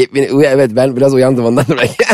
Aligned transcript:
Yepyeni, 0.00 0.46
evet 0.46 0.70
ben 0.76 0.96
biraz 0.96 1.14
uyandım 1.14 1.44
ondan 1.44 1.64
belki. 1.78 1.94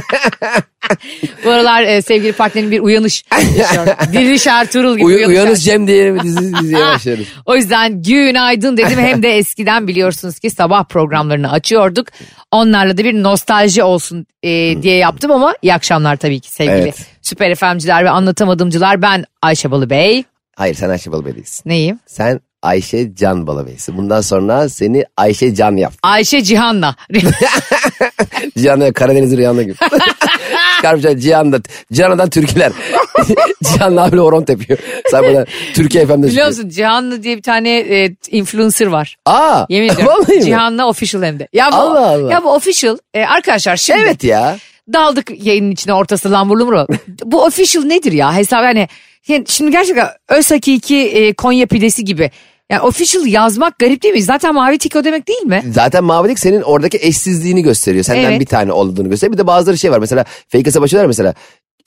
Bu 1.44 1.50
aralar 1.50 1.82
e, 1.82 2.02
sevgili 2.02 2.32
partnerim 2.32 2.70
bir 2.70 2.80
uyanış 2.80 3.24
yaşıyor. 3.58 3.86
Diriliş 4.12 4.46
Ertuğrul 4.46 4.94
gibi 4.96 5.04
Uy, 5.04 5.14
uyanış. 5.14 5.28
uyanış 5.36 5.64
Cem 5.64 5.86
diye 5.86 6.14
bir 6.14 6.20
dizi, 6.20 6.54
diziye 6.54 6.80
başlıyoruz. 6.94 7.26
O 7.46 7.56
yüzden 7.56 8.02
günaydın 8.02 8.76
dedim. 8.76 8.98
Hem 8.98 9.22
de 9.22 9.36
eskiden 9.36 9.88
biliyorsunuz 9.88 10.38
ki 10.38 10.50
sabah 10.50 10.84
programlarını 10.84 11.52
açıyorduk. 11.52 12.06
Onlarla 12.50 12.98
da 12.98 13.04
bir 13.04 13.22
nostalji 13.22 13.82
olsun 13.82 14.27
e, 14.42 14.82
diye 14.82 14.96
yaptım 14.96 15.30
ama 15.30 15.55
iyi 15.62 15.74
akşamlar 15.74 16.16
tabii 16.16 16.41
ki 16.41 16.50
sevgili 16.50 16.77
Evet. 16.77 17.06
süper 17.22 17.50
efemciler 17.50 18.05
ve 18.05 18.10
anlatamadımcılar. 18.10 19.02
Ben 19.02 19.24
Ayşe 19.42 19.70
Balıbey. 19.70 20.24
Hayır 20.56 20.74
sen 20.74 20.88
Ayşe 20.88 21.12
Balıbey 21.12 21.34
değilsin. 21.34 21.62
Neyim? 21.66 21.98
Sen 22.06 22.41
Ayşe 22.66 23.15
Can 23.15 23.47
Balıbey'sin. 23.47 23.97
Bundan 23.97 24.20
sonra 24.20 24.69
seni 24.69 25.05
Ayşe 25.16 25.55
Can 25.55 25.77
yap. 25.77 25.93
Ayşe 26.02 26.43
Cihan'la. 26.43 26.97
Cihan'la 28.59 28.92
Karadeniz 28.92 29.37
Rüyan'la 29.37 29.62
gibi. 29.62 29.75
Çıkarmışlar 30.77 31.16
Cihan'da. 31.16 31.61
Cihan'dan 31.92 32.30
türküler. 32.30 32.73
Cihan'la 33.65 34.05
abiyle 34.05 34.20
horon 34.20 34.45
tepiyor. 34.45 34.79
Sen 35.11 35.23
bana 35.23 35.45
Türkiye 35.75 36.06
FM'de 36.06 36.27
Biliyor 36.27 36.47
musun 36.47 36.69
Cihan'la 36.69 37.23
diye 37.23 37.37
bir 37.37 37.42
tane 37.42 37.79
e, 37.79 38.16
influencer 38.30 38.87
var. 38.87 39.17
Aa. 39.27 39.67
Yemin 39.69 39.89
ediyorum. 39.89 40.25
Cihan'la 40.45 40.89
official 40.89 41.23
hem 41.23 41.39
de. 41.39 41.48
Ya 41.53 41.73
bu, 41.73 41.77
Allah 41.77 42.08
Allah. 42.08 42.33
Ya 42.33 42.45
bu 42.45 42.55
official 42.55 42.98
e, 43.14 43.25
arkadaşlar 43.25 43.77
şimdi 43.77 44.01
Evet 44.01 44.25
ya. 44.25 44.56
daldık 44.92 45.47
yayının 45.47 45.70
içine 45.70 45.95
ortası 45.95 46.33
lambur 46.33 46.56
lumru. 46.56 46.86
bu 47.25 47.45
official 47.45 47.84
nedir 47.84 48.12
ya 48.12 48.34
hesap 48.36 48.64
yani, 48.64 48.89
yani 49.28 49.45
şimdi 49.48 49.70
gerçekten 49.70 50.08
öz 50.28 50.51
hakiki 50.51 50.97
e, 50.97 51.33
Konya 51.33 51.67
pidesi 51.67 52.05
gibi. 52.05 52.30
Yani 52.70 52.83
official 52.83 53.27
yazmak 53.27 53.78
garip 53.78 54.03
değil 54.03 54.14
mi? 54.14 54.22
Zaten 54.22 54.55
mavi 54.55 54.78
tiko 54.78 55.05
demek 55.05 55.28
değil 55.28 55.42
mi? 55.42 55.62
Zaten 55.72 56.05
mavilik 56.05 56.39
senin 56.39 56.62
oradaki 56.62 56.98
eşsizliğini 56.98 57.62
gösteriyor. 57.62 58.05
Senden 58.05 58.31
Evet. 58.31 58.41
bir 58.41 58.47
tane 58.47 58.73
olduğunu 58.73 59.11
gösteriyor. 59.11 59.33
Bir 59.33 59.39
de 59.39 59.47
bazıları 59.47 59.78
şey 59.78 59.91
var 59.91 59.98
mesela 59.98 60.25
fake 60.48 60.67
hesap 60.67 60.83
açıyorlar 60.83 61.06
mesela. 61.06 61.34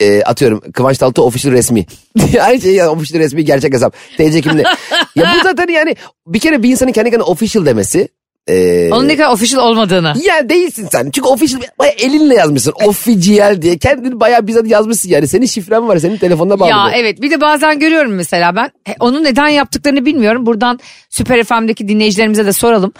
E, 0.00 0.22
atıyorum 0.22 0.60
Kıvanç 0.72 0.98
Tatlıtuğ 0.98 1.22
official 1.22 1.52
resmi. 1.52 1.86
Aynı 2.40 2.60
şey 2.60 2.74
ya 2.74 2.90
official 2.92 3.20
resmi 3.20 3.44
gerçek 3.44 3.74
hesap. 3.74 3.94
TC 4.16 4.40
kimliği. 4.40 4.64
ya 5.14 5.34
bu 5.38 5.42
zaten 5.42 5.68
yani 5.68 5.96
bir 6.26 6.38
kere 6.38 6.62
bir 6.62 6.70
insanın 6.70 6.92
kendi 6.92 7.10
kendine 7.10 7.22
official 7.26 7.66
demesi. 7.66 8.08
E, 8.48 8.88
Onun 8.92 9.08
ne 9.08 9.16
kadar 9.16 9.30
official 9.32 9.62
olmadığını. 9.62 10.14
ya 10.24 10.48
değilsin 10.48 10.88
sen. 10.92 11.10
Çünkü 11.10 11.28
official 11.28 11.60
bayağı 11.78 11.94
elinle 11.94 12.34
yazmışsın. 12.34 12.72
Official 12.84 13.62
diye. 13.62 13.78
Kendini 13.78 14.20
bayağı 14.20 14.46
bizzat 14.46 14.66
yazmışsın 14.66 15.08
yani. 15.08 15.28
Senin 15.28 15.46
şifren 15.46 15.88
var. 15.88 15.96
Senin 15.98 16.16
telefonuna 16.16 16.60
bağlı. 16.60 16.70
Ya 16.70 16.84
bu. 16.86 16.90
evet 16.96 17.22
bir 17.22 17.30
de 17.30 17.40
bazen 17.40 17.78
görüyorum 17.78 18.12
mesela 18.12 18.56
ben 18.56 18.70
he, 18.84 18.94
onu 19.00 19.24
neden 19.24 19.48
yaptıklarını 19.48 20.06
bilmiyorum. 20.06 20.46
Buradan 20.46 20.80
Süper 21.10 21.44
FM'deki 21.44 21.88
dinleyicilerimize 21.88 22.46
de 22.46 22.52
soralım. 22.52 22.92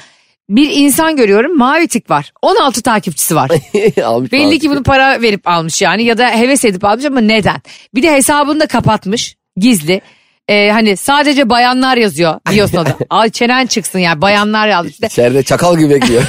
Bir 0.48 0.70
insan 0.70 1.16
görüyorum 1.16 1.58
mavi 1.58 1.88
tik 1.88 2.10
var 2.10 2.32
16 2.42 2.82
takipçisi 2.82 3.36
var. 3.36 3.50
Almış 4.04 4.32
Belli 4.32 4.42
falan. 4.44 4.58
ki 4.58 4.70
bunu 4.70 4.82
para 4.82 5.22
verip 5.22 5.48
almış 5.48 5.82
yani 5.82 6.02
ya 6.04 6.18
da 6.18 6.28
heves 6.30 6.64
edip 6.64 6.84
almış 6.84 7.04
ama 7.04 7.20
neden? 7.20 7.56
Bir 7.94 8.02
de 8.02 8.12
hesabını 8.12 8.60
da 8.60 8.66
kapatmış 8.66 9.36
gizli. 9.56 10.00
Ee, 10.50 10.70
hani 10.72 10.96
sadece 10.96 11.48
bayanlar 11.50 11.96
yazıyor 11.96 12.40
biliyorsun 12.50 12.76
da. 12.86 12.96
Ay 13.10 13.30
çenen 13.30 13.66
çıksın 13.66 13.98
yani 13.98 14.20
bayanlar 14.22 14.68
yazmış. 14.68 14.92
İşte 14.92 15.06
İçeride 15.06 15.42
çakal 15.42 15.78
gibi 15.78 15.90
bekliyor. 15.94 16.22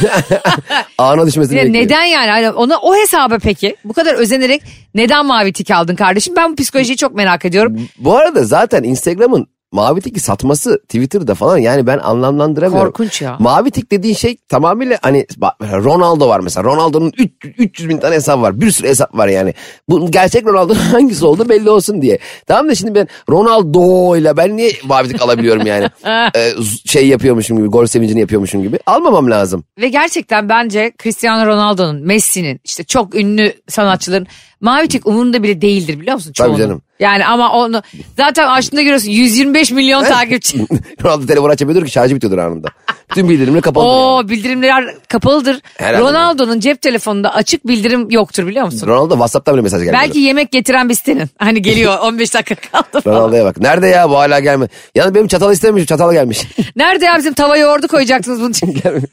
Ağına 0.97 1.27
düşmesini 1.27 1.57
Ya 1.57 1.63
bekliyor. 1.65 1.85
neden 1.85 2.03
yani? 2.03 2.29
Hani 2.31 2.49
ona 2.49 2.77
o 2.77 2.95
hesaba 2.95 3.37
peki 3.43 3.75
bu 3.85 3.93
kadar 3.93 4.13
özenerek 4.13 4.61
neden 4.95 5.25
mavi 5.25 5.53
tik 5.53 5.71
aldın 5.71 5.95
kardeşim? 5.95 6.33
Ben 6.37 6.51
bu 6.51 6.55
psikolojiyi 6.55 6.97
çok 6.97 7.15
merak 7.15 7.45
ediyorum. 7.45 7.87
Bu 7.97 8.17
arada 8.17 8.43
zaten 8.43 8.83
Instagram'ın 8.83 9.47
mavi 9.71 10.01
tiki 10.01 10.19
satması 10.19 10.81
Twitter'da 10.81 11.35
falan 11.35 11.57
yani 11.57 11.87
ben 11.87 11.97
anlamlandıramıyorum. 11.97 12.91
Korkunç 12.91 13.21
ya. 13.21 13.37
Mavi 13.39 13.71
tik 13.71 13.91
dediğin 13.91 14.15
şey 14.15 14.37
tamamıyla 14.49 14.97
hani 15.01 15.25
Ronaldo 15.61 16.27
var 16.29 16.39
mesela. 16.39 16.63
Ronaldo'nun 16.63 17.11
300, 17.17 17.53
300 17.57 17.89
bin 17.89 17.97
tane 17.97 18.15
hesabı 18.15 18.41
var. 18.41 18.61
Bir 18.61 18.71
sürü 18.71 18.87
hesap 18.87 19.17
var 19.17 19.27
yani. 19.27 19.53
Bu 19.89 20.11
gerçek 20.11 20.45
Ronaldo'nun 20.45 20.79
hangisi 20.91 21.25
oldu 21.25 21.49
belli 21.49 21.69
olsun 21.69 22.01
diye. 22.01 22.19
Tamam 22.47 22.69
da 22.69 22.75
şimdi 22.75 22.95
ben 22.95 23.07
Ronaldo 23.29 24.17
ile 24.17 24.37
ben 24.37 24.57
niye 24.57 24.71
mavi 24.85 25.07
tik 25.07 25.21
alabiliyorum 25.21 25.65
yani? 25.67 25.87
Ee, 26.35 26.53
şey 26.85 27.07
yapıyormuşum 27.07 27.57
gibi, 27.57 27.67
gol 27.67 27.85
sevincini 27.85 28.19
yapıyormuşum 28.19 28.61
gibi. 28.63 28.79
Almamam 28.85 29.31
lazım. 29.31 29.63
Ve 29.81 29.89
gerçekten 29.89 30.49
bence 30.49 30.91
Cristiano 31.03 31.45
Ronaldo'nun, 31.45 32.07
Messi'nin 32.07 32.59
işte 32.63 32.83
çok 32.83 33.15
ünlü 33.15 33.53
sanatçıların 33.67 34.27
mavi 34.61 34.87
tik 34.87 35.07
umurunda 35.07 35.43
bile 35.43 35.61
değildir 35.61 35.99
biliyor 35.99 36.15
musun 36.15 36.33
Tabii 36.37 36.47
çoğunun? 36.47 36.59
canım. 36.59 36.81
Yani 37.01 37.25
ama 37.25 37.51
onu 37.53 37.81
zaten 38.17 38.47
açtığında 38.47 38.81
görüyorsun 38.81 39.09
125 39.09 39.71
milyon 39.71 40.03
takipçi. 40.03 40.57
Ronaldo 41.03 41.25
telefon 41.25 41.49
açamıyordur 41.49 41.85
ki 41.85 41.91
şarjı 41.91 42.15
bitiyordur 42.15 42.37
anında. 42.37 42.67
Bütün 43.11 43.29
bildirimleri 43.29 43.61
kapalı. 43.61 43.85
yani. 43.85 43.95
Oo 43.95 44.29
bildirimler 44.29 44.95
kapalıdır. 45.07 45.61
Herhalde. 45.77 46.03
Ronaldo'nun 46.03 46.59
cep 46.59 46.81
telefonunda 46.81 47.33
açık 47.35 47.67
bildirim 47.67 48.07
yoktur 48.09 48.47
biliyor 48.47 48.65
musun? 48.65 48.87
Ronaldo 48.87 49.13
WhatsApp'tan 49.13 49.53
bile 49.55 49.61
mesaj 49.61 49.81
geldi. 49.83 49.93
Belki 49.93 50.19
yemek 50.19 50.51
getiren 50.51 50.89
bir 50.89 50.93
sitenin. 50.93 51.29
Hani 51.39 51.61
geliyor 51.61 51.99
15 52.03 52.33
dakika 52.33 52.55
kaldı 52.71 53.01
falan. 53.01 53.15
Ronaldo'ya 53.15 53.45
bak. 53.45 53.57
Nerede 53.57 53.87
ya 53.87 54.09
bu 54.09 54.17
hala 54.17 54.39
gelme. 54.39 54.67
Yalnız 54.95 55.15
benim 55.15 55.27
çatal 55.27 55.53
istememiş. 55.53 55.85
Çatal 55.87 56.13
gelmiş. 56.13 56.41
Nerede 56.75 57.05
ya 57.05 57.17
bizim 57.17 57.33
tava 57.33 57.57
yoğurdu 57.57 57.87
koyacaktınız 57.87 58.39
bunun 58.39 58.51
için. 58.51 58.73
gelmemiş. 58.83 59.09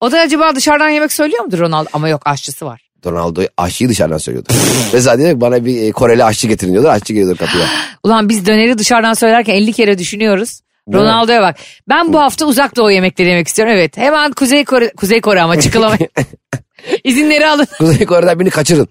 O 0.00 0.12
da 0.12 0.20
acaba 0.20 0.54
dışarıdan 0.56 0.88
yemek 0.88 1.12
söylüyor 1.12 1.44
mudur 1.44 1.58
Ronaldo? 1.58 1.88
Ama 1.92 2.08
yok 2.08 2.22
aşçısı 2.24 2.66
var. 2.66 2.87
Ronaldo 3.06 3.42
aşçıyı 3.56 3.90
dışarıdan 3.90 4.18
söylüyordu. 4.18 4.48
Mesela 4.92 5.18
diyor 5.18 5.40
bana 5.40 5.64
bir 5.64 5.82
e, 5.82 5.92
Koreli 5.92 6.24
aşçı 6.24 6.48
getirin 6.48 6.72
diyorlar. 6.72 6.94
Aşçı 6.94 7.12
geliyordur 7.12 7.36
kapıya. 7.36 7.66
Ulan 8.02 8.28
biz 8.28 8.46
döneri 8.46 8.78
dışarıdan 8.78 9.14
söylerken 9.14 9.54
50 9.54 9.72
kere 9.72 9.98
düşünüyoruz. 9.98 10.60
Ronaldo'ya 10.92 11.42
bak. 11.42 11.56
Ben 11.88 12.12
bu 12.12 12.20
hafta 12.20 12.46
uzak 12.46 12.76
doğu 12.76 12.90
yemekleri 12.90 13.28
yemek 13.28 13.48
istiyorum. 13.48 13.74
Evet. 13.76 13.96
Hemen 13.96 14.32
Kuzey 14.32 14.64
Kore, 14.64 14.92
Kuzey 14.96 15.20
Kore 15.20 15.42
ama 15.42 15.60
çıkılamayın. 15.60 16.08
İzinleri 17.04 17.46
alın. 17.46 17.66
Kuzey 17.78 18.06
Kore'den 18.06 18.38
birini 18.38 18.50
kaçırın. 18.50 18.88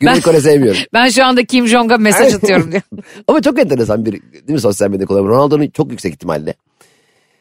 Güney 0.00 0.14
Ben- 0.14 0.20
Kore 0.20 0.40
sevmiyorum. 0.40 0.80
Ben 0.92 1.08
şu 1.08 1.24
anda 1.24 1.44
Kim 1.44 1.66
Jong'a 1.66 1.96
mesaj 1.96 2.34
atıyorum 2.34 2.72
diyor. 2.72 2.82
Ama 3.28 3.42
çok 3.42 3.58
enteresan 3.58 4.06
bir 4.06 4.12
değil 4.12 4.22
mi 4.48 4.60
sosyal 4.60 4.90
medya 4.90 5.06
kullanımı. 5.06 5.28
Ronaldo'nun 5.28 5.70
çok 5.70 5.90
yüksek 5.90 6.14
ihtimalle. 6.14 6.54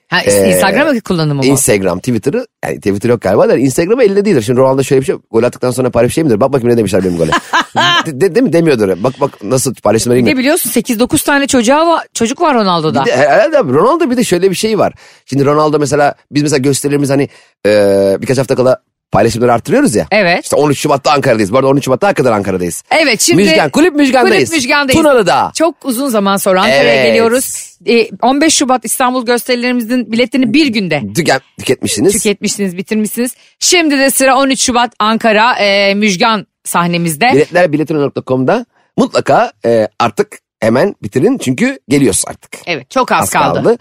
Ha, 0.10 0.22
Ee, 0.22 0.50
Instagram 0.50 1.00
kullanımı 1.00 1.42
mı? 1.42 1.46
Instagram, 1.46 2.00
Twitter'ı 2.00 2.48
yani 2.66 2.76
Twitter 2.78 3.10
yok 3.10 3.22
galiba 3.22 3.50
da 3.50 3.58
Instagram'ı 3.58 4.04
elinde 4.04 4.26
değildir. 4.26 4.42
Şimdi 4.42 4.60
Ronaldo 4.60 4.84
şöyle 4.84 5.02
bir 5.02 5.06
şey 5.06 5.16
gol 5.32 5.44
attıktan 5.44 5.72
sonra 5.72 5.90
paylaşmış 5.90 6.16
şey 6.16 6.24
midir? 6.24 6.40
Bak 6.40 6.54
bakayım 6.54 6.74
ne 6.74 6.78
demişler 6.78 7.04
benim 7.04 7.18
gole. 7.18 7.32
de, 8.06 8.22
de- 8.22 8.36
değil 8.36 8.44
mi? 8.46 8.54
Demiyordur. 8.54 9.04
Bak 9.04 9.14
bak 9.22 9.44
nasıl 9.44 9.74
paylaşımları 9.76 10.26
Ne 10.26 10.38
biliyorsun 10.38 10.70
8-9 10.70 11.26
tane 11.26 11.48
çocuğa 11.48 11.88
var, 11.88 12.08
çocuk 12.14 12.42
var 12.42 12.56
Ronaldo'da. 12.56 13.02
Bir 13.06 13.12
de 13.12 13.18
herhalde 13.18 13.58
Ronaldo 13.60 14.10
bir 14.10 14.18
de 14.18 14.24
şöyle 14.24 14.50
bir 14.50 14.56
şey 14.56 14.80
var. 14.80 14.94
Şimdi 15.26 15.46
Ronaldo 15.46 15.80
mesela 15.80 16.16
biz 16.32 16.44
mesela 16.44 16.58
gösterilerimiz 16.58 17.10
hani 17.10 17.30
e, 17.66 18.18
birkaç 18.22 18.38
hafta 18.38 18.56
kala 18.56 18.82
paylaşımları 19.12 19.54
arttırıyoruz 19.54 19.96
ya. 19.96 20.08
Evet. 20.12 20.44
İşte 20.44 20.56
13 20.56 20.80
Şubat'ta 20.80 21.12
Ankara'dayız. 21.12 21.54
Bu 21.54 21.58
arada 21.58 21.68
13 21.68 21.86
Şubat'ta 21.86 22.08
hakikaten 22.08 22.32
Ankara'dayız. 22.32 22.84
Evet 22.92 23.22
şimdi 23.22 23.44
Müjgan, 23.44 23.70
kulüp 23.70 23.96
Müjgan'dayız. 23.96 24.50
Kulüp 24.50 24.62
Müjgan'dayız. 24.62 25.02
Tunalı'da. 25.02 25.52
Çok 25.56 25.86
uzun 25.86 26.10
zaman 26.10 26.38
sonra 26.38 26.62
Ankara'ya 26.62 26.84
Evet. 26.94 27.06
geliyoruz. 27.06 27.76
Ee, 27.88 28.10
15 28.22 28.54
Şubat 28.54 28.86
İstanbul 28.86 29.26
gösterilerimizin 29.26 30.12
biletlerini 30.12 30.54
bir 30.54 30.68
günde 30.68 31.04
Tüken, 31.16 31.42
tüketmişsiniz. 31.60 32.14
tüketmişsiniz, 32.14 32.78
bitirmişsiniz. 32.78 33.36
Şimdi 33.60 34.00
de 34.00 34.10
sıra 34.10 34.38
13 34.38 34.62
Şubat 34.62 34.94
Ankara 35.00 35.54
e, 35.60 35.94
Müjgan 35.96 36.48
sahnemizde. 36.64 37.30
Biletler 37.34 37.72
biletron.com'da 37.72 38.66
mutlaka 38.98 39.52
e, 39.66 39.88
artık 40.00 40.38
hemen 40.60 40.96
bitirin. 41.04 41.38
Çünkü 41.38 41.80
geliyoruz 41.90 42.24
artık. 42.28 42.52
Evet 42.66 42.90
çok 42.90 43.12
az, 43.12 43.22
Az 43.22 43.30
kaldı. 43.30 43.64
kaldı. 43.64 43.78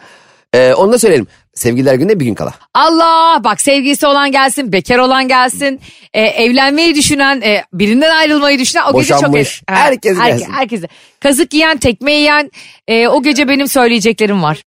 E, 0.55 0.75
onu 0.75 0.93
da 0.93 0.99
söyleyelim. 0.99 1.27
Sevgililer 1.59 1.95
günde 1.95 2.21
bir 2.21 2.25
gün 2.25 2.35
kala. 2.35 2.55
Allah 2.75 3.41
bak 3.45 3.61
sevgilisi 3.61 4.07
olan 4.07 4.33
gelsin, 4.33 4.73
bekar 4.73 4.99
olan 4.99 5.29
gelsin, 5.29 5.81
e, 6.15 6.21
evlenmeyi 6.23 6.95
düşünen, 6.95 7.41
e, 7.41 7.65
birinden 7.73 8.17
ayrılmayı 8.17 8.59
düşünen 8.59 8.83
o 8.93 8.93
gece 9.01 9.09
çok... 9.09 9.19
Boşanmış. 9.19 9.63
Ha, 9.69 9.75
Herkes 9.77 10.17
herke- 10.19 10.31
gelsin. 10.39 10.53
Herkese. 10.53 10.87
Kazık 11.21 11.55
yiyen, 11.55 11.79
tekme 11.79 12.13
yiyen 12.13 12.51
e, 12.89 13.09
o 13.09 13.23
gece 13.23 13.49
benim 13.49 13.69
söyleyeceklerim 13.69 14.43
var. 14.43 14.63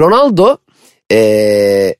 Ronaldo 0.00 0.56
e, 1.12 1.94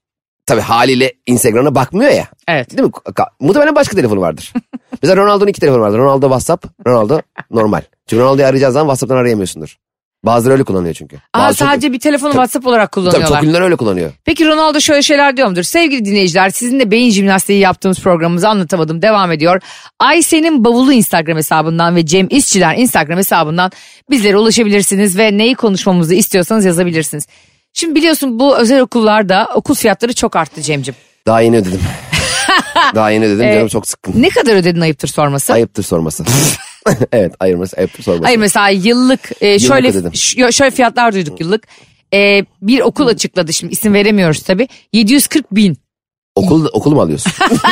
tabii 0.47 0.61
haliyle 0.61 1.13
Instagram'a 1.27 1.75
bakmıyor 1.75 2.11
ya. 2.11 2.27
Evet. 2.49 2.71
Değil 2.71 2.83
mi? 2.83 2.91
Ka- 2.91 3.31
Muhtemelen 3.41 3.75
başka 3.75 3.97
telefonu 3.97 4.21
vardır. 4.21 4.53
Mesela 5.03 5.17
Ronaldo'nun 5.23 5.49
iki 5.51 5.61
telefonu 5.61 5.81
vardır. 5.83 5.99
Ronaldo 5.99 6.27
WhatsApp, 6.27 6.67
Ronaldo 6.87 7.21
normal. 7.51 7.83
Çünkü 8.07 8.23
Ronaldo'yu 8.23 8.47
arayacağız 8.47 8.75
zaman 8.75 8.87
WhatsApp'tan 8.87 9.17
arayamıyorsundur. 9.17 9.77
Bazıları 10.27 10.53
öyle 10.55 10.65
kullanıyor 10.65 10.95
çünkü. 10.95 11.17
Aa, 11.35 11.39
Bazı 11.39 11.59
çok- 11.59 11.69
sadece 11.69 11.93
bir 11.93 11.99
telefonu 12.01 12.31
WhatsApp 12.33 12.67
olarak 12.67 12.93
Tabii 12.93 13.05
kullanıyorlar. 13.05 13.39
çok 13.41 13.45
ünlüler 13.45 13.61
öyle 13.61 13.77
kullanıyor. 13.77 14.13
Peki 14.25 14.47
Ronaldo 14.47 14.81
şöyle 14.81 15.03
şeyler 15.03 15.37
diyor 15.37 15.49
mudur? 15.49 15.63
Sevgili 15.63 16.05
dinleyiciler 16.05 16.51
sizinle 16.51 16.91
beyin 16.91 17.11
jimnastiği 17.11 17.59
yaptığımız 17.61 18.01
programımızı 18.01 18.49
anlatamadım 18.49 19.03
devam 19.03 19.33
ediyor. 19.33 19.63
Ayşe'nin 20.01 20.65
bavulu 20.65 20.93
Instagram 20.93 21.37
hesabından 21.37 21.97
ve 21.97 22.07
Cem 22.07 22.27
İşçiler 22.31 22.77
Instagram 22.77 23.19
hesabından 23.19 23.71
bizlere 24.11 24.37
ulaşabilirsiniz 24.37 25.19
ve 25.19 25.39
neyi 25.39 25.55
konuşmamızı 25.55 26.15
istiyorsanız 26.15 26.65
yazabilirsiniz. 26.65 27.27
Şimdi 27.73 27.95
biliyorsun 27.95 28.39
bu 28.39 28.57
özel 28.59 28.81
okullarda 28.81 29.49
okul 29.55 29.75
fiyatları 29.75 30.13
çok 30.15 30.37
arttı 30.37 30.63
Cem'cim. 30.63 30.95
Daha 31.27 31.41
yeni 31.41 31.57
ödedim. 31.57 31.81
Daha 32.95 33.11
yeni 33.11 33.25
ödedim 33.27 33.53
canım 33.53 33.69
çok 33.69 33.89
sıkkın. 33.89 34.23
Ne 34.23 34.29
kadar 34.29 34.57
ödedin 34.57 34.81
ayıptır 34.81 35.09
sorması? 35.09 35.53
Ayıptır 35.53 35.83
sorması. 35.83 36.25
evet 37.13 37.35
ayırması 37.41 37.77
ayıptır 37.77 38.03
sorması. 38.03 38.25
Hayır 38.25 38.39
mesela 38.39 38.69
yıllık, 38.69 39.31
e, 39.41 39.59
şöyle 39.59 39.93
ş- 40.13 40.53
şöyle 40.53 40.71
fiyatlar 40.71 41.15
duyduk 41.15 41.41
yıllık. 41.41 41.67
E, 42.15 42.45
bir 42.63 42.81
okul 42.81 43.07
açıkladı 43.07 43.53
şimdi 43.53 43.73
isim 43.73 43.95
veremiyoruz 43.95 44.43
tabii. 44.43 44.69
740 44.93 45.53
bin. 45.55 45.77
Okul, 46.35 46.67
okul 46.73 46.93
mu 46.93 47.01
alıyorsun? 47.01 47.33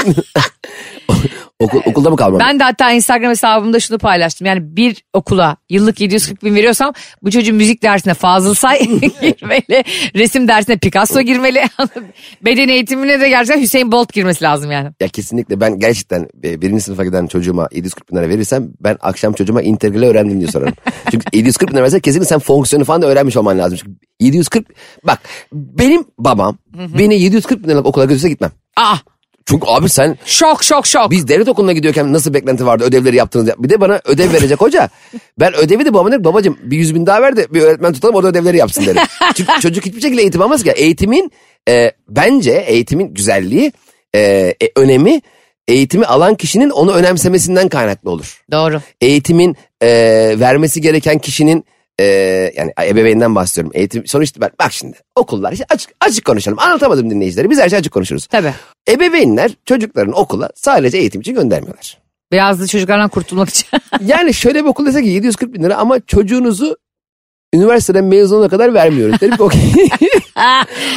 Okul, 1.58 1.80
okulda 1.86 2.10
mı 2.10 2.16
kalmam? 2.16 2.40
Ben 2.40 2.60
de 2.60 2.64
hatta 2.64 2.90
Instagram 2.90 3.30
hesabımda 3.30 3.80
şunu 3.80 3.98
paylaştım. 3.98 4.46
Yani 4.46 4.76
bir 4.76 5.04
okula 5.12 5.56
yıllık 5.70 6.00
740 6.00 6.44
bin 6.44 6.54
veriyorsam 6.54 6.92
bu 7.22 7.30
çocuğun 7.30 7.56
müzik 7.56 7.82
dersine 7.82 8.14
Fazıl 8.14 8.54
Say 8.54 8.78
girmeli. 9.22 9.84
Resim 10.14 10.48
dersine 10.48 10.76
Picasso 10.76 11.20
girmeli. 11.20 11.62
Beden 12.44 12.68
eğitimine 12.68 13.20
de 13.20 13.28
gerçekten 13.28 13.62
Hüseyin 13.62 13.92
Bolt 13.92 14.12
girmesi 14.12 14.44
lazım 14.44 14.70
yani. 14.70 14.90
Ya 15.00 15.08
kesinlikle 15.08 15.60
ben 15.60 15.78
gerçekten 15.78 16.28
e, 16.44 16.62
birinci 16.62 16.82
sınıfa 16.82 17.04
giden 17.04 17.26
çocuğuma 17.26 17.68
740 17.72 18.10
bin 18.10 18.16
lira 18.16 18.28
verirsem 18.28 18.68
ben 18.80 18.96
akşam 19.00 19.32
çocuğuma 19.32 19.62
integrale 19.62 20.06
öğrendim 20.06 20.40
diye 20.40 20.50
sorarım. 20.50 20.74
Çünkü 21.10 21.24
740 21.32 21.70
bin 21.70 21.76
lira 21.76 21.82
versen 21.82 22.00
kesinlikle 22.00 22.28
sen 22.28 22.38
fonksiyonu 22.38 22.84
falan 22.84 23.02
da 23.02 23.06
öğrenmiş 23.06 23.36
olman 23.36 23.58
lazım. 23.58 23.78
Çünkü 23.78 23.96
740 24.20 24.66
bak 25.04 25.18
benim 25.52 26.04
babam 26.18 26.58
beni 26.98 27.20
740 27.20 27.62
bin 27.62 27.68
liralık 27.68 27.86
okula 27.86 28.04
götürse 28.04 28.28
gitmem. 28.28 28.50
Ah 28.76 29.02
Çünkü 29.46 29.66
abi 29.66 29.88
sen 29.88 30.18
şok 30.24 30.64
şok 30.64 30.86
şok. 30.86 31.10
biz 31.10 31.28
devlet 31.28 31.48
okuluna 31.48 31.72
gidiyorken 31.72 32.12
nasıl 32.12 32.34
beklenti 32.34 32.66
vardı 32.66 32.84
ödevleri 32.84 33.16
yaptınız. 33.16 33.50
Bir 33.58 33.70
de 33.70 33.80
bana 33.80 34.00
ödev 34.04 34.32
verecek 34.32 34.60
hoca. 34.60 34.88
Ben 35.40 35.54
ödevi 35.54 35.84
de 35.84 35.94
babama 35.94 36.12
derim 36.12 36.24
babacığım 36.24 36.58
bir 36.62 36.76
yüz 36.76 36.94
bin 36.94 37.06
daha 37.06 37.22
ver 37.22 37.36
de 37.36 37.54
bir 37.54 37.62
öğretmen 37.62 37.92
tutalım 37.92 38.14
o 38.14 38.22
da 38.22 38.28
ödevleri 38.28 38.56
yapsın 38.56 38.86
derim. 38.86 39.02
Çünkü 39.34 39.52
çocuk 39.60 39.86
hiçbir 39.86 40.00
şekilde 40.00 40.22
eğitim 40.22 40.42
almaz 40.42 40.62
ki. 40.62 40.70
Eğitimin 40.70 41.32
e, 41.68 41.92
bence 42.08 42.64
eğitimin 42.66 43.14
güzelliği 43.14 43.72
e, 44.14 44.20
e, 44.20 44.54
önemi 44.76 45.20
eğitimi 45.68 46.06
alan 46.06 46.34
kişinin 46.34 46.70
onu 46.70 46.92
önemsemesinden 46.92 47.68
kaynaklı 47.68 48.10
olur. 48.10 48.42
Doğru. 48.50 48.80
Eğitimin 49.00 49.56
e, 49.82 49.88
vermesi 50.40 50.80
gereken 50.80 51.18
kişinin 51.18 51.64
e, 52.00 52.04
yani 52.56 52.72
ebeveynden 52.82 53.34
bahsediyorum. 53.34 53.72
Eğitim 53.74 54.06
sonuçta 54.06 54.40
ben 54.40 54.50
bak 54.60 54.72
şimdi 54.72 54.96
okullar 55.16 55.52
işte 55.52 55.64
açık 55.68 55.90
açık 56.00 56.24
konuşalım. 56.24 56.58
Anlatamadım 56.58 57.10
dinleyicileri. 57.10 57.50
Biz 57.50 57.60
her 57.60 57.68
şey 57.68 57.78
açık 57.78 57.92
konuşuruz. 57.92 58.26
Tabii. 58.26 58.54
Ebeveynler 58.88 59.50
çocuklarını 59.64 60.14
okula 60.14 60.50
sadece 60.54 60.98
eğitim 60.98 61.20
için 61.20 61.34
göndermiyorlar. 61.34 61.98
Da 62.32 62.66
çocuklardan 62.66 63.08
kurtulmak 63.08 63.48
için. 63.48 63.68
Yani 64.06 64.34
şöyle 64.34 64.64
bir 64.64 64.68
okul 64.68 64.86
dese 64.86 65.02
ki 65.02 65.08
740 65.08 65.54
bin 65.54 65.62
lira 65.62 65.76
ama 65.76 66.00
çocuğunuzu 66.06 66.76
üniversiteden 67.54 68.04
mezun 68.04 68.36
olana 68.36 68.48
kadar 68.48 68.74
vermiyoruz. 68.74 69.20
Dedim 69.20 69.36
ki 69.36 69.42
okey. 69.42 69.60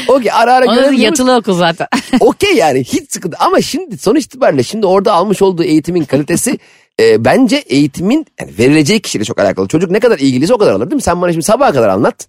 okey 0.07 0.31
ara 0.31 0.53
ara 0.53 0.65
Onun 0.65 0.93
yatılı 0.93 1.35
okul 1.35 1.53
zaten. 1.53 1.87
Okey 2.19 2.55
yani 2.55 2.83
hiç 2.83 3.11
sıkıntı. 3.11 3.37
Ama 3.39 3.61
şimdi 3.61 3.97
sonuç 3.97 4.25
itibariyle 4.25 4.63
şimdi 4.63 4.85
orada 4.85 5.13
almış 5.13 5.41
olduğu 5.41 5.63
eğitimin 5.63 6.03
kalitesi 6.03 6.59
e, 6.99 7.25
bence 7.25 7.55
eğitimin 7.55 8.25
yani 8.39 8.51
verileceği 8.59 8.99
kişiyle 8.99 9.23
çok 9.23 9.39
alakalı. 9.39 9.67
Çocuk 9.67 9.91
ne 9.91 9.99
kadar 9.99 10.19
ilgiliyse 10.19 10.53
o 10.53 10.57
kadar 10.57 10.71
alır 10.71 10.85
değil 10.89 10.95
mi? 10.95 11.01
Sen 11.01 11.21
bana 11.21 11.31
şimdi 11.31 11.45
sabaha 11.45 11.71
kadar 11.71 11.89
anlat. 11.89 12.27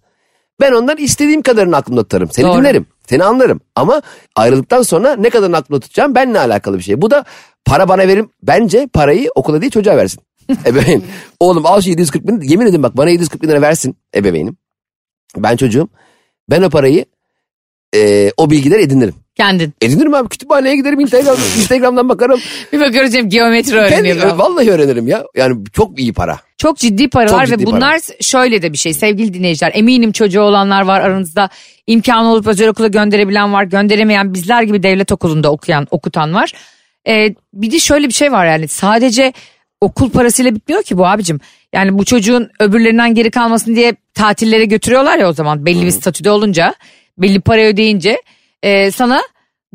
Ben 0.61 0.73
ondan 0.73 0.97
istediğim 0.97 1.43
kadarını 1.43 1.76
aklımda 1.76 2.03
tutarım. 2.03 2.31
Seni 2.31 2.47
Doğru. 2.47 2.59
dinlerim. 2.59 2.87
Seni 3.09 3.25
anlarım. 3.25 3.61
Ama 3.75 4.03
ayrıldıktan 4.37 4.82
sonra 4.82 5.17
ne 5.17 5.31
kadarını 5.31 5.56
aklımda 5.56 5.81
tutacağım 5.81 6.15
benimle 6.15 6.38
alakalı 6.38 6.79
bir 6.79 6.82
şey. 6.82 7.03
Bu 7.03 7.11
da 7.11 7.25
para 7.65 7.88
bana 7.88 8.09
verim. 8.09 8.31
Bence 8.43 8.88
parayı 8.93 9.31
okula 9.35 9.61
değil 9.61 9.73
çocuğa 9.73 9.97
versin. 9.97 10.23
Ebeveyn. 10.67 11.03
Oğlum 11.41 11.67
al 11.67 11.81
şu 11.81 11.91
740 11.91 12.29
bin. 12.29 12.41
Yemin 12.41 12.67
ederim 12.67 12.82
bak 12.82 12.97
bana 12.97 13.11
740 13.11 13.43
bin 13.43 13.49
lira 13.49 13.61
versin 13.61 13.97
ebeveynim. 14.15 14.56
Ben 15.37 15.56
çocuğum. 15.56 15.88
Ben 16.50 16.62
o 16.62 16.70
parayı 16.70 17.05
e, 17.94 18.31
o 18.37 18.50
bilgiler 18.50 18.79
edinirim. 18.79 19.15
Kendin. 19.38 19.75
Edinirim 19.82 20.14
abi 20.14 20.29
kütüphaneye 20.29 20.76
giderim 20.76 21.00
Instagram, 21.00 21.37
Instagram'dan 21.58 22.08
bakarım. 22.08 22.40
Bir 22.73 22.81
bakıyoruz 22.81 23.12
Cem 23.12 23.29
geometri 23.29 23.70
Kendi, 23.70 23.94
öğreniyor. 23.94 24.37
vallahi 24.37 24.70
öğrenirim 24.70 25.08
ya. 25.08 25.25
Yani 25.37 25.64
çok 25.73 25.99
iyi 25.99 26.12
para. 26.12 26.40
Çok 26.56 26.79
ciddi 26.79 27.08
paralar 27.08 27.46
Çok 27.46 27.58
ciddi 27.58 27.62
ve 27.62 27.67
bunlar 27.67 28.00
şöyle 28.20 28.62
de 28.62 28.73
bir 28.73 28.79
şey 28.79 28.94
sevgili 28.94 29.35
dinleyiciler. 29.35 29.73
Eminim 29.75 30.12
çocuğu 30.12 30.40
olanlar 30.40 30.82
var 30.82 31.00
aranızda. 31.00 31.49
imkanı 31.87 32.32
olup 32.32 32.46
özel 32.46 32.69
okula 32.69 32.87
gönderebilen 32.88 33.52
var. 33.52 33.64
Gönderemeyen 33.64 34.35
bizler 34.35 34.62
gibi 34.62 34.82
devlet 34.82 35.12
okulunda 35.12 35.52
okuyan, 35.52 35.87
okutan 35.91 36.34
var. 36.34 36.52
Ee, 37.08 37.34
bir 37.55 37.73
de 37.73 37.79
şöyle 37.79 38.08
bir 38.08 38.12
şey 38.12 38.32
var 38.32 38.46
yani 38.46 38.69
sadece 38.69 39.32
okul 39.81 40.11
parasıyla 40.11 40.55
bitmiyor 40.55 40.82
ki 40.82 40.99
bu 40.99 41.06
abicim. 41.06 41.41
Yani 41.73 41.99
bu 41.99 42.05
çocuğun 42.05 42.50
öbürlerinden 42.61 43.14
geri 43.14 43.31
kalmasın 43.31 43.76
diye 43.76 43.96
tatillere 44.14 44.64
götürüyorlar 44.64 45.19
ya 45.19 45.29
o 45.29 45.32
zaman 45.32 45.67
belli 45.67 45.87
bir 45.87 45.91
statüde 45.91 46.31
olunca 46.31 46.75
belli 47.19 47.41
para 47.41 47.61
ödeyince 47.61 48.19
e, 48.62 48.90
sana 48.90 49.22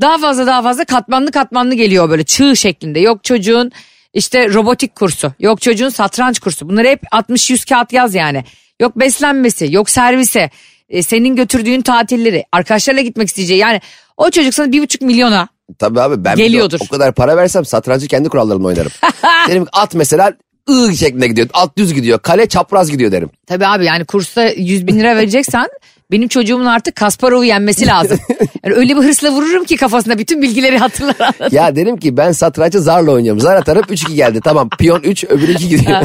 daha 0.01 0.17
fazla 0.17 0.47
daha 0.47 0.61
fazla 0.61 0.85
katmanlı 0.85 1.31
katmanlı 1.31 1.75
geliyor 1.75 2.09
böyle 2.09 2.23
çığ 2.23 2.55
şeklinde. 2.55 2.99
Yok 2.99 3.23
çocuğun 3.23 3.71
işte 4.13 4.53
robotik 4.53 4.95
kursu, 4.95 5.33
yok 5.39 5.61
çocuğun 5.61 5.89
satranç 5.89 6.39
kursu. 6.39 6.69
Bunları 6.69 6.87
hep 6.87 7.01
60-100 7.03 7.69
kağıt 7.69 7.93
yaz 7.93 8.15
yani. 8.15 8.43
Yok 8.81 8.99
beslenmesi, 8.99 9.67
yok 9.71 9.89
servise, 9.89 10.49
e, 10.89 11.03
senin 11.03 11.35
götürdüğün 11.35 11.81
tatilleri, 11.81 12.45
arkadaşlarla 12.51 13.01
gitmek 13.01 13.27
isteyeceği. 13.27 13.59
Yani 13.59 13.81
o 14.17 14.29
çocuk 14.29 14.53
sana 14.53 14.71
bir 14.71 14.81
buçuk 14.81 15.01
milyona 15.01 15.47
Tabii 15.79 16.01
abi 16.01 16.23
ben 16.23 16.35
Geliyordur. 16.35 16.79
o 16.81 16.87
kadar 16.87 17.13
para 17.13 17.37
versem 17.37 17.65
satrancı 17.65 18.07
kendi 18.07 18.29
kurallarımla 18.29 18.67
oynarım. 18.67 18.91
derim 19.47 19.67
at 19.73 19.95
mesela 19.95 20.33
ı 20.69 20.97
şeklinde 20.97 21.27
gidiyor. 21.27 21.47
At 21.53 21.77
düz 21.77 21.93
gidiyor. 21.93 22.19
Kale 22.19 22.45
çapraz 22.45 22.91
gidiyor 22.91 23.11
derim. 23.11 23.29
Tabii 23.47 23.65
abi 23.65 23.85
yani 23.85 24.05
kursta 24.05 24.43
100 24.49 24.87
bin 24.87 24.99
lira 24.99 25.15
vereceksen 25.15 25.67
benim 26.13 26.27
çocuğumun 26.27 26.65
artık 26.65 26.95
Kasparov'u 26.95 27.43
yenmesi 27.43 27.87
lazım. 27.87 28.19
Yani 28.65 28.75
öyle 28.75 28.95
bir 28.97 29.01
hırsla 29.01 29.31
vururum 29.31 29.63
ki 29.63 29.75
kafasına 29.77 30.17
bütün 30.17 30.41
bilgileri 30.41 30.77
hatırlar. 30.77 31.51
Ya 31.51 31.75
derim 31.75 31.97
ki 31.97 32.17
ben 32.17 32.31
satrancı 32.31 32.79
zarla 32.81 33.11
oynuyorum. 33.11 33.39
Zar 33.39 33.55
atarım 33.55 33.81
3-2 33.83 34.13
geldi. 34.13 34.39
Tamam 34.43 34.69
piyon 34.79 35.01
3 35.01 35.23
öbürü 35.23 35.51
2 35.51 35.69
gidiyor. 35.69 36.01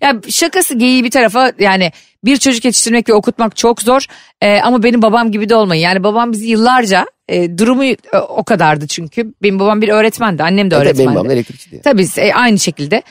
ya 0.00 0.20
şakası 0.28 0.78
geyiği 0.78 1.04
bir 1.04 1.10
tarafa 1.10 1.52
yani 1.58 1.92
bir 2.24 2.36
çocuk 2.36 2.64
yetiştirmek 2.64 3.08
ve 3.08 3.12
okutmak 3.14 3.56
çok 3.56 3.82
zor. 3.82 4.06
Ee, 4.42 4.60
ama 4.60 4.82
benim 4.82 5.02
babam 5.02 5.32
gibi 5.32 5.48
de 5.48 5.54
olmayın. 5.54 5.82
Yani 5.82 6.04
babam 6.04 6.32
bizi 6.32 6.46
yıllarca 6.48 7.06
e, 7.28 7.58
durumu 7.58 7.84
e, 7.84 7.96
o 8.28 8.44
kadardı 8.44 8.86
çünkü. 8.86 9.34
Benim 9.42 9.58
babam 9.58 9.82
bir 9.82 9.88
öğretmendi. 9.88 10.42
Annem 10.42 10.70
de 10.70 10.74
Evet, 10.76 10.86
öğretmendi. 10.86 11.06
benim 11.08 11.14
babam 11.16 11.28
da 11.28 11.32
elektrikçi 11.32 11.70
diye. 11.70 11.82
Tabii 11.82 12.06
e, 12.16 12.32
aynı 12.34 12.58
şekilde. 12.58 13.02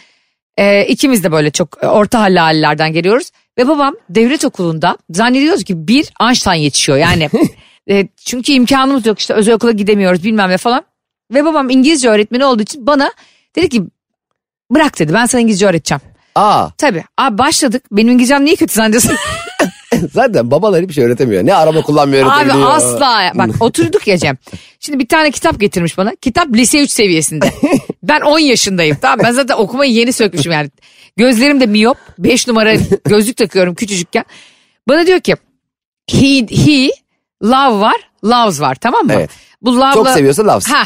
E, 0.58 0.86
ikimiz 0.86 1.24
de 1.24 1.32
böyle 1.32 1.52
çok 1.52 1.84
e, 1.84 1.88
orta 1.88 2.20
halli 2.20 2.42
ailelerden 2.42 2.94
geliyoruz. 2.94 3.32
Ve 3.58 3.68
babam 3.68 3.96
devlet 4.10 4.46
okulunda 4.46 4.98
zannediyoruz 5.10 5.64
ki 5.64 5.88
bir 5.88 6.10
Einstein 6.22 6.62
yetişiyor. 6.62 6.98
Yani 6.98 7.30
e, 7.90 8.08
çünkü 8.26 8.52
imkanımız 8.52 9.06
yok 9.06 9.20
işte 9.20 9.34
özel 9.34 9.54
okula 9.54 9.72
gidemiyoruz 9.72 10.24
bilmem 10.24 10.50
ne 10.50 10.58
falan. 10.58 10.84
Ve 11.34 11.46
babam 11.46 11.70
İngilizce 11.70 12.10
öğretmeni 12.10 12.46
olduğu 12.46 12.62
için 12.62 12.88
bana 12.88 13.12
dedi 13.56 13.70
ki 13.70 13.84
bırak 14.72 15.00
dedi 15.00 15.14
ben 15.14 15.26
sana 15.26 15.42
İngilizce 15.42 15.68
öğreteceğim. 15.68 16.02
Aa 16.36 16.70
Tabii 16.78 17.04
abi 17.18 17.38
başladık 17.38 17.84
benim 17.92 18.14
İngilizcem 18.14 18.46
niye 18.46 18.56
kötü 18.56 18.74
zannediyorsun? 18.74 19.16
zaten 20.14 20.52
babalar 20.52 20.82
hiçbir 20.82 20.94
şey 20.94 21.04
öğretemiyor. 21.04 21.46
Ne 21.46 21.54
araba 21.54 21.82
kullanmıyor 21.82 22.26
Abi 22.26 22.36
öğretebiliyor. 22.36 22.72
asla 22.72 23.32
bak 23.36 23.50
oturduk 23.60 24.08
ya 24.08 24.18
Cem. 24.18 24.38
Şimdi 24.80 25.00
bir 25.00 25.08
tane 25.08 25.32
kitap 25.32 25.60
getirmiş 25.60 25.98
bana. 25.98 26.16
Kitap 26.16 26.48
lise 26.56 26.84
3 26.84 26.92
seviyesinde. 26.92 27.50
Ben 28.04 28.22
10 28.22 28.40
yaşındayım 28.40 28.98
tamam 29.02 29.20
ben 29.24 29.32
zaten 29.32 29.56
okumayı 29.56 29.92
yeni 29.92 30.14
sökmüşüm 30.14 30.52
yani. 30.52 30.70
Gözlerim 31.18 31.62
de 31.62 31.66
miyop 31.66 31.98
5 32.20 32.48
numara 32.48 32.76
gözlük 33.06 33.38
takıyorum 33.38 33.76
küçücükken. 33.76 34.26
Bana 34.88 35.08
diyor 35.08 35.20
ki 35.20 35.36
he, 36.12 36.38
he 36.38 36.90
love 37.44 37.82
var 37.82 38.10
loves 38.24 38.62
var 38.62 38.76
tamam 38.76 39.06
mı? 39.06 39.14
Evet. 39.14 39.30
Bu 39.62 39.76
love'la... 39.76 39.94
Çok 39.94 40.10
seviyorsa 40.10 40.44
loves. 40.48 40.68
Ha. 40.68 40.84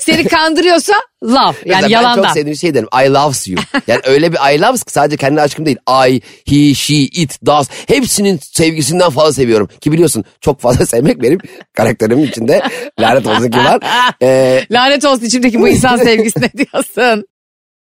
Seni 0.00 0.24
kandırıyorsa 0.24 0.92
love 1.24 1.56
yani 1.64 1.82
Ben 1.82 1.88
yalandan. 1.88 2.22
çok 2.22 2.32
sevdiğim 2.32 2.56
şey 2.56 2.74
derim. 2.74 2.88
I 3.04 3.08
loves 3.12 3.48
you. 3.48 3.60
Yani 3.86 4.00
öyle 4.04 4.32
bir 4.32 4.38
I 4.54 4.60
loves 4.60 4.82
sadece 4.88 5.16
kendi 5.16 5.40
aşkım 5.40 5.66
değil. 5.66 5.76
I, 6.08 6.20
he, 6.46 6.74
she, 6.74 6.94
it, 6.94 7.46
does. 7.46 7.68
Hepsinin 7.86 8.38
sevgisinden 8.42 9.10
fazla 9.10 9.32
seviyorum. 9.32 9.68
Ki 9.80 9.92
biliyorsun 9.92 10.24
çok 10.40 10.60
fazla 10.60 10.86
sevmek 10.90 11.22
benim 11.22 11.38
karakterimin 11.74 12.22
içinde. 12.26 12.62
Lanet 13.00 13.26
olsun 13.26 13.50
ki 13.50 13.58
var. 13.58 13.80
Ee, 14.22 14.64
Lanet 14.70 15.04
olsun 15.04 15.24
içimdeki 15.24 15.60
bu 15.60 15.68
insan 15.68 15.96
sevgisine 16.04 16.50
diyorsun. 16.52 17.24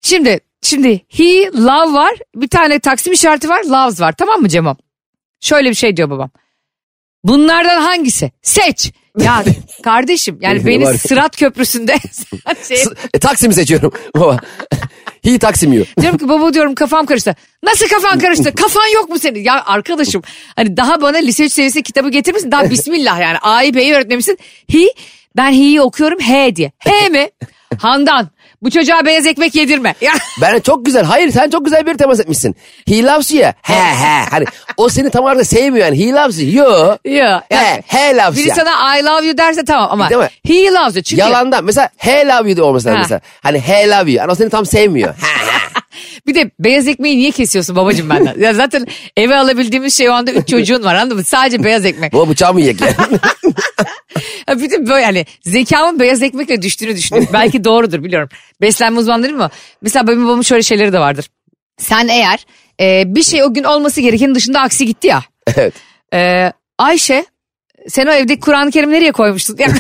Şimdi 0.02 0.40
şimdi 0.62 1.06
he 1.10 1.52
love 1.54 1.94
var 1.94 2.12
bir 2.36 2.48
tane 2.48 2.80
taksim 2.80 3.14
işareti 3.14 3.50
var 3.50 3.64
loves 3.64 4.02
var 4.02 4.14
tamam 4.18 4.42
mı 4.42 4.50
Cemo? 4.50 4.76
Şöyle 5.42 5.70
bir 5.70 5.76
şey 5.76 5.98
diyor 5.98 6.10
babam. 6.10 6.30
Bunlardan 7.24 7.82
hangisi? 7.82 8.32
Seç. 8.42 8.92
Ya 9.24 9.44
kardeşim 9.84 10.38
yani 10.42 10.66
beni. 10.66 10.98
Sırat 10.98 11.38
Köprüsü'nde 11.38 11.96
şey, 12.68 12.84
e, 13.14 13.20
Taksim'i 13.20 13.54
seçiyorum. 13.54 13.92
Baba. 14.16 14.38
he 15.24 15.40
Taksim 15.40 15.74
you. 15.74 15.86
diyorum 16.02 16.18
ki 16.18 16.30
baba 16.30 16.54
diyorum 16.54 16.76
kafam 16.76 17.06
karıştı. 17.06 17.36
Nasıl 17.64 17.88
kafan 17.88 18.20
karıştı? 18.20 18.56
Kafan 18.56 18.88
yok 18.94 19.10
mu 19.10 19.20
senin? 19.20 19.44
Ya 19.44 19.64
arkadaşım 19.66 20.22
hani 20.56 20.78
daha 20.78 21.02
bana 21.02 21.18
lise 21.18 21.46
3 21.46 21.52
seviyesi 21.54 21.84
kitabı 21.84 22.10
getirmişsin. 22.10 22.52
Daha 22.52 22.70
bismillah 22.70 23.22
yani 23.22 23.38
A'yı 23.38 23.74
B'yi 23.74 23.94
öğretmemişsin. 23.94 24.38
He 24.72 24.88
ben 25.38 25.52
he'yi 25.52 25.82
okuyorum 25.82 26.20
he 26.20 26.56
diye. 26.56 26.72
He 26.80 27.10
mi? 27.10 27.30
Handan 27.78 28.30
Bu 28.62 28.70
çocuğa 28.72 29.06
beyaz 29.06 29.26
ekmek 29.26 29.56
yedirme. 29.56 29.96
Ben 30.42 30.60
çok 30.60 30.86
güzel. 30.86 31.04
Hayır 31.04 31.32
sen 31.32 31.50
çok 31.50 31.66
güzel 31.66 31.86
bir 31.86 31.98
temas 31.98 32.20
etmişsin. 32.20 32.56
He 32.88 33.04
loves 33.04 33.32
you 33.32 33.42
ya. 33.42 33.54
He 33.62 33.74
he. 33.74 34.26
Hani 34.30 34.46
o 34.78 34.90
seni 34.90 35.10
tam 35.10 35.24
olarak 35.24 35.46
sevmiyor 35.48 35.86
yani. 35.86 36.06
He 36.06 36.12
loves 36.12 36.40
you. 36.40 36.50
Yo. 36.56 36.98
Ya. 37.06 37.44
He, 37.50 37.82
he 37.88 38.16
loves 38.18 38.38
Biri 38.38 38.48
you. 38.48 38.56
sana 38.56 38.98
I 38.98 39.04
love 39.04 39.26
you 39.26 39.38
derse 39.38 39.66
tamam 39.66 39.88
ama 39.92 40.10
Değil 40.10 40.22
mi? 40.22 40.30
he 40.48 40.72
loves 40.74 40.96
you. 40.96 41.04
Çünkü 41.04 41.22
Yalandan. 41.22 41.64
Mesela 41.66 41.90
he 41.98 42.28
love 42.28 42.50
you 42.50 42.58
de 42.58 42.62
olması 42.62 42.88
lazım 42.88 43.02
mesela. 43.02 43.22
Hani 43.42 43.60
he 43.60 43.90
love 43.90 44.12
you. 44.12 44.22
Hani 44.22 44.32
o 44.32 44.36
seni 44.36 44.50
tam 44.50 44.66
sevmiyor. 44.66 45.16
bir 46.28 46.36
de 46.36 46.52
beyaz 46.60 46.88
ekmeği 46.88 47.18
niye 47.18 47.32
kesiyorsun 47.32 47.76
babacığım 47.76 48.10
benden? 48.10 48.36
ya 48.40 48.54
zaten 48.54 48.88
eve 49.18 49.38
alabildiğimiz 49.38 49.98
şey 49.98 50.10
o 50.10 50.14
anda 50.14 50.32
üç 50.32 50.48
çocuğun 50.48 50.84
var 50.84 50.96
anladın 50.96 51.18
mı? 51.18 51.24
Sadece 51.24 51.64
beyaz 51.64 51.86
ekmek. 51.86 52.14
Bu 52.14 52.30
bıçağı 52.30 52.54
mı 52.54 52.62
yiyecek 52.62 52.82
yani? 52.82 53.20
Bir 54.56 54.72
de 54.72 54.88
böyle 54.88 55.06
hani 55.06 55.26
zekamın 55.42 56.00
beyaz 56.00 56.24
ekmekle 56.24 56.62
düştüğünü 56.62 56.96
düşünüyorum. 56.96 57.30
Belki 57.34 57.64
doğrudur 57.64 58.04
biliyorum. 58.04 58.30
Beslenme 58.62 59.00
uzmanları 59.00 59.34
mı? 59.34 59.50
Mesela 59.82 60.08
benim 60.08 60.26
babamın 60.26 60.42
şöyle 60.42 60.64
şeyleri 60.64 60.94
de 60.94 61.00
vardır. 61.00 61.30
Sen 61.78 62.08
eğer 62.08 62.46
e, 62.82 63.04
bir 63.16 63.24
şey 63.24 63.44
o 63.44 63.54
gün 63.54 63.64
olması 63.64 64.02
gerekenin 64.02 64.36
dışında 64.36 64.62
aksi 64.62 64.86
gitti 64.86 65.08
ya. 65.08 65.24
evet. 65.56 65.74
E, 66.14 66.52
Ayşe 66.78 67.26
sen 67.88 68.06
o 68.08 68.12
evdeki 68.12 68.40
Kur'an-ı 68.40 68.72
Kerim 68.72 68.92
nereye 68.92 69.12
koymuştun? 69.12 69.58
Yani, 69.60 69.74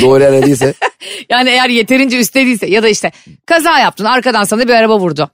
Doğru 0.00 0.22
yani 0.22 0.42
değilse. 0.42 0.74
yani 1.30 1.50
eğer 1.50 1.68
yeterince 1.68 2.18
üstte 2.18 2.46
değilse 2.46 2.66
ya 2.66 2.82
da 2.82 2.88
işte 2.88 3.12
kaza 3.46 3.78
yaptın 3.78 4.04
arkadan 4.04 4.44
sana 4.44 4.68
bir 4.68 4.74
araba 4.74 4.98
vurdu. 4.98 5.30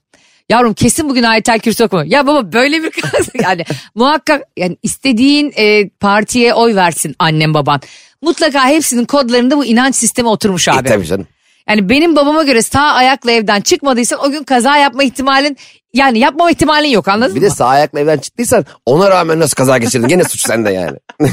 Yavrum 0.48 0.74
kesin 0.74 1.08
bugün 1.08 1.22
ayetel 1.22 1.58
kürsü 1.58 1.84
okuma. 1.84 2.04
Ya 2.06 2.26
baba 2.26 2.52
böyle 2.52 2.82
bir 2.82 2.90
kaza 2.90 3.30
yani 3.42 3.64
muhakkak 3.94 4.42
yani 4.56 4.76
istediğin 4.82 5.52
e, 5.56 5.88
partiye 5.88 6.54
oy 6.54 6.74
versin 6.74 7.14
annem 7.18 7.54
baban. 7.54 7.80
Mutlaka 8.22 8.68
hepsinin 8.68 9.04
kodlarında 9.04 9.56
bu 9.56 9.64
inanç 9.64 9.96
sistemi 9.96 10.28
oturmuş 10.28 10.68
abi. 10.68 10.88
E, 10.88 10.92
tabii 10.92 11.06
canım. 11.06 11.26
Yani 11.68 11.88
benim 11.88 12.16
babama 12.16 12.42
göre 12.42 12.62
sağ 12.62 12.80
ayakla 12.82 13.30
evden 13.30 13.60
çıkmadıysan 13.60 14.18
o 14.24 14.30
gün 14.30 14.42
kaza 14.44 14.76
yapma 14.76 15.02
ihtimalin 15.04 15.56
yani 15.94 16.18
yapmama 16.18 16.50
ihtimalin 16.50 16.88
yok 16.88 17.08
anladın 17.08 17.34
Bir 17.34 17.40
mı? 17.40 17.46
de 17.46 17.50
sağ 17.50 17.66
ayakla 17.66 18.00
evden 18.00 18.18
çıktıysan 18.18 18.64
ona 18.86 19.10
rağmen 19.10 19.40
nasıl 19.40 19.54
kaza 19.54 19.78
geçirdin? 19.78 20.08
Gene 20.08 20.24
suç 20.24 20.40
sende 20.46 20.70
yani. 20.70 20.98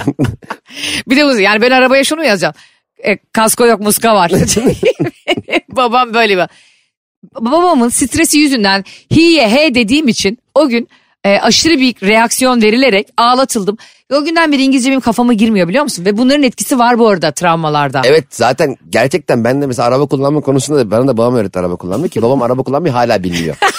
Bir 1.07 1.17
de 1.17 1.25
bu 1.25 1.39
yani 1.39 1.61
ben 1.61 1.71
arabaya 1.71 2.03
şunu 2.03 2.25
yazacağım? 2.25 2.53
E, 3.03 3.17
kasko 3.33 3.65
yok 3.65 3.79
muska 3.79 4.15
var. 4.15 4.31
Babam 5.69 6.13
böyle 6.13 6.37
bir. 6.37 6.47
Babamın 7.39 7.89
stresi 7.89 8.39
yüzünden 8.39 8.83
hiye 9.11 9.49
he 9.49 9.75
dediğim 9.75 10.07
için 10.07 10.37
o 10.55 10.67
gün 10.67 10.89
e, 11.23 11.39
aşırı 11.39 11.79
bir 11.79 11.95
reaksiyon 12.01 12.61
verilerek 12.61 13.07
ağlatıldım. 13.17 13.77
Ve 14.11 14.15
o 14.15 14.23
günden 14.25 14.51
beri 14.51 14.63
İngilizce 14.63 14.89
benim 14.89 15.01
kafama 15.01 15.33
girmiyor 15.33 15.67
biliyor 15.67 15.83
musun? 15.83 16.05
Ve 16.05 16.17
bunların 16.17 16.43
etkisi 16.43 16.79
var 16.79 16.99
bu 16.99 17.07
arada 17.07 17.31
travmalarda. 17.31 18.01
Evet 18.05 18.25
zaten 18.29 18.77
gerçekten 18.89 19.43
ben 19.43 19.61
de 19.61 19.67
mesela 19.67 19.87
araba 19.87 20.05
kullanma 20.05 20.41
konusunda 20.41 20.79
da 20.79 20.91
bana 20.91 21.07
da 21.07 21.17
babam 21.17 21.35
öğretti 21.35 21.59
araba 21.59 21.75
kullanmayı 21.75 22.09
ki 22.09 22.21
babam 22.21 22.41
araba 22.41 22.63
kullanmayı 22.63 22.93
hala 22.93 23.23
bilmiyor. 23.23 23.55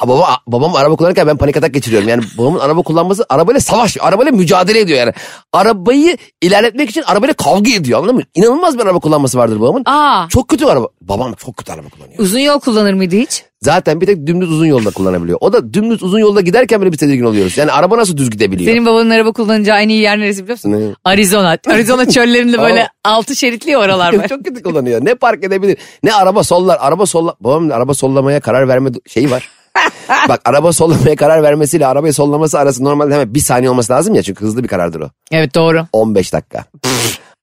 Ha, 0.00 0.08
Baba, 0.08 0.38
babam 0.46 0.76
araba 0.76 0.96
kullanırken 0.96 1.26
ben 1.26 1.36
panik 1.36 1.56
atak 1.56 1.74
geçiriyorum. 1.74 2.08
Yani 2.08 2.22
babamın 2.38 2.58
araba 2.58 2.82
kullanması 2.82 3.26
arabayla 3.28 3.60
savaş, 3.60 3.96
arabayla 4.00 4.32
mücadele 4.32 4.80
ediyor 4.80 4.98
yani. 4.98 5.12
Arabayı 5.52 6.16
ilerletmek 6.42 6.90
için 6.90 7.02
arabayla 7.02 7.34
kavga 7.34 7.70
ediyor 7.70 7.98
anladın 7.98 8.16
mı? 8.16 8.22
İnanılmaz 8.34 8.78
bir 8.78 8.82
araba 8.82 8.98
kullanması 8.98 9.38
vardır 9.38 9.60
babamın. 9.60 9.82
Aa. 9.86 10.28
Çok 10.28 10.48
kötü 10.48 10.64
araba. 10.64 10.88
Babam 11.00 11.34
çok 11.34 11.56
kötü 11.56 11.72
araba 11.72 11.88
kullanıyor. 11.88 12.18
Uzun 12.18 12.38
yol 12.38 12.60
kullanır 12.60 12.94
mıydı 12.94 13.16
hiç? 13.16 13.44
Zaten 13.62 14.00
bir 14.00 14.06
tek 14.06 14.26
dümdüz 14.26 14.50
uzun 14.52 14.66
yolda 14.66 14.90
kullanabiliyor. 14.90 15.38
O 15.40 15.52
da 15.52 15.74
dümdüz 15.74 16.02
uzun 16.02 16.18
yolda 16.18 16.40
giderken 16.40 16.80
bile 16.80 16.92
bir 16.92 16.96
tedirgin 16.96 17.24
oluyoruz. 17.24 17.58
Yani 17.58 17.72
araba 17.72 17.96
nasıl 17.98 18.16
düz 18.16 18.30
gidebiliyor? 18.30 18.70
Senin 18.70 18.86
babanın 18.86 19.10
araba 19.10 19.32
kullanacağı 19.32 19.80
en 19.80 19.88
iyi 19.88 20.00
yer 20.02 20.18
neresi 20.18 20.42
biliyor 20.42 20.58
musun? 20.58 20.72
Ne? 20.72 20.94
Arizona. 21.04 21.58
Arizona 21.66 22.08
çöllerinde 22.08 22.58
böyle 22.58 22.88
altı 23.04 23.36
şeritli 23.36 23.76
oralar 23.76 24.18
var. 24.18 24.28
çok 24.28 24.44
kötü 24.44 24.62
kullanıyor. 24.62 25.04
Ne 25.04 25.14
park 25.14 25.44
edebilir 25.44 25.76
ne 26.02 26.14
araba 26.14 26.44
sollar. 26.44 26.78
Araba 26.80 27.06
solla 27.06 27.34
babamın 27.40 27.70
araba 27.70 27.94
sollamaya 27.94 28.40
karar 28.40 28.68
verme 28.68 28.90
şeyi 29.08 29.30
var. 29.30 29.48
Bak 30.28 30.40
araba 30.44 30.72
sollamaya 30.72 31.16
karar 31.16 31.42
vermesiyle 31.42 31.86
arabayı 31.86 32.12
sollaması 32.14 32.58
arası 32.58 32.84
normalde 32.84 33.14
hemen 33.14 33.34
bir 33.34 33.40
saniye 33.40 33.70
olması 33.70 33.92
lazım 33.92 34.14
ya 34.14 34.22
çünkü 34.22 34.44
hızlı 34.44 34.62
bir 34.62 34.68
karardır 34.68 35.00
o. 35.00 35.10
Evet 35.32 35.54
doğru. 35.54 35.86
15 35.92 36.32
dakika. 36.32 36.64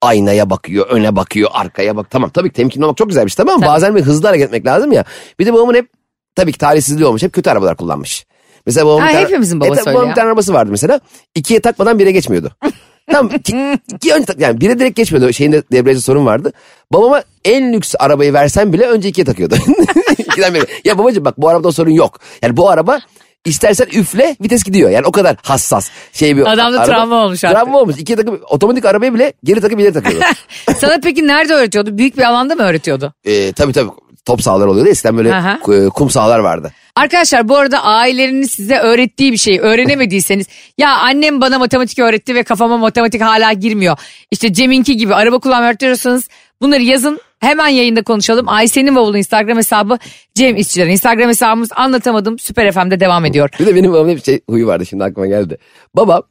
Aynaya 0.02 0.50
bakıyor, 0.50 0.86
öne 0.90 1.16
bakıyor, 1.16 1.50
arkaya 1.52 1.96
bak. 1.96 2.10
Tamam 2.10 2.30
tabii 2.30 2.48
ki 2.48 2.54
temkinli 2.54 2.84
olmak 2.84 2.96
çok 2.96 3.08
güzel 3.08 3.24
bir 3.24 3.30
şey 3.30 3.36
tamam 3.44 3.60
mı? 3.60 3.66
Bazen 3.66 3.96
bir 3.96 4.02
hızlı 4.02 4.28
hareket 4.28 4.46
etmek 4.46 4.66
lazım 4.66 4.92
ya. 4.92 5.04
Bir 5.38 5.46
de 5.46 5.52
babamın 5.54 5.74
hep 5.74 5.88
tabii 6.36 6.52
ki 6.52 6.58
talihsizliği 6.58 7.06
olmuş. 7.06 7.22
Hep 7.22 7.32
kötü 7.32 7.50
arabalar 7.50 7.76
kullanmış. 7.76 8.26
Mesela 8.66 8.86
babamın 8.86 9.00
Ha, 9.06 9.12
tane- 9.12 9.24
hepimizin 9.24 9.60
babası 9.60 9.90
E, 9.90 9.94
babamın 9.94 10.10
bir 10.10 10.14
tane 10.14 10.28
arabası 10.28 10.54
vardı 10.54 10.70
mesela. 10.70 11.00
İkiye 11.34 11.60
takmadan 11.60 11.98
bire 11.98 12.10
geçmiyordu. 12.12 12.52
Tamam 13.12 13.32
iki, 13.38 13.78
iki 13.94 14.14
önce 14.14 14.32
yani 14.38 14.60
bire 14.60 14.78
direkt 14.78 14.96
geçmiyordu. 14.96 15.32
Şeyinde 15.32 15.62
debriyajda 15.72 16.00
sorun 16.02 16.26
vardı. 16.26 16.52
Babama 16.92 17.22
en 17.44 17.72
lüks 17.72 17.94
arabayı 17.98 18.32
versen 18.32 18.72
bile 18.72 18.86
önce 18.86 19.08
ikiye 19.08 19.24
takıyordu. 19.24 19.54
İkiden. 20.18 20.54
Ya 20.84 20.98
babacığım 20.98 21.24
bak 21.24 21.38
bu 21.38 21.48
arabada 21.48 21.72
sorun 21.72 21.90
yok. 21.90 22.20
Yani 22.42 22.56
bu 22.56 22.70
araba 22.70 22.98
istersen 23.44 23.86
üfle 23.92 24.36
vites 24.42 24.64
gidiyor. 24.64 24.90
Yani 24.90 25.06
o 25.06 25.12
kadar 25.12 25.36
hassas. 25.42 25.88
Şey 26.12 26.36
bir 26.36 26.52
Adamda 26.52 26.80
araba- 26.80 26.86
travma 26.86 27.24
olmuş 27.24 27.44
artık. 27.44 27.58
Travma 27.58 27.78
olmuş. 27.78 27.96
İkiye 27.98 28.16
takıp 28.16 28.42
otomatik 28.52 28.84
arabayı 28.84 29.14
bile 29.14 29.32
geri 29.44 29.60
takıp 29.60 29.80
ileri 29.80 29.92
takıyordu. 29.92 30.24
Sana 30.78 30.98
peki 31.02 31.26
nerede 31.26 31.54
öğretiyordu? 31.54 31.98
Büyük 31.98 32.16
bir 32.16 32.22
alanda 32.22 32.54
mı 32.54 32.62
öğretiyordu? 32.62 33.12
ee, 33.24 33.52
tabii 33.52 33.72
tabii 33.72 33.90
top 34.24 34.42
sahaları 34.42 34.70
oluyordu. 34.70 34.88
Eskiden 34.90 35.16
böyle 35.16 35.34
Aha. 35.34 35.58
ku- 35.62 35.90
kum 35.90 36.10
sahalar 36.10 36.38
vardı. 36.38 36.72
Arkadaşlar 36.98 37.48
bu 37.48 37.56
arada 37.56 37.84
aileleriniz 37.84 38.50
size 38.50 38.78
öğrettiği 38.78 39.32
bir 39.32 39.36
şeyi 39.36 39.60
öğrenemediyseniz 39.60 40.46
ya 40.78 40.96
annem 40.96 41.40
bana 41.40 41.58
matematik 41.58 41.98
öğretti 41.98 42.34
ve 42.34 42.42
kafama 42.42 42.78
matematik 42.78 43.20
hala 43.20 43.52
girmiyor. 43.52 43.98
İşte 44.30 44.52
Cem'inki 44.52 44.96
gibi 44.96 45.14
araba 45.14 45.38
kullanmayı 45.38 45.70
öğretiyorsanız 45.70 46.28
bunları 46.62 46.82
yazın 46.82 47.20
hemen 47.40 47.68
yayında 47.68 48.02
konuşalım. 48.02 48.48
Ayşe'nin 48.48 48.96
bavulu 48.96 49.18
Instagram 49.18 49.58
hesabı 49.58 49.98
Cem 50.34 50.56
İşçilerin 50.56 50.90
Instagram 50.90 51.28
hesabımız 51.28 51.68
anlatamadım 51.76 52.38
Süper 52.38 52.72
FM'de 52.72 53.00
devam 53.00 53.24
ediyor. 53.24 53.50
Bir 53.60 53.66
de 53.66 53.74
benim 53.74 53.92
babamın 53.92 54.10
hep 54.10 54.24
şey 54.24 54.40
huyu 54.50 54.66
vardı 54.66 54.86
şimdi 54.86 55.04
aklıma 55.04 55.26
geldi. 55.26 55.58
Babam 55.96 56.22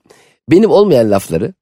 benim 0.49 0.69
olmayan 0.69 1.11
lafları 1.11 1.53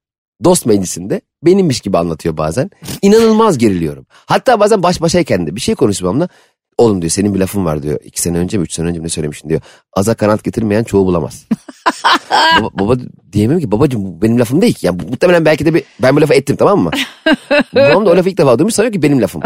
dost 0.44 0.66
meclisinde 0.66 1.22
benimmiş 1.44 1.82
gibi 1.82 1.98
anlatıyor 1.98 2.38
bazen. 2.38 2.72
İnanılmaz 3.02 3.58
geriliyorum. 3.58 4.06
Hatta 4.10 4.60
bazen 4.60 4.84
baş 4.84 5.02
başayken 5.02 5.48
de 5.48 5.56
bir 5.56 5.62
şey 5.62 5.76
konuşuyor 5.76 6.10
babamla. 6.12 6.30
Oğlum 6.78 7.02
diyor 7.02 7.12
senin 7.12 7.34
bir 7.34 7.40
lafın 7.40 7.66
var 7.66 7.84
diyor. 7.84 8.00
İki 8.04 8.22
sene 8.22 8.38
önce 8.38 8.58
mi 8.58 8.64
üç 8.64 8.74
sene 8.74 8.88
önce 8.88 9.00
mi 9.00 9.06
ne 9.06 9.10
söylemiştin 9.10 9.50
diyor. 9.50 9.62
Aza 9.94 10.14
kanat 10.14 10.44
getirmeyen 10.44 10.84
çoğu 10.84 11.06
bulamaz. 11.06 11.46
baba, 12.62 12.70
baba 12.80 13.02
diyemiyorum 13.34 13.66
ki 13.66 13.72
babacığım 13.72 14.06
bu 14.06 14.22
benim 14.22 14.40
lafım 14.40 14.62
değil 14.62 14.74
ki. 14.74 14.86
Yani 14.86 15.00
bu- 15.00 15.08
muhtemelen 15.08 15.46
belki 15.46 15.66
de 15.66 15.74
bir, 15.74 15.84
ben 16.02 16.16
bu 16.16 16.22
lafı 16.22 16.34
ettim 16.34 16.56
tamam 16.56 16.80
mı? 16.80 16.92
Babam 17.76 18.06
da 18.06 18.10
o 18.10 18.16
lafı 18.18 18.30
ilk 18.30 18.38
defa 18.38 18.60
duymuş 18.60 18.74
sanıyor 18.74 18.94
ki 18.94 19.02
benim 19.02 19.22
lafım. 19.22 19.42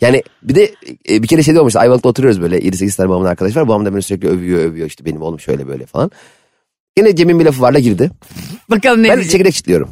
Yani 0.00 0.22
bir 0.42 0.54
de 0.54 0.74
e, 1.10 1.22
bir 1.22 1.28
kere 1.28 1.42
şey 1.42 1.54
de 1.54 1.60
olmuş. 1.60 1.76
Ayvalık'ta 1.76 2.08
oturuyoruz 2.08 2.40
böyle 2.42 2.58
7-8 2.58 2.96
tane 2.96 3.08
babamın 3.08 3.26
arkadaş 3.26 3.56
var. 3.56 3.68
Babam 3.68 3.84
da 3.86 3.94
beni 3.94 4.02
sürekli 4.02 4.28
övüyor 4.28 4.60
övüyor 4.60 4.86
işte 4.86 5.04
benim 5.04 5.22
oğlum 5.22 5.40
şöyle 5.40 5.68
böyle 5.68 5.86
falan. 5.86 6.10
Yine 6.98 7.16
Cem'in 7.16 7.40
bir 7.40 7.44
lafı 7.44 7.62
varla 7.62 7.78
girdi. 7.78 8.10
Bakalım 8.70 9.02
ne 9.02 9.08
Ben 9.08 9.14
diyecek. 9.16 9.32
çekirdek 9.32 9.54
çitliyorum. 9.54 9.88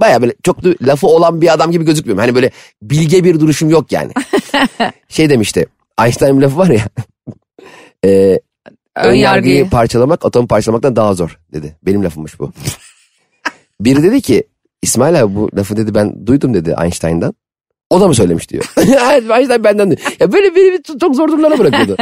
Baya 0.00 0.22
böyle 0.22 0.34
çok 0.42 0.64
da 0.64 0.68
lafı 0.82 1.06
olan 1.06 1.40
bir 1.40 1.52
adam 1.52 1.70
gibi 1.72 1.84
gözükmüyorum. 1.84 2.20
Hani 2.20 2.34
böyle 2.34 2.50
bilge 2.82 3.24
bir 3.24 3.40
duruşum 3.40 3.70
yok 3.70 3.92
yani. 3.92 4.12
şey 5.08 5.30
demişti. 5.30 5.66
Einstein'ın 6.02 6.38
bir 6.38 6.42
lafı 6.42 6.58
var 6.58 6.68
ya. 6.68 6.84
e, 8.04 8.08
ön 8.96 9.14
yargıyı 9.14 9.20
yargıyı. 9.20 9.70
parçalamak 9.70 10.24
atomu 10.24 10.48
parçalamaktan 10.48 10.96
daha 10.96 11.14
zor 11.14 11.38
dedi. 11.52 11.76
Benim 11.82 12.04
lafımmış 12.04 12.40
bu. 12.40 12.52
Biri 13.80 14.02
dedi 14.02 14.20
ki 14.20 14.44
İsmail 14.82 15.22
abi 15.22 15.34
bu 15.34 15.50
lafı 15.56 15.76
dedi 15.76 15.94
ben 15.94 16.26
duydum 16.26 16.54
dedi 16.54 16.74
Einstein'dan. 16.82 17.34
O 17.90 18.00
da 18.00 18.08
mı 18.08 18.14
söylemiş 18.14 18.50
diyor. 18.50 18.64
Einstein 19.36 19.64
benden 19.64 19.90
diyor. 19.90 20.00
Ya 20.20 20.32
böyle 20.32 20.56
beni 20.56 20.98
çok 21.00 21.16
zor 21.16 21.28
durumlara 21.28 21.58
bırakıyordu. 21.58 21.96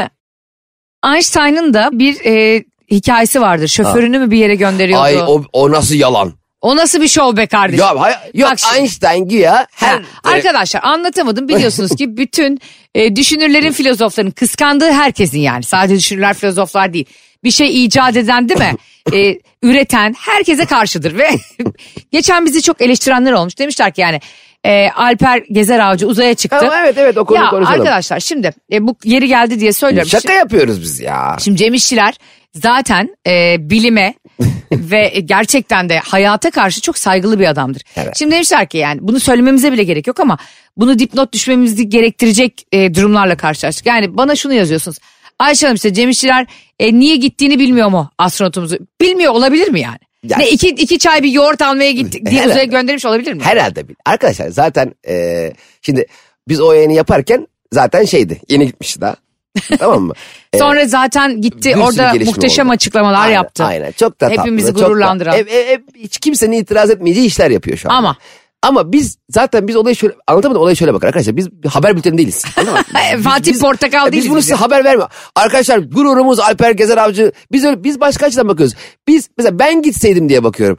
Einstein'ın 1.15 1.75
da 1.75 1.91
bir 1.93 2.25
e, 2.25 2.65
hikayesi 2.91 3.41
vardır. 3.41 3.69
Şoförünü 3.69 4.19
mü 4.19 4.31
bir 4.31 4.39
yere 4.39 4.55
gönderiyordu? 4.55 5.03
Ay 5.03 5.23
o, 5.23 5.45
o 5.53 5.71
nasıl 5.71 5.95
yalan. 5.95 6.33
O 6.63 6.77
nasıl 6.77 7.01
bir 7.01 7.09
şov 7.09 7.37
be 7.37 7.47
kardeşim? 7.47 7.85
Ya, 7.85 8.01
hay, 8.01 8.15
yok 8.35 8.51
Bak 8.51 8.59
şimdi. 8.59 8.79
Einstein 8.79 9.29
güya 9.29 9.67
her... 9.75 9.93
Ha, 9.93 10.03
arkadaşlar 10.25 10.81
anlatamadım 10.85 11.49
biliyorsunuz 11.49 11.97
ki 11.97 12.17
bütün 12.17 12.59
e, 12.95 13.17
düşünürlerin 13.17 13.73
filozofların 13.73 14.31
kıskandığı 14.31 14.93
herkesin 14.93 15.41
yani 15.41 15.63
sadece 15.63 15.97
düşünürler 15.97 16.35
filozoflar 16.35 16.93
değil 16.93 17.07
bir 17.45 17.51
şey 17.51 17.85
icat 17.85 18.17
eden 18.17 18.49
değil 18.49 18.61
mi 18.61 18.77
E, 19.13 19.39
üreten 19.63 20.15
herkese 20.19 20.65
karşıdır 20.65 21.19
ve 21.19 21.31
geçen 22.13 22.47
bizi 22.47 22.63
çok 22.63 22.81
eleştirenler 22.83 23.33
olmuş 23.33 23.59
demişler 23.59 23.93
ki 23.93 24.01
yani 24.01 24.21
e, 24.65 24.91
Alper 24.91 25.43
Gezer 25.53 25.79
Avcı 25.79 26.07
uzaya 26.07 26.35
çıktı. 26.35 26.59
Ama 26.59 26.81
evet 26.81 26.99
evet 26.99 27.19
o 27.19 27.25
konuyu 27.25 27.45
ya 27.45 27.51
konuşalım. 27.51 27.81
arkadaşlar 27.81 28.21
şimdi 28.21 28.53
e, 28.73 28.87
bu 28.87 28.97
yeri 29.05 29.29
geldi 29.29 29.61
diye 29.61 29.73
söylüyorum. 29.73 30.11
Şaka 30.11 30.33
yapıyoruz 30.33 30.83
biz 30.83 31.01
ya. 31.01 31.37
Şimdi 31.41 31.57
Cem 31.57 31.75
İşçiler 31.75 32.15
zaten 32.55 33.17
e, 33.27 33.57
bilime 33.61 34.15
ve 34.73 35.09
gerçekten 35.25 35.89
de 35.89 35.99
hayata 35.99 36.51
karşı 36.51 36.81
çok 36.81 36.99
saygılı 36.99 37.39
bir 37.41 37.47
adamdır. 37.47 37.83
Evet. 37.97 38.17
Şimdi 38.19 38.35
demişler 38.35 38.69
ki 38.69 38.79
yani 38.79 38.99
bunu 39.03 39.21
söylememize 39.21 39.73
bile 39.73 39.83
gerek 39.85 40.07
yok 40.07 40.21
ama 40.21 40.39
bunu 40.77 40.99
dipnot 40.99 41.33
düşmemizi 41.33 41.89
gerektirecek 41.89 42.67
e, 42.73 42.95
durumlarla 42.95 43.37
karşılaştık. 43.37 43.87
Yani 43.87 44.17
bana 44.17 44.37
şunu 44.37 44.53
yazıyorsunuz. 44.55 44.99
Ayşe 45.39 45.67
Hanım 45.67 45.75
işte 45.77 45.95
Cem 45.95 46.09
İşçiler 46.11 46.47
e, 46.79 46.95
niye 46.99 47.17
gittiğini 47.17 47.59
bilmiyor 47.59 47.89
mu 47.89 48.11
astronotumuzu? 48.19 48.79
Bilmiyor 49.01 49.33
olabilir 49.33 49.69
mi 49.69 49.81
yani? 49.81 49.99
Ya- 50.29 50.37
Ne 50.39 50.51
iki, 50.51 50.69
iki 50.69 50.99
çay 50.99 51.23
bir 51.23 51.31
yoğurt 51.31 51.63
almaya 51.63 51.93
gittik 51.93 52.27
diye 52.31 52.35
Herhalde. 52.41 52.51
uzaya 52.53 52.65
göndermiş 52.65 53.05
olabilir 53.07 53.33
mi? 53.33 53.43
Herhalde 53.43 53.89
bil. 53.89 53.95
Arkadaşlar 54.07 54.49
zaten 54.49 54.95
e, 55.09 55.53
şimdi 55.83 56.07
biz 56.49 56.61
o 56.61 56.73
yayını 56.73 56.93
yaparken 56.93 57.47
zaten 57.73 58.05
şeydi 58.05 58.41
yeni 58.49 58.67
gitmişti 58.67 59.01
daha. 59.01 59.17
tamam 59.79 60.03
mı? 60.03 60.13
Ee, 60.53 60.59
Sonra 60.59 60.87
zaten 60.87 61.41
gitti 61.41 61.77
orada 61.77 62.15
muhteşem 62.25 62.67
oldu. 62.67 62.75
açıklamalar 62.75 63.21
aynen, 63.21 63.35
yaptı. 63.35 63.65
Aynen 63.65 63.93
çok 63.93 64.21
da 64.21 64.29
tatlı. 64.29 64.43
Hepimizi 64.43 64.73
çok 64.73 64.79
da- 64.79 64.87
gururlandıran. 64.87 65.37
E, 65.37 65.41
e, 65.41 65.73
e, 65.73 65.83
hiç 65.95 66.19
kimsenin 66.19 66.53
itiraz 66.53 66.91
etmeyeceği 66.91 67.27
işler 67.27 67.51
yapıyor 67.51 67.77
şu 67.77 67.91
an. 67.91 67.95
Ama 67.95 68.17
Ama 68.63 68.93
biz 68.93 69.19
zaten 69.31 69.69
biz 69.69 69.77
olayı 69.77 69.97
şöyle 69.97 70.15
anlatamadım 70.27 70.63
olayı 70.63 70.77
şöyle 70.77 70.95
bakar 70.95 71.09
arkadaşlar 71.09 71.37
biz 71.37 71.63
bir 71.63 71.69
haber 71.69 71.97
bülteni 71.97 72.19
değiliz. 72.19 72.45
Fatih 73.25 73.53
biz- 73.53 73.61
Portakal 73.61 74.07
Biz 74.07 74.13
değiliz 74.13 74.31
bunu 74.31 74.39
biz 74.39 74.45
size 74.45 74.55
ya. 74.55 74.61
haber 74.61 74.85
vermiyor. 74.85 75.09
Arkadaşlar 75.37 75.79
gururumuz 75.79 76.41
Alper 76.41 76.71
Gezer 76.71 76.97
Avcı. 76.99 77.33
Biz 77.53 77.65
öyle, 77.65 77.85
biz 77.85 78.01
başka 78.01 78.27
açıdan 78.27 78.49
bakıyoruz. 78.49 78.75
Biz 79.09 79.29
mesela 79.39 79.59
ben 79.59 79.83
gitseydim 79.83 80.29
diye 80.29 80.45
bakıyorum. 80.45 80.79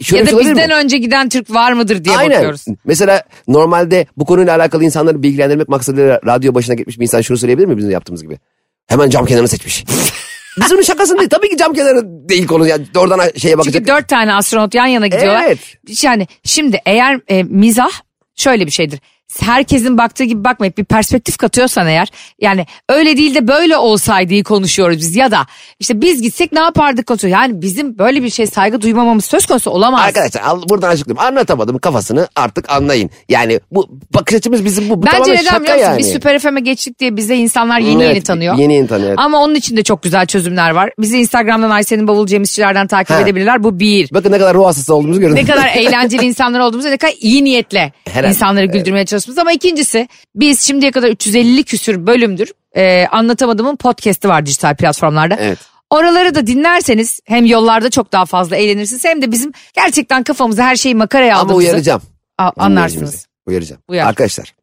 E, 0.00 0.04
şöyle 0.04 0.20
ya 0.20 0.26
da 0.26 0.30
şey 0.30 0.34
olabilir 0.36 0.52
mi? 0.52 0.56
bizden 0.58 0.70
önce 0.84 0.98
giden 0.98 1.28
Türk 1.28 1.50
var 1.50 1.72
mıdır 1.72 2.04
diye 2.04 2.16
Aynen. 2.16 2.36
bakıyoruz. 2.36 2.64
Mesela 2.84 3.22
normalde 3.48 4.06
bu 4.16 4.24
konuyla 4.24 4.56
alakalı 4.56 4.84
insanları 4.84 5.22
bilgilendirmek 5.22 5.68
maksadıyla 5.68 6.20
radyo 6.26 6.54
başına 6.54 6.74
gitmiş 6.74 6.98
bir 6.98 7.02
insan 7.02 7.20
şunu 7.20 7.38
söyleyebilir 7.38 7.66
mi 7.66 7.76
bizim 7.76 7.90
yaptığımız 7.90 8.22
gibi? 8.22 8.38
Hemen 8.86 9.10
cam 9.10 9.26
kenarını 9.26 9.48
seçmiş. 9.48 9.84
Biz 10.60 10.72
onun 10.72 10.82
şakasını 10.82 11.18
değil. 11.18 11.30
Tabii 11.30 11.48
ki 11.48 11.56
cam 11.56 11.72
kenarı 11.72 12.02
değil 12.04 12.46
konu. 12.46 12.66
Yani 12.66 12.86
oradan 12.96 13.20
şeye 13.36 13.58
bakacak. 13.58 13.74
Çünkü 13.74 13.86
dört 13.86 14.08
tane 14.08 14.34
astronot 14.34 14.74
yan 14.74 14.86
yana 14.86 15.06
gidiyorlar. 15.06 15.44
Evet. 15.46 15.58
Yani 16.02 16.26
şimdi 16.44 16.80
eğer 16.86 17.20
e, 17.28 17.42
mizah 17.42 17.90
şöyle 18.36 18.66
bir 18.66 18.70
şeydir. 18.70 19.00
Herkesin 19.40 19.98
baktığı 19.98 20.24
gibi 20.24 20.44
bakmayıp 20.44 20.78
bir 20.78 20.84
perspektif 20.84 21.36
katıyorsan 21.36 21.86
eğer 21.86 22.08
yani 22.40 22.66
öyle 22.88 23.16
değil 23.16 23.34
de 23.34 23.48
böyle 23.48 23.76
olsaydı 23.76 24.42
konuşuyoruz 24.42 24.98
biz 24.98 25.16
ya 25.16 25.30
da 25.30 25.46
işte 25.80 26.00
biz 26.00 26.22
gitsek 26.22 26.52
ne 26.52 26.60
yapardık 26.60 27.06
konuşuyor. 27.06 27.32
Yani 27.32 27.62
bizim 27.62 27.98
böyle 27.98 28.22
bir 28.22 28.30
şey 28.30 28.46
saygı 28.46 28.80
duymamamız 28.80 29.24
söz 29.24 29.46
konusu 29.46 29.70
olamaz. 29.70 30.00
Arkadaşlar 30.06 30.42
al, 30.42 30.62
buradan 30.68 30.88
açıklayayım. 30.90 31.26
Anlatamadım 31.34 31.78
kafasını 31.78 32.28
artık 32.36 32.72
anlayın. 32.72 33.10
Yani 33.28 33.60
bu 33.70 33.88
bakış 34.14 34.34
açımız 34.36 34.64
bizim 34.64 34.90
bu. 34.90 35.02
bu 35.02 35.06
Bence 35.06 35.16
tamamen 35.16 35.34
neden 35.34 35.42
şaka 35.50 35.60
biliyor 35.62 35.76
musun? 35.76 35.88
yani. 35.90 35.98
Biz 35.98 36.08
Süper 36.12 36.38
FM'e 36.38 36.60
geçtik 36.60 36.98
diye 37.00 37.16
bize 37.16 37.36
insanlar 37.36 37.78
yeni 37.80 38.02
Evet, 38.02 38.14
yeni 38.14 38.24
tanıyor. 38.24 38.54
Yeni 38.56 38.74
yeni 38.74 38.86
tanıyor. 38.86 39.08
evet. 39.08 39.18
Ama 39.18 39.38
onun 39.42 39.54
için 39.54 39.76
de 39.76 39.82
çok 39.82 40.02
güzel 40.02 40.26
çözümler 40.26 40.70
var. 40.70 40.90
Bizi 40.98 41.18
Instagram'dan 41.18 41.70
Ayşe'nin 41.70 42.08
Bavul 42.08 42.26
Cemizçilerden 42.26 42.86
takip 42.86 43.10
Ha. 43.16 43.20
edebilirler. 43.20 43.64
Bu 43.64 43.80
bir. 43.80 44.08
Bakın 44.12 44.32
ne 44.32 44.38
kadar 44.38 44.54
ruh 44.54 44.66
hastası 44.66 44.94
olduğumuzu 44.94 45.20
görün. 45.20 45.34
ne 45.34 45.44
kadar 45.44 45.68
eğlenceli 45.76 46.24
insanlar 46.24 46.60
olduğumuzu 46.60 46.90
ne 46.90 46.96
kadar 46.96 47.14
iyi 47.20 47.44
niyetle 47.44 47.92
Herhalde, 48.08 48.28
insanları 48.28 48.66
güldürmeye 48.66 49.06
çalışıyoruz. 49.14 49.38
Ama 49.38 49.52
ikincisi 49.52 50.08
biz 50.34 50.60
şimdiye 50.60 50.90
kadar 50.90 51.08
350 51.08 51.64
küsür 51.64 52.06
bölümdür 52.06 52.52
e, 52.76 53.06
anlatamadığımın 53.06 53.76
podcast'i 53.76 54.28
var 54.28 54.46
dijital 54.46 54.76
platformlarda. 54.76 55.36
Evet. 55.40 55.58
Oraları 55.90 56.34
da 56.34 56.46
dinlerseniz 56.46 57.20
hem 57.24 57.44
yollarda 57.46 57.90
çok 57.90 58.12
daha 58.12 58.24
fazla 58.26 58.56
eğlenirsiniz 58.56 59.04
hem 59.04 59.22
de 59.22 59.32
bizim 59.32 59.52
gerçekten 59.74 60.22
kafamıza 60.22 60.64
her 60.64 60.76
şeyi 60.76 60.94
makaraya 60.94 61.34
Ama 61.34 61.42
aldığımızı 61.44 61.66
uyaracağım. 61.68 62.02
a- 62.38 62.50
anlarsınız. 62.56 63.26
Uyaracağım. 63.46 63.82
Uyar. 63.88 64.06
Arkadaşlar. 64.06 64.54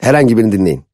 Herhangi 0.00 0.36
birini 0.36 0.52
dinleyin. 0.52 0.84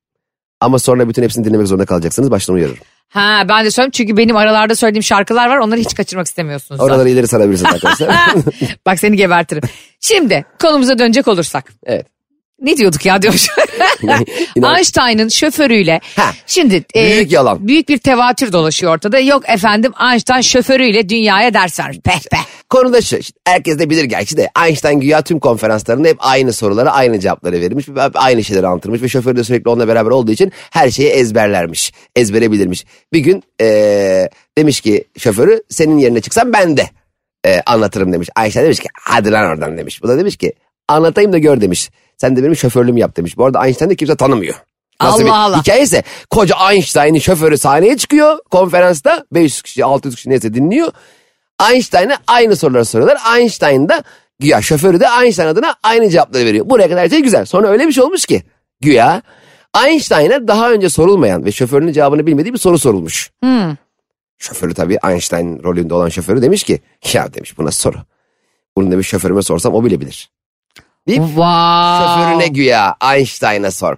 Ama 0.60 0.78
sonra 0.78 1.08
bütün 1.08 1.22
hepsini 1.22 1.44
dinlemek 1.44 1.66
zorunda 1.68 1.86
kalacaksınız. 1.86 2.30
Baştan 2.30 2.54
uyarırım. 2.56 2.78
Ha 3.08 3.42
ben 3.48 3.64
de 3.64 3.70
söyleyeyim 3.70 3.90
çünkü 3.90 4.16
benim 4.16 4.36
aralarda 4.36 4.74
söylediğim 4.74 5.02
şarkılar 5.02 5.48
var 5.48 5.56
onları 5.56 5.80
hiç 5.80 5.94
kaçırmak 5.94 6.26
istemiyorsunuz. 6.26 6.80
Oraları 6.80 7.08
ileri 7.10 7.28
sarabilirsiniz 7.28 7.74
arkadaşlar. 7.74 8.16
Bak 8.86 8.98
seni 8.98 9.16
gebertirim. 9.16 9.62
Şimdi 10.00 10.44
konumuza 10.60 10.98
dönecek 10.98 11.28
olursak. 11.28 11.72
evet. 11.86 12.06
Ne 12.60 12.76
diyorduk 12.76 13.06
ya 13.06 13.22
diyormuş. 13.22 13.48
Einstein'ın 14.76 15.28
şoförüyle. 15.28 16.00
Ha, 16.16 16.30
Şimdi 16.46 16.84
e, 16.96 17.04
büyük 17.06 17.32
yalan. 17.32 17.68
Büyük 17.68 17.88
bir 17.88 17.98
tevatür 17.98 18.52
dolaşıyor 18.52 18.92
ortada. 18.94 19.18
Yok 19.18 19.48
efendim 19.48 19.92
Einstein 20.10 20.40
şoförüyle 20.40 21.08
dünyaya 21.08 21.54
ders 21.54 21.80
vermiş. 21.80 21.98
Peh 22.04 22.20
peh. 22.30 22.38
Konu 22.70 22.92
da 22.92 23.00
şu. 23.02 23.18
herkes 23.46 23.78
de 23.78 23.90
bilir 23.90 24.04
gerçi 24.04 24.36
de 24.36 24.50
Einstein 24.66 25.00
güya 25.00 25.22
tüm 25.22 25.38
konferanslarında 25.40 26.08
hep 26.08 26.16
aynı 26.20 26.52
sorulara 26.52 26.90
aynı 26.92 27.20
cevapları 27.20 27.60
vermiş. 27.60 27.88
ve 27.88 28.02
Aynı 28.14 28.44
şeyleri 28.44 28.66
anlatırmış 28.66 29.02
ve 29.02 29.08
şoför 29.08 29.36
de 29.36 29.44
sürekli 29.44 29.68
onunla 29.68 29.88
beraber 29.88 30.10
olduğu 30.10 30.32
için 30.32 30.52
her 30.70 30.90
şeyi 30.90 31.08
ezberlermiş. 31.08 31.92
Ezbere 32.16 32.52
bilirmiş. 32.52 32.84
Bir 33.12 33.20
gün 33.20 33.42
eee, 33.60 34.28
demiş 34.58 34.80
ki 34.80 35.04
şoförü 35.18 35.62
senin 35.68 35.98
yerine 35.98 36.20
çıksam 36.20 36.52
ben 36.52 36.76
de 36.76 36.90
eee, 37.46 37.62
anlatırım 37.66 38.12
demiş. 38.12 38.28
Einstein 38.42 38.64
demiş 38.64 38.80
ki 38.80 38.88
hadi 39.00 39.30
lan 39.32 39.46
oradan 39.46 39.78
demiş. 39.78 40.02
Bu 40.02 40.08
da 40.08 40.18
demiş 40.18 40.36
ki 40.36 40.52
anlatayım 40.88 41.32
da 41.32 41.38
gör 41.38 41.60
demiş. 41.60 41.90
Sen 42.16 42.36
de 42.36 42.42
benim 42.42 42.56
şoförlüğümü 42.56 43.00
yap 43.00 43.16
demiş. 43.16 43.36
Bu 43.36 43.44
arada 43.44 43.66
Einstein'ı 43.66 43.96
kimse 43.96 44.16
tanımıyor. 44.16 44.54
Allah 45.00 45.24
bir 45.24 45.30
Allah. 45.30 45.60
hikayeyse 45.60 46.02
koca 46.30 46.56
Einstein'ın 46.72 47.18
şoförü 47.18 47.58
sahneye 47.58 47.96
çıkıyor 47.96 48.38
konferansta 48.50 49.24
500 49.32 49.62
kişi 49.62 49.84
600 49.84 50.16
kişi 50.16 50.30
neyse 50.30 50.54
dinliyor. 50.54 50.92
Einstein'a 51.70 52.16
aynı 52.26 52.56
soruları 52.56 52.84
soruyorlar. 52.84 53.38
Einstein 53.38 53.88
da 53.88 54.02
güya 54.38 54.62
şoförü 54.62 55.00
de 55.00 55.06
Einstein 55.22 55.46
adına 55.46 55.74
aynı 55.82 56.10
cevapları 56.10 56.44
veriyor. 56.44 56.70
Buraya 56.70 56.88
kadar 56.88 57.04
her 57.04 57.08
şey 57.08 57.20
güzel. 57.20 57.44
Sonra 57.44 57.68
öyle 57.68 57.86
bir 57.86 57.92
şey 57.92 58.04
olmuş 58.04 58.26
ki 58.26 58.42
güya 58.80 59.22
Einstein'a 59.86 60.48
daha 60.48 60.72
önce 60.72 60.88
sorulmayan 60.88 61.44
ve 61.44 61.52
şoförünün 61.52 61.92
cevabını 61.92 62.26
bilmediği 62.26 62.52
bir 62.52 62.58
soru 62.58 62.78
sorulmuş. 62.78 63.30
Hmm. 63.42 63.74
Şoförü 64.38 64.74
tabii 64.74 64.98
Einstein 65.08 65.62
rolünde 65.62 65.94
olan 65.94 66.08
şoförü 66.08 66.42
demiş 66.42 66.64
ki 66.64 66.80
ya 67.12 67.34
demiş 67.34 67.58
bu 67.58 67.64
nasıl 67.64 67.80
soru? 67.80 67.96
Bunu 68.76 68.90
demiş 68.90 69.08
şoförüme 69.08 69.42
sorsam 69.42 69.74
o 69.74 69.84
bile 69.84 70.00
bilir. 70.00 70.30
Deyip 71.08 71.22
Wow. 71.26 72.04
şoförüne 72.06 72.46
güya 72.48 72.96
Einstein'a 73.14 73.70
sor. 73.70 73.96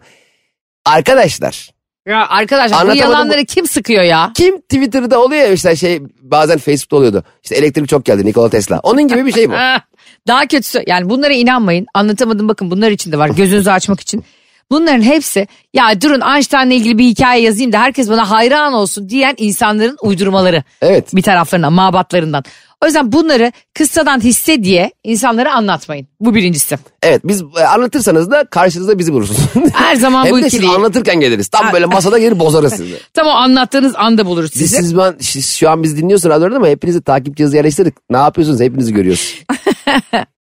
Arkadaşlar 0.87 1.71
Ya 2.09 2.29
arkadaşlar 2.29 2.89
bu 2.89 2.95
yalanları 2.95 3.45
kim 3.45 3.67
sıkıyor 3.67 4.03
ya? 4.03 4.33
kim 4.35 4.61
Twitter'da 4.61 5.21
oluyor 5.23 5.43
ya 5.43 5.53
işte 5.53 5.77
şey 5.77 6.03
bazen 6.23 6.59
Facebook'ta 6.59 6.97
oluyordu. 6.97 7.25
İşte 7.43 7.55
elektrik 7.57 7.89
çok 7.89 8.05
geldi 8.05 8.27
Nikola 8.27 8.51
Tesla. 8.51 8.81
Onun 8.83 9.09
gibi 9.09 9.27
bir 9.27 9.33
şey 9.33 9.51
bu. 9.51 9.55
Ah, 9.59 9.81
Daha 10.27 10.47
kötüsü 10.47 10.83
yani 10.87 11.11
bunlara 11.11 11.33
inanmayın. 11.33 11.87
Anlatamadım 11.95 12.49
bakın 12.49 12.71
bunlar 12.71 12.91
için 12.91 13.13
de 13.13 13.19
var. 13.19 13.29
Gözünüzü 13.29 13.71
açmak 13.71 14.01
için. 14.01 14.25
Bunların 14.71 15.03
hepsi 15.03 15.49
ya 15.75 16.01
durun 16.01 16.35
Einstein'la 16.35 16.75
ilgili 16.75 16.99
bir 16.99 17.05
hikaye 17.05 17.43
yazayım 17.43 17.73
da 17.73 17.79
herkes 17.81 18.11
bana 18.11 18.31
hayran 18.31 18.73
olsun 18.73 19.09
diyen 19.09 19.35
insanların 19.39 19.97
uydurmaları. 20.03 20.63
Evet. 20.83 21.15
Bir 21.17 21.23
taraflarından, 21.23 21.73
mabatlarından. 21.73 22.45
O 22.83 22.87
yüzden 22.87 23.13
bunları 23.13 23.53
kıssadan 23.75 24.21
hisse 24.21 24.65
diye 24.65 24.93
insanlara 25.05 25.55
anlatmayın. 25.55 26.07
Bu 26.21 26.35
birincisi. 26.35 26.79
Evet 27.03 27.21
biz 27.25 27.43
e, 27.61 27.65
anlatırsanız 27.65 28.31
da 28.31 28.45
karşınızda 28.45 28.99
bizi 28.99 29.13
bulursunuz. 29.13 29.41
Her 29.73 29.97
zaman 29.97 30.25
Hem 30.27 30.33
bu 30.33 30.37
de 30.39 30.43
siz 30.43 30.55
ikiliyi. 30.55 30.73
anlatırken 30.77 31.21
geliriz. 31.21 31.49
Tam 31.49 31.73
böyle 31.73 31.87
masada 31.87 32.19
gelir 32.19 32.39
bozarız 32.39 32.73
sizi. 32.73 32.95
Tam 33.15 33.27
o 33.27 33.31
anlattığınız 33.31 33.93
anda 33.97 34.27
buluruz 34.27 34.51
Biz, 34.55 34.61
sizi. 34.61 34.77
siz, 34.77 34.97
ben, 34.97 35.15
siz 35.21 35.51
şu 35.57 35.71
an 35.71 35.83
bizi 35.83 35.97
dinliyorsunuz 35.97 36.35
radyoda 36.37 36.57
ama 36.57 36.69
hepinizi 36.69 37.03
takipçi 37.03 37.43
yazı 37.43 37.57
yerleştirdik. 37.57 37.95
Ne 38.11 38.17
yapıyorsunuz 38.17 38.61
hepinizi 38.61 38.93
görüyoruz. 38.95 39.35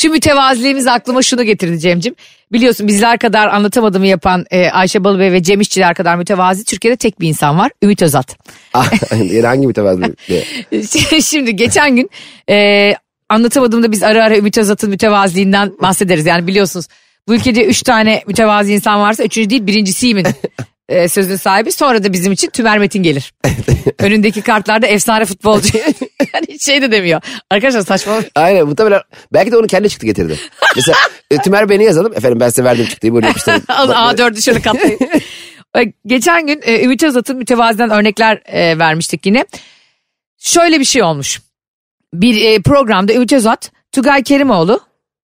Şu 0.00 0.10
mütevaziliğimiz 0.10 0.86
aklıma 0.86 1.22
şunu 1.22 1.42
getirdi 1.42 1.78
Cem'cim. 1.78 2.14
Biliyorsun 2.52 2.88
bizler 2.88 3.18
kadar 3.18 3.48
anlatamadığımı 3.48 4.06
yapan 4.06 4.44
e, 4.50 4.70
Ayşe 4.70 5.04
Balıbey 5.04 5.32
ve 5.32 5.42
Cem 5.42 5.60
İşçiler 5.60 5.94
kadar 5.94 6.16
mütevazi 6.16 6.64
Türkiye'de 6.64 6.96
tek 6.96 7.20
bir 7.20 7.28
insan 7.28 7.58
var. 7.58 7.70
Ümit 7.82 8.02
Özat. 8.02 8.36
Ah, 8.74 8.92
hangi 9.44 9.66
mütevazı? 9.66 10.02
diye. 10.28 10.44
Şimdi 11.22 11.56
geçen 11.56 11.96
gün 11.96 12.10
e, 12.50 12.92
anlatamadığımda 13.28 13.92
biz 13.92 14.02
ara 14.02 14.24
ara 14.24 14.36
Ümit 14.36 14.58
Özat'ın 14.58 14.90
mütevaziliğinden 14.90 15.72
bahsederiz. 15.82 16.26
Yani 16.26 16.46
biliyorsunuz 16.46 16.86
bu 17.28 17.34
ülkede 17.34 17.64
üç 17.64 17.82
tane 17.82 18.22
mütevazi 18.26 18.72
insan 18.74 19.00
varsa 19.00 19.24
üçüncü 19.24 19.50
değil 19.50 19.66
birincisiyim 19.66 20.22
e, 20.88 21.08
sözün 21.08 21.36
sahibi. 21.36 21.72
Sonra 21.72 22.04
da 22.04 22.12
bizim 22.12 22.32
için 22.32 22.50
Tümer 22.50 22.78
Metin 22.78 23.02
gelir. 23.02 23.34
Önündeki 23.98 24.42
kartlarda 24.42 24.86
efsane 24.86 25.24
futbolcu. 25.24 25.78
yani 26.34 26.60
şey 26.60 26.82
de 26.82 26.92
demiyor. 26.92 27.20
Arkadaşlar 27.50 27.80
saçma. 27.80 28.20
Aynen 28.34 28.66
muhtemelen 28.66 29.00
belki 29.32 29.52
de 29.52 29.56
onu 29.56 29.66
kendi 29.66 29.88
çıktı 29.88 30.06
getirdi. 30.06 30.38
Mesela 30.76 30.98
e, 31.30 31.38
Tümer 31.38 31.68
Bey'ini 31.68 31.84
yazalım. 31.84 32.12
Efendim 32.12 32.40
ben 32.40 32.48
size 32.48 32.64
verdim 32.64 32.86
çıktıyı 32.86 33.12
buyurun 33.12 33.26
yapıştırın. 33.26 33.62
Al 33.68 33.90
A4'ü 33.90 34.42
şöyle 34.42 34.60
katlayın. 34.60 34.98
Bak, 35.74 35.86
Geçen 36.06 36.46
gün 36.46 36.60
e, 36.64 36.84
Ümit 36.84 37.02
Özat'ın 37.02 37.36
mütevaziden 37.36 37.90
örnekler 37.90 38.42
e, 38.46 38.78
vermiştik 38.78 39.26
yine. 39.26 39.46
Şöyle 40.38 40.80
bir 40.80 40.84
şey 40.84 41.02
olmuş. 41.02 41.40
Bir 42.14 42.44
e, 42.44 42.62
programda 42.62 43.14
Ümit 43.14 43.32
Özat, 43.32 43.72
Tugay 43.92 44.22
Kerimoğlu 44.22 44.80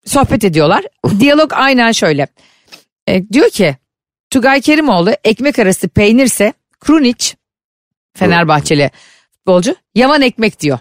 sohbet 0.05 0.43
ediyorlar. 0.43 0.85
Diyalog 1.19 1.51
aynen 1.53 1.91
şöyle. 1.91 2.27
E, 3.07 3.29
diyor 3.29 3.49
ki 3.49 3.77
Tugay 4.29 4.61
Kerimoğlu 4.61 5.11
ekmek 5.23 5.59
arası 5.59 5.89
peynirse 5.89 6.53
Krunic 6.79 7.33
Fenerbahçeli 8.17 8.91
futbolcu 9.31 9.75
yaman 9.95 10.21
ekmek 10.21 10.59
diyor. 10.59 10.79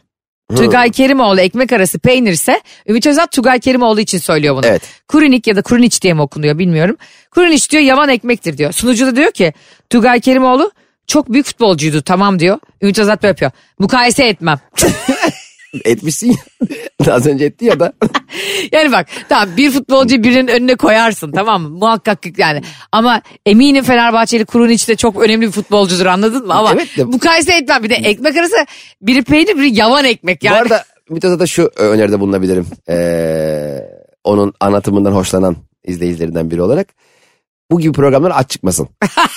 Tugay 0.57 0.91
Kerimoğlu 0.91 1.41
ekmek 1.41 1.73
arası 1.73 1.99
peynirse 1.99 2.63
Ümit 2.89 3.07
Özat 3.07 3.33
Tugay 3.33 3.61
Kerimoğlu 3.61 4.01
için 4.01 4.19
söylüyor 4.19 4.57
bunu. 4.57 4.67
Evet. 4.67 4.83
Kurinik 5.09 5.47
ya 5.47 5.57
da 5.57 5.63
Kurunic 5.63 6.03
diye 6.03 6.15
mi 6.15 6.23
okunuyor 6.23 6.59
bilmiyorum. 6.59 6.97
Kurunic 7.31 7.71
diyor 7.71 7.83
yaman 7.83 8.09
ekmektir 8.09 8.59
diyor. 8.59 8.73
Sunucu 8.73 9.07
da 9.07 9.17
diyor 9.17 9.33
ki 9.33 9.53
Tugay 9.91 10.21
Kerimoğlu 10.21 10.73
çok 11.07 11.33
büyük 11.33 11.47
futbolcuydu 11.47 12.03
tamam 12.03 12.39
diyor. 12.39 12.59
Ümit 12.83 12.99
Özat 12.99 13.23
böyle 13.23 13.31
yapıyor. 13.31 13.51
Mukayese 13.79 14.25
etmem. 14.25 14.59
Etmişsin 15.85 16.29
ya. 16.31 17.15
Az 17.15 17.27
önce 17.27 17.45
etti 17.45 17.65
ya 17.65 17.81
da. 17.81 17.93
yani 18.73 18.93
bak 18.93 19.07
tamam 19.29 19.49
bir 19.57 19.71
futbolcu 19.71 20.23
birinin 20.23 20.49
önüne 20.49 20.77
koyarsın 20.77 21.33
tamam 21.33 21.63
mı? 21.63 21.69
Muhakkak 21.69 22.39
yani. 22.39 22.63
Ama 22.93 23.23
eminim 23.47 23.85
Fenerbahçeli 23.85 24.45
Kurunic 24.45 24.89
de 24.89 24.97
çok 24.97 25.23
önemli 25.23 25.47
bir 25.47 25.53
futbolcudur 25.53 26.07
anladın 26.07 26.47
mı? 26.47 26.55
Ama 26.55 26.73
Evet 26.75 26.89
de- 26.97 27.05
mukayese 27.05 27.53
etmem. 27.55 27.83
Bir 27.83 27.91
de 27.91 27.95
ekmek 27.95 28.37
arası 28.37 28.57
biri 29.03 29.23
peynir 29.23 29.57
biri 29.57 29.75
yavan 29.79 30.05
ekmek 30.05 30.45
yani. 30.45 30.55
Bu 30.55 30.61
arada 30.61 30.85
Mithat'a 31.11 31.41
da 31.41 31.47
şu 31.47 31.71
öneride 31.77 32.21
bulunabilirim. 32.21 32.67
Ee, 32.89 33.79
onun 34.25 34.53
anlatımından 34.61 35.13
hoşlanan 35.13 35.57
izleyicilerinden 35.85 36.51
biri 36.51 36.63
olarak 36.63 36.89
bu 37.71 37.81
gibi 37.81 37.93
programlar 37.93 38.33
aç 38.35 38.51
çıkmasın. 38.51 38.89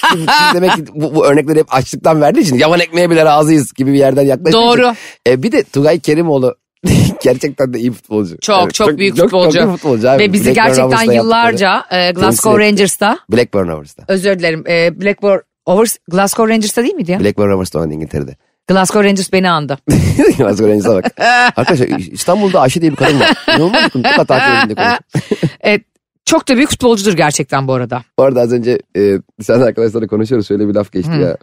Demek 0.53 0.71
ki 0.75 0.83
bu, 0.95 1.15
bu 1.15 1.25
örnekleri 1.25 1.59
hep 1.59 1.73
açlıktan 1.75 2.21
verdiği 2.21 2.39
için 2.41 2.55
yavan 2.57 2.79
ekmeğe 2.79 3.09
bile 3.09 3.25
razıyız 3.25 3.73
gibi 3.73 3.93
bir 3.93 3.97
yerden 3.97 4.23
yaklaştığı 4.23 4.57
Doğru. 4.59 4.81
için. 4.81 4.97
E, 5.27 5.43
bir 5.43 5.51
de 5.51 5.63
Tugay 5.63 5.99
Kerimoğlu 5.99 6.55
gerçekten 7.23 7.73
de 7.73 7.79
iyi 7.79 7.91
futbolcu. 7.91 8.37
Çok, 8.41 8.63
Evet, 8.63 8.73
çok 8.73 8.97
büyük 8.97 9.17
futbolcu. 9.17 9.59
Çok, 9.59 9.69
iyi 9.69 9.71
futbolcu 9.71 10.09
abi. 10.09 10.23
Ve 10.23 10.33
bizi 10.33 10.45
Blackburn 10.55 10.65
gerçekten 10.65 11.13
yıllarca 11.13 11.83
e, 11.91 12.11
Glasgow. 12.11 12.65
Rangers'ta 12.65 13.19
Blackburn 13.31 13.67
Rovers'ta. 13.67 14.03
özür 14.07 14.39
dilerim 14.39 14.63
e, 14.67 15.01
Blackburn 15.01 15.39
Overs, 15.65 15.97
Glasgow 16.11 16.53
Rangers'ta 16.53 16.83
değil 16.83 16.95
miydi 16.95 17.11
ya? 17.11 17.19
Blackburn 17.19 17.49
Rovers'ta 17.49 17.79
oynadı 17.79 17.93
İngiltere'de. 17.93 18.35
Glasgow 18.67 19.09
Rangers 19.09 19.33
beni 19.33 19.49
andı. 19.49 19.77
Glasgow 20.37 20.67
Rangers'a 20.69 20.95
bak. 20.95 21.05
Arkadaşlar 21.55 21.87
İstanbul'da 21.87 22.61
Ayşe 22.61 22.81
diye 22.81 22.91
bir 22.91 22.95
kadın 22.95 23.19
var. 23.19 23.33
İnanılmaz 23.47 23.83
bir 23.83 23.89
kadın. 23.89 24.01
Mutlaka 24.01 24.25
takip 24.25 24.57
edin 24.57 24.75
diye 24.75 24.75
konuşuyor. 24.75 24.99
E, 25.65 25.79
çok 26.29 26.47
da 26.47 26.55
büyük 26.55 26.69
futbolcudur 26.69 27.13
gerçekten 27.13 27.67
bu 27.67 27.73
arada. 27.73 28.03
Bu 28.19 28.23
arada 28.23 28.41
az 28.41 28.53
önce 28.53 28.79
e, 28.97 29.19
sen 29.41 29.61
arkadaşlarla 29.61 30.07
konuşuyoruz. 30.07 30.47
Şöyle 30.47 30.67
bir 30.67 30.73
laf 30.73 30.91
geçti 30.91 31.11
Hı. 31.11 31.21
ya. 31.21 31.37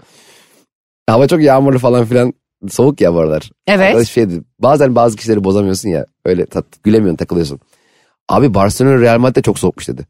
Hava 1.09 1.27
çok 1.29 1.43
yağmurlu 1.43 1.79
falan 1.79 2.05
filan. 2.05 2.35
Soğuk 2.69 3.01
ya 3.01 3.15
bu 3.15 3.19
aralar. 3.19 3.51
Evet. 3.67 3.87
Arkadaş 3.87 4.11
şey 4.11 4.27
bazen 4.59 4.95
bazı 4.95 5.17
kişileri 5.17 5.45
bozamıyorsun 5.45 5.89
ya. 5.89 6.07
Öyle 6.25 6.47
tat, 6.47 6.65
gülemiyorsun 6.83 7.17
takılıyorsun. 7.17 7.61
Abi 8.29 8.55
Barcelona 8.55 9.01
Real 9.01 9.19
Madrid 9.19 9.45
çok 9.45 9.59
soğukmuş 9.59 9.89
dedi. 9.89 10.07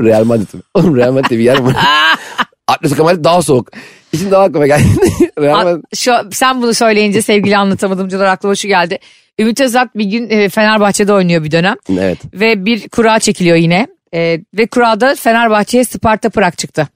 Real 0.00 0.24
Madrid 0.24 0.54
mi? 0.54 0.60
Oğlum 0.74 0.96
Real 0.96 1.12
Madrid 1.12 1.30
bir 1.30 1.38
yer 1.38 1.60
mi? 1.60 1.72
Atletico 2.68 3.04
Madrid 3.04 3.24
daha 3.24 3.42
soğuk. 3.42 3.68
İçim 4.12 4.30
daha 4.30 4.42
aklıma 4.42 4.66
geldi. 4.66 4.84
Real 5.40 5.64
Madrid. 5.64 5.84
Şu, 5.94 6.12
sen 6.32 6.62
bunu 6.62 6.74
söyleyince 6.74 7.22
sevgili 7.22 7.56
anlatamadımcılar 7.56 8.26
aklıma 8.26 8.54
şu 8.54 8.68
geldi. 8.68 8.98
Ümit 9.38 9.60
Özat 9.60 9.94
bir 9.94 10.04
gün 10.04 10.30
e, 10.30 10.48
Fenerbahçe'de 10.48 11.12
oynuyor 11.12 11.44
bir 11.44 11.50
dönem. 11.50 11.76
Evet. 11.90 12.18
Ve 12.34 12.64
bir 12.64 12.88
kura 12.88 13.18
çekiliyor 13.18 13.56
yine. 13.56 13.86
E, 14.14 14.40
ve 14.54 14.66
kurada 14.66 15.14
Fenerbahçe'ye 15.14 15.84
Sparta 15.84 16.30
Prag 16.30 16.56
çıktı. 16.56 16.88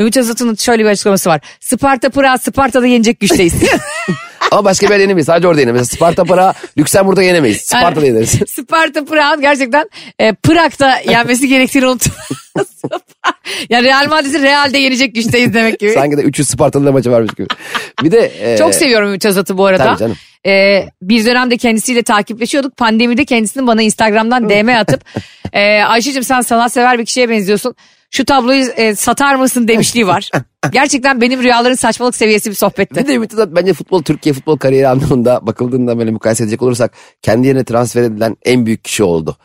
Ümit 0.00 0.16
Özat'ın 0.16 0.54
şöyle 0.54 0.84
bir 0.84 0.88
açıklaması 0.88 1.30
var. 1.30 1.40
Sparta 1.60 2.10
Prag 2.10 2.40
Sparta'da 2.40 2.86
yenecek 2.86 3.20
güçteyiz. 3.20 3.54
Ama 4.50 4.64
başka 4.64 4.86
bir 4.86 4.92
yer 4.92 5.00
yenemeyiz. 5.00 5.26
Sadece 5.26 5.48
orada 5.48 5.60
yenemeyiz. 5.60 5.88
Sparta 5.88 6.24
para 6.24 6.54
Lüksemburg'da 6.78 7.22
yenemeyiz. 7.22 7.60
Sparta'da 7.60 8.06
yeneriz. 8.06 8.30
Sparta 8.48 9.04
Prag'ın 9.04 9.40
gerçekten 9.40 9.90
e, 10.18 10.32
Prag'da 10.32 10.96
yenmesi 11.10 11.48
gerektiğini 11.48 11.86
unuttum. 11.86 12.12
yani 13.70 13.84
Real 13.84 14.08
Madrid'i 14.08 14.42
Real'de 14.42 14.78
yenecek 14.78 15.14
güçteyiz 15.14 15.54
demek 15.54 15.78
gibi. 15.78 15.92
Sanki 15.92 16.16
de 16.16 16.22
300 16.22 16.48
Spartalı 16.48 16.92
maçı 16.92 17.10
varmış 17.10 17.34
gibi. 17.34 17.46
Bir 18.02 18.12
de... 18.12 18.32
e, 18.54 18.58
Çok 18.58 18.74
seviyorum 18.74 19.08
Ümit 19.08 19.24
Özat'ı 19.24 19.58
bu 19.58 19.66
arada. 19.66 19.84
Tabii 19.84 19.98
canım. 19.98 20.16
Ee, 20.46 20.88
bir 21.02 21.26
dönemde 21.26 21.56
kendisiyle 21.56 22.02
takipleşiyorduk. 22.02 22.76
Pandemide 22.76 23.24
kendisinin 23.24 23.66
bana 23.66 23.82
Instagram'dan 23.82 24.48
DM 24.50 24.68
atıp 24.68 25.04
e, 25.52 25.82
Ayşe'cim 25.82 26.22
sen 26.22 26.40
sanatsever 26.40 26.98
bir 26.98 27.06
kişiye 27.06 27.28
benziyorsun. 27.28 27.74
Şu 28.10 28.24
tabloyu 28.24 28.64
e, 28.76 28.94
satar 28.94 29.34
mısın 29.34 29.68
demişliği 29.68 30.06
var. 30.06 30.30
Gerçekten 30.72 31.20
benim 31.20 31.42
rüyaların 31.42 31.74
saçmalık 31.74 32.14
seviyesi 32.14 32.50
bir 32.50 32.54
sohbetti. 32.54 33.00
Bir 33.00 33.06
de 33.06 33.14
Ümit 33.14 33.32
Özat 33.32 33.48
bence 33.54 33.72
futbol 33.72 34.02
Türkiye 34.02 34.32
futbol 34.32 34.56
kariyeri 34.56 34.88
anlamında 34.88 35.46
bakıldığında 35.46 35.98
böyle 35.98 36.10
mukayese 36.10 36.44
edecek 36.44 36.62
olursak 36.62 36.92
kendi 37.22 37.46
yerine 37.46 37.64
transfer 37.64 38.02
edilen 38.02 38.36
en 38.42 38.66
büyük 38.66 38.84
kişi 38.84 39.04
oldu. 39.04 39.36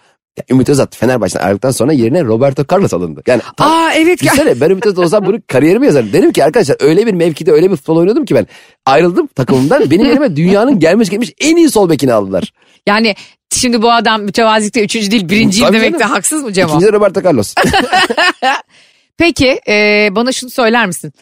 Ümit 0.50 0.70
Özat 0.70 0.96
Fenerbahçe'den 0.96 1.44
ayrıldıktan 1.44 1.72
sonra 1.72 1.94
yerine 1.94 2.24
Roberto 2.24 2.66
Carlos 2.72 2.94
alındı. 2.94 3.22
Yani 3.28 3.42
tam, 3.58 3.72
Aa 3.72 3.94
evet. 3.94 4.22
Düşünsene 4.22 4.62
ben 4.62 4.70
Ümit 4.70 4.86
Özat 4.86 5.00
olsam 5.00 5.26
bunu 5.26 5.38
kariyerimi 5.48 5.86
yazarım. 5.86 6.14
Derim 6.14 6.32
ki 6.32 6.44
arkadaşlar 6.44 6.78
öyle 6.80 7.08
bir 7.08 7.14
mevkide 7.14 7.52
öyle 7.52 7.72
bir 7.72 7.76
futbol 7.76 7.98
oynuyordum 7.98 8.26
ki 8.26 8.36
ben. 8.36 8.48
Ayrıldım 8.86 9.28
takımımdan 9.28 9.92
benim 9.92 10.06
yerime 10.06 10.36
dünyanın 10.36 10.80
gelmiş 10.80 11.10
geçmiş 11.10 11.34
en 11.40 11.56
iyi 11.56 11.70
sol 11.70 11.90
bekini 11.90 12.14
aldılar. 12.14 12.54
Yani 12.88 13.16
şimdi 13.54 13.82
bu 13.82 13.92
adam 13.92 14.22
mütevazılıkta 14.22 14.80
üçüncü 14.80 15.12
değil 15.12 15.30
birinciyim 15.30 15.68
Tabii 15.68 15.78
demekte 15.78 16.00
canım. 16.00 16.14
haksız 16.14 16.44
mı 16.44 16.54
Cemal? 16.54 16.70
İkinci 16.70 16.86
de 16.86 16.94
Roberto 16.94 17.24
Carlos. 17.24 17.54
Peki 19.18 19.60
e, 19.68 20.08
bana 20.12 20.32
şunu 20.32 20.50
söyler 20.50 20.86
misin? 20.86 21.14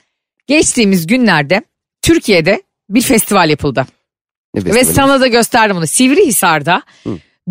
Geçtiğimiz 0.47 1.07
günlerde 1.07 1.61
Türkiye'de 2.01 2.61
bir 2.89 3.01
festival 3.01 3.49
yapıldı. 3.49 3.85
Ne 4.55 4.73
Ve 4.73 4.83
sana 4.83 5.21
da 5.21 5.27
gösterdim 5.27 5.75
bunu. 5.75 5.87
Sivrihisar'da 5.87 6.83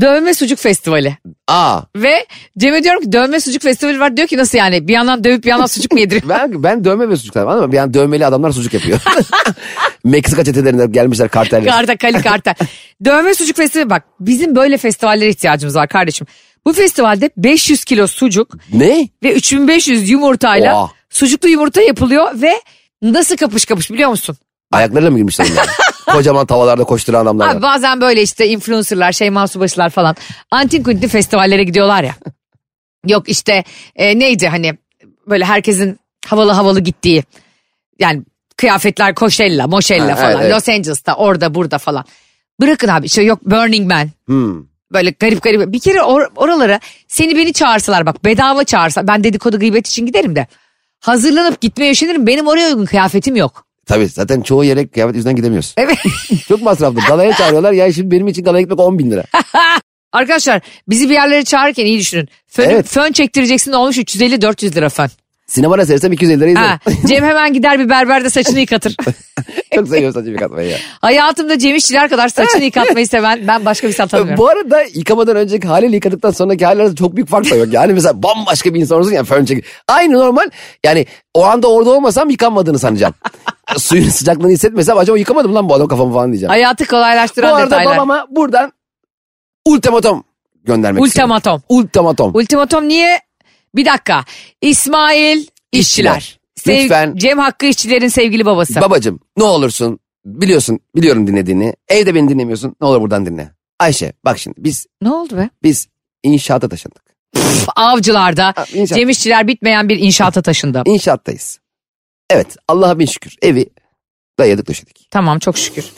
Dövme 0.01 0.35
Sucuk 0.35 0.59
Festivali. 0.59 1.17
Aa 1.49 1.81
Ve 1.97 2.27
Cem'e 2.59 2.85
diyorum 2.85 3.03
ki 3.03 3.13
dövme 3.13 3.41
sucuk 3.41 3.63
festivali 3.63 4.01
var. 4.01 4.17
Diyor 4.17 4.29
ki 4.29 4.37
nasıl 4.37 4.59
yani 4.59 4.89
bir 4.89 4.93
yandan 4.93 5.25
dövüp 5.25 5.45
bir 5.45 5.49
yandan 5.49 5.67
sucuk 5.67 5.93
mu 5.93 6.01
yediriyor? 6.01 6.29
ben, 6.29 6.63
ben 6.63 6.85
dövme 6.85 7.09
ve 7.09 7.17
sucuk 7.17 7.37
anladın 7.37 7.69
mı? 7.69 7.77
Yani 7.77 7.95
dövmeli 7.95 8.27
adamlar 8.27 8.51
sucuk 8.53 8.75
yapıyor. 8.75 9.01
Meksika 10.05 10.45
çetelerinde 10.45 10.87
gelmişler 10.87 11.29
karteller. 11.29 11.73
Karta 11.73 11.97
kali 11.97 12.23
karta. 12.23 12.55
dövme 13.05 13.35
sucuk 13.35 13.57
festivali 13.57 13.91
bak 13.91 14.03
bizim 14.21 14.57
böyle 14.57 14.79
festivallere 14.79 15.29
ihtiyacımız 15.29 15.77
var 15.77 15.89
kardeşim. 15.89 16.27
Bu 16.67 16.73
festivalde 16.73 17.31
500 17.37 17.85
kilo 17.85 18.07
sucuk 18.07 18.55
ne? 18.73 19.09
ve 19.23 19.33
3500 19.33 20.11
yumurtayla 20.11 20.77
Oha. 20.77 20.91
sucuklu 21.11 21.49
yumurta 21.49 21.83
yapılıyor 21.83 22.31
ve 22.35 22.53
nasıl 23.03 23.37
kapış 23.37 23.65
kapış 23.65 23.91
biliyor 23.91 24.11
musun? 24.11 24.37
Ayaklarıyla 24.73 25.11
mı 25.11 25.17
girmişler? 25.17 25.47
Kocaman 26.07 26.47
tavallarda 26.47 26.85
koşturan 26.85 27.23
adamlar 27.23 27.47
var. 27.47 27.55
Abi 27.55 27.63
bazen 27.63 28.01
böyle 28.01 28.23
işte 28.23 28.49
influencerlar, 28.49 29.13
Şeyma 29.13 29.49
Subaşılar 29.49 29.91
falan 29.91 30.17
antin 30.51 30.83
kuntin 30.83 31.09
festivallere 31.09 31.65
gidiyorlar 31.65 32.05
ya. 32.05 32.15
Yok 33.07 33.29
işte 33.29 33.65
e, 33.97 34.19
neydi 34.19 34.49
hani 34.49 34.79
böyle 35.27 35.45
herkesin 35.45 35.99
havalı 36.27 36.53
havalı 36.53 36.81
gittiği 36.81 37.25
yani 37.99 38.23
kıyafetler 38.57 39.15
Coachella, 39.15 39.67
Moşella 39.67 40.15
falan 40.17 40.31
evet, 40.33 40.41
evet. 40.43 40.55
Los 40.55 40.69
Angeles'ta 40.69 41.15
orada 41.15 41.55
burada 41.55 41.79
falan. 41.79 42.05
Bırakın 42.61 42.89
abi 42.89 43.07
işte 43.07 43.23
yok 43.23 43.39
Burning 43.47 43.93
Man 43.93 44.11
Hmm. 44.27 44.65
böyle 44.93 45.11
garip 45.11 45.43
garip 45.43 45.73
bir 45.73 45.81
kere 45.81 45.99
or- 45.99 46.31
oralara 46.37 46.81
seni 47.09 47.37
beni 47.37 47.53
çağırsalar 47.53 48.07
bak 48.07 48.25
bedava 48.25 48.65
çağırsa 48.65 49.07
ben 49.09 49.25
dedikodu 49.25 49.59
gıybet 49.59 49.89
için 49.89 50.07
giderim 50.07 50.37
de 50.37 50.47
hazırlanıp 51.01 51.61
gitmeye 51.61 51.93
üşenirim 51.93 52.27
benim 52.27 52.47
oraya 52.49 52.69
uygun 52.69 52.85
kıyafetim 52.85 53.37
yok. 53.37 53.67
Tabii 53.87 54.09
zaten 54.09 54.41
çoğu 54.41 54.65
yere 54.65 54.87
kıyafet 54.89 55.17
yüzünden 55.17 55.37
gidemiyoruz. 55.37 55.75
Evet. 55.77 55.99
Çok 56.49 56.63
masraflı. 56.63 57.01
Galaya 57.09 57.33
çağırıyorlar. 57.33 57.73
Ya 57.73 57.93
şimdi 57.93 58.11
benim 58.11 58.29
için 58.29 58.45
galaya 58.45 58.63
gitmek 58.63 58.81
10 58.81 58.99
bin 58.99 59.11
lira. 59.11 59.25
Arkadaşlar 60.13 60.61
bizi 60.89 61.09
bir 61.09 61.15
yerlere 61.15 61.45
çağırırken 61.45 61.87
iyi 61.87 61.99
düşünün. 61.99 62.29
Fön, 62.47 62.71
Evet. 62.71 62.87
fön 62.87 63.13
çektireceksin 63.13 63.73
olmuş 63.73 63.99
350-400 63.99 64.75
lira 64.75 64.89
fön. 64.89 65.09
Sinemada 65.47 65.87
seyresem 65.87 66.13
250 66.13 66.41
lira 66.41 66.51
izlerim. 66.51 66.67
Ha, 66.69 66.79
Cem 67.07 67.25
hemen 67.25 67.53
gider 67.53 67.79
bir 67.79 67.89
berberde 67.89 68.31
saçını 68.31 68.61
yıkatır. 68.61 68.97
Çok 69.75 69.89
seviyorum 69.89 70.13
saçımı 70.15 70.33
yıkatmayı 70.33 70.71
ya. 70.71 70.77
Hayatımda 71.01 71.59
Cem 71.59 71.77
İşçiler 71.77 72.09
kadar 72.11 72.29
saçını 72.29 72.65
yıkatmayı 72.65 73.09
seven 73.09 73.49
ben 73.49 73.65
başka 73.65 73.87
bir 73.87 73.93
insan 73.93 74.09
tanımıyorum. 74.09 74.45
Bu 74.45 74.49
arada 74.49 74.83
yıkamadan 74.83 75.37
önceki 75.37 75.69
haliyle 75.69 75.95
yıkadıktan 75.97 76.31
sonraki 76.31 76.67
hali 76.67 76.81
arasında 76.81 76.97
çok 76.97 77.17
büyük 77.17 77.29
fark 77.29 77.51
da 77.51 77.55
yok. 77.57 77.73
Yani 77.73 77.93
mesela 77.93 78.23
bambaşka 78.23 78.75
bir 78.75 78.81
insan 78.81 78.99
olursun 78.99 79.13
ya 79.13 79.25
fön 79.25 79.45
çek. 79.45 79.65
Aynı 79.89 80.13
normal. 80.13 80.51
Yani 80.85 81.07
o 81.35 81.45
anda 81.45 81.71
orada 81.71 81.91
olmasam 81.91 82.31
yıkanmadığını 82.31 82.79
sanacağım. 82.79 83.15
Suyun 83.79 84.09
sıcaklığını 84.09 84.51
hissetmesem 84.51 84.99
acaba 84.99 85.19
yıkamadım 85.19 85.55
lan 85.55 85.69
bu 85.69 85.75
adam 85.75 85.89
kafamı 85.89 86.13
falan 86.13 86.33
diyeceğim. 86.33 86.51
Hayatı 86.51 86.85
bu 86.85 86.89
kolaylaştıran 86.89 87.53
arada 87.55 87.67
detaylar. 87.67 87.97
babama 87.97 88.27
buradan 88.31 88.73
ultimatom 89.67 90.25
göndermek 90.65 91.07
istiyorum. 91.07 91.31
Ultimatom. 91.31 91.63
Ultimatom. 91.69 92.35
Ultimatom 92.35 92.89
niye? 92.89 93.21
Bir 93.75 93.85
dakika. 93.85 94.25
İsmail 94.61 95.47
İşçiler. 95.73 96.41
Sev- 96.57 96.83
Lütfen. 96.83 97.17
Cem 97.17 97.39
Hakkı 97.39 97.67
İşçilerin 97.67 98.09
sevgili 98.09 98.47
babası. 98.47 98.81
Babacım 98.81 99.21
ne 99.37 99.45
olursun 99.45 99.99
biliyorsun 100.25 100.81
biliyorum 100.97 101.27
dinlediğini. 101.27 101.75
Evde 101.89 102.15
beni 102.15 102.29
dinlemiyorsun 102.29 102.77
ne 102.81 102.87
olur 102.87 103.01
buradan 103.01 103.27
dinle. 103.27 103.51
Ayşe 103.81 104.13
bak 104.25 104.39
şimdi 104.39 104.65
biz 104.65 104.87
ne 105.03 105.11
oldu 105.11 105.37
be? 105.37 105.51
biz 105.63 105.89
inşaata 106.23 106.69
taşındık. 106.69 107.03
Avcılarda 107.77 108.53
Ha, 108.57 108.65
inşaat. 108.75 108.99
Cem 108.99 109.09
İşçiler 109.09 109.47
bitmeyen 109.47 109.89
bir 109.89 109.99
inşaata 109.99 110.43
taşındı. 110.43 110.83
İnşaattayız. 110.87 111.61
Evet 112.31 112.57
Allah'a 112.69 112.99
bin 112.99 113.07
şükür 113.07 113.37
evi 113.43 113.67
dayadık 114.39 114.69
döşedik. 114.69 115.07
Tamam 115.11 115.39
çok 115.39 115.59
şükür. 115.59 115.93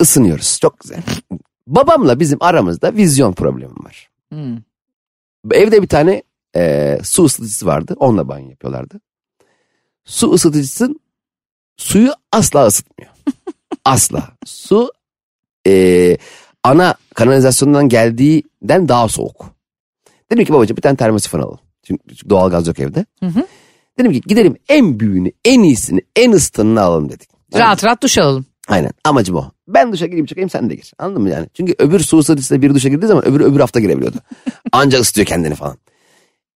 Isınıyoruz 0.00 0.58
çok 0.60 0.80
güzel. 0.80 0.98
Babamla 1.66 2.20
bizim 2.20 2.38
aramızda 2.42 2.94
vizyon 2.94 3.32
problemi 3.32 3.74
var. 3.84 4.10
Hmm. 4.32 4.56
Evde 5.50 5.82
bir 5.82 5.88
tane 5.88 6.22
e, 6.56 6.98
su 7.02 7.24
ısıtıcısı 7.24 7.66
vardı 7.66 7.94
onunla 7.98 8.28
banyo 8.28 8.50
yapıyorlardı. 8.50 9.00
Su 10.04 10.32
ısıtıcısının 10.32 11.00
suyu 11.76 12.12
asla 12.32 12.66
ısıtmıyor. 12.66 13.12
asla. 13.84 14.28
Su 14.46 14.92
e, 15.66 16.16
ana 16.62 16.94
kanalizasyondan 17.14 17.88
geldiğinden 17.88 18.88
daha 18.88 19.08
soğuk. 19.08 19.46
Dedim 20.32 20.44
ki 20.44 20.52
babacığım 20.52 20.76
bir 20.76 20.82
tane 20.82 20.96
termosifon 20.96 21.40
alalım. 21.40 21.60
Çünkü 21.82 22.02
çünkü 22.08 22.30
doğalgaz 22.30 22.66
yok 22.66 22.78
evde. 22.78 23.06
Hı 23.20 23.26
hı. 23.26 23.46
Dedim 23.98 24.12
ki 24.12 24.20
gidelim 24.20 24.56
en 24.68 25.00
büyüğünü, 25.00 25.32
en 25.44 25.62
iyisini, 25.62 26.00
en 26.16 26.32
ısıtınını 26.32 26.80
alalım 26.80 27.08
dedik. 27.08 27.28
Rahat 27.54 27.84
rahat 27.84 28.02
duş 28.02 28.18
alalım. 28.18 28.46
Aynen 28.68 28.92
amacım 29.04 29.36
o. 29.36 29.50
Ben 29.68 29.92
duşa 29.92 30.06
gireyim 30.06 30.26
çıkayım 30.26 30.50
sen 30.50 30.70
de 30.70 30.74
gir. 30.74 30.92
Anladın 30.98 31.22
mı 31.22 31.30
yani? 31.30 31.48
Çünkü 31.54 31.74
öbür 31.78 32.00
su 32.00 32.18
ısıtıcısıyla 32.18 32.62
biri 32.62 32.74
duşa 32.74 32.88
girdiği 32.88 33.06
zaman 33.06 33.24
öbürü 33.24 33.44
öbür 33.44 33.60
hafta 33.60 33.80
girebiliyordu. 33.80 34.16
Anca 34.72 34.98
ısıtıyor 34.98 35.26
kendini 35.26 35.54
falan. 35.54 35.76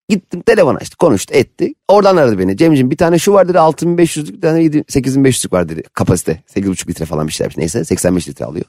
Gittim 0.10 0.42
telefon 0.42 0.76
açtı 0.76 0.98
konuştu 0.98 1.34
etti. 1.34 1.74
Oradan 1.88 2.18
aradı 2.18 2.40
beni. 2.40 2.58
Cemciğim 2.58 2.92
bir 2.92 2.98
tane 2.98 3.20
şu 3.20 3.34
var 3.34 3.48
dedi 3.50 3.58
6500'lük 3.58 4.34
bir 4.34 4.42
tane 4.42 4.64
7 4.64 4.78
8500'lük 4.78 5.54
var 5.54 5.70
dedi. 5.70 5.84
Kapasite 5.94 6.44
8,5 6.56 6.90
litre 6.90 7.06
falan 7.06 7.28
bir 7.28 7.34
şeyler. 7.34 7.54
Neyse 7.58 7.86
85 7.86 8.28
litre 8.30 8.46
alıyor. 8.46 8.66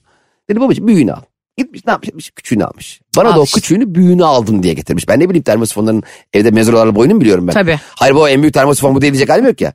Dedi 0.51 0.61
babacığım 0.61 0.87
büyüğünü 0.87 1.13
al. 1.13 1.23
Gitmiş 1.57 1.87
ne 1.87 1.93
yapmış? 1.93 2.31
Küçüğünü 2.31 2.65
almış. 2.65 3.01
Bana 3.17 3.29
da 3.29 3.33
o 3.33 3.35
Almış. 3.35 3.53
küçüğünü 3.53 3.95
büyüğünü 3.95 4.25
aldım 4.25 4.63
diye 4.63 4.75
getirmiş. 4.75 5.09
Ben 5.09 5.21
ne 5.21 5.29
bileyim 5.29 5.43
termosifonların 5.45 6.03
evde 6.33 6.51
mezuralarla 6.51 6.95
boyunu 6.95 7.15
mu 7.15 7.21
biliyorum 7.21 7.49
ben? 7.49 7.53
Tabii. 7.53 7.81
Hayır 7.95 8.15
bu 8.15 8.29
en 8.29 8.43
büyük 8.43 8.55
termosifon 8.55 8.95
bu 8.95 9.01
değil 9.01 9.13
diyecek 9.13 9.29
halim 9.29 9.47
yok 9.47 9.61
ya. 9.61 9.73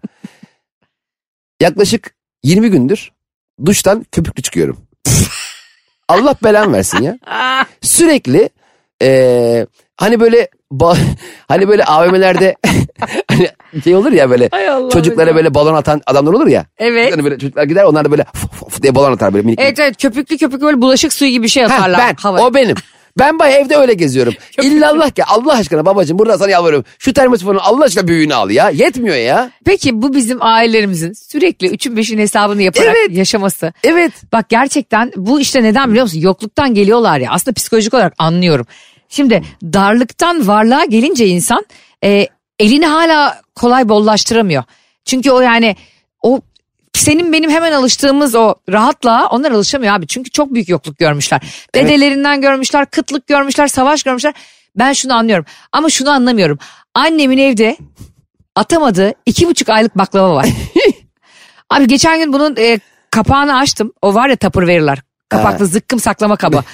Yaklaşık 1.62 2.16
20 2.44 2.70
gündür 2.70 3.12
duştan 3.66 4.06
köpüklü 4.12 4.44
çıkıyorum. 4.44 4.78
Allah 6.08 6.36
belan 6.44 6.74
versin 6.74 7.02
ya. 7.02 7.18
Sürekli 7.82 8.50
eee, 9.02 9.68
hani 9.98 10.20
böyle 10.20 10.48
hani 11.48 11.68
böyle 11.68 11.84
AVM'lerde 11.84 12.56
hani 13.28 13.50
şey 13.84 13.96
olur 13.96 14.12
ya 14.12 14.30
böyle 14.30 14.50
çocuklara 14.90 15.30
ya. 15.30 15.36
böyle 15.36 15.54
balon 15.54 15.74
atan 15.74 16.02
adamlar 16.06 16.34
olur 16.34 16.48
ya. 16.48 16.66
Evet. 16.78 17.14
Hani 17.14 17.24
böyle 17.24 17.38
çocuklar 17.40 17.64
gider 17.64 17.84
onlar 17.84 18.06
da 18.06 18.12
böyle 18.12 18.26
fuf 18.34 18.52
fuf 18.52 18.82
diye 18.82 18.96
balon 18.96 19.12
atar 19.14 19.34
böyle 19.34 19.46
minik. 19.46 19.60
Evet 19.62 19.80
evet 19.80 20.02
köpüklü 20.02 20.38
köpüklü 20.38 20.66
böyle 20.66 20.82
bulaşık 20.82 21.14
suyu 21.14 21.32
gibi 21.32 21.44
bir 21.44 21.50
şey 21.50 21.64
Ha, 21.64 21.76
atarlar. 21.76 22.00
ben 22.00 22.16
havaya. 22.16 22.46
o 22.46 22.54
benim. 22.54 22.76
Ben 23.20 23.40
bay 23.40 23.56
evde 23.56 23.76
öyle 23.76 23.94
geziyorum. 23.94 24.34
İllallah 24.62 25.10
ki 25.10 25.24
Allah 25.24 25.54
aşkına 25.54 25.86
babacığım 25.86 26.20
burada 26.20 26.38
sana 26.38 26.50
yalvarıyorum. 26.52 26.86
Şu 27.00 27.14
termosifonun 27.14 27.60
Allah 27.60 27.84
aşkına 27.84 28.08
büyüğünü 28.08 28.34
al 28.34 28.50
ya. 28.50 28.70
Yetmiyor 28.70 29.16
ya. 29.16 29.52
Peki 29.66 30.02
bu 30.02 30.14
bizim 30.16 30.38
ailelerimizin 30.42 31.14
sürekli 31.14 31.68
üçün 31.70 31.98
beşin 31.98 32.18
hesabını 32.18 32.62
yaparak 32.62 32.96
Evet. 33.00 33.18
yaşaması. 33.18 33.74
Evet. 33.84 34.12
Bak 34.34 34.50
gerçekten 34.50 35.12
bu 35.16 35.40
işte 35.40 35.64
neden 35.64 35.90
biliyor 35.90 36.04
musun? 36.04 36.20
Yokluktan 36.20 36.74
geliyorlar 36.74 37.20
ya. 37.20 37.32
Aslında 37.32 37.54
psikolojik 37.54 37.94
olarak 37.94 38.14
anlıyorum. 38.18 38.66
Şimdi 39.10 39.44
darlıktan 39.64 40.48
varlığa 40.48 40.86
gelince 40.86 41.28
insan 41.28 41.66
e, 42.04 42.28
elini 42.60 42.86
hala 42.86 43.42
kolay 43.56 43.90
bollaştıramıyor. 43.90 44.64
Çünkü 45.06 45.32
o 45.32 45.42
yani 45.42 45.76
o 46.22 46.42
senin 46.94 47.34
benim 47.34 47.50
hemen 47.50 47.72
alıştığımız 47.72 48.36
o 48.36 48.56
rahatlığa 48.70 49.28
onlar 49.28 49.52
alışamıyor 49.52 49.96
abi. 49.96 50.08
Çünkü 50.08 50.30
çok 50.30 50.54
büyük 50.54 50.70
yokluk 50.70 50.98
görmüşler. 50.98 51.42
Dedelerinden 51.76 52.42
görmüşler, 52.42 52.86
kıtlık 52.86 53.28
görmüşler, 53.28 53.68
savaş 53.68 54.04
görmüşler. 54.04 54.34
Ben 54.76 54.94
şunu 54.94 55.14
anlıyorum 55.14 55.46
ama 55.72 55.90
şunu 55.90 56.10
anlamıyorum. 56.10 56.60
Annemin 56.94 57.38
evde 57.38 57.78
atamadığı 58.56 59.14
iki 59.26 59.48
buçuk 59.48 59.70
aylık 59.70 59.98
baklava 59.98 60.36
var. 60.36 60.48
Abi 61.70 61.88
geçen 61.88 62.20
gün 62.20 62.34
bunun 62.34 62.56
e, 62.56 62.80
kapağını 63.12 63.58
açtım. 63.58 63.94
O 64.02 64.14
var 64.14 64.30
ya 64.30 64.36
tapır 64.36 64.68
verirler. 64.68 65.02
Kapaklı 65.30 65.68
zıkkım 65.68 66.00
saklama 66.00 66.36
kabı. 66.36 66.64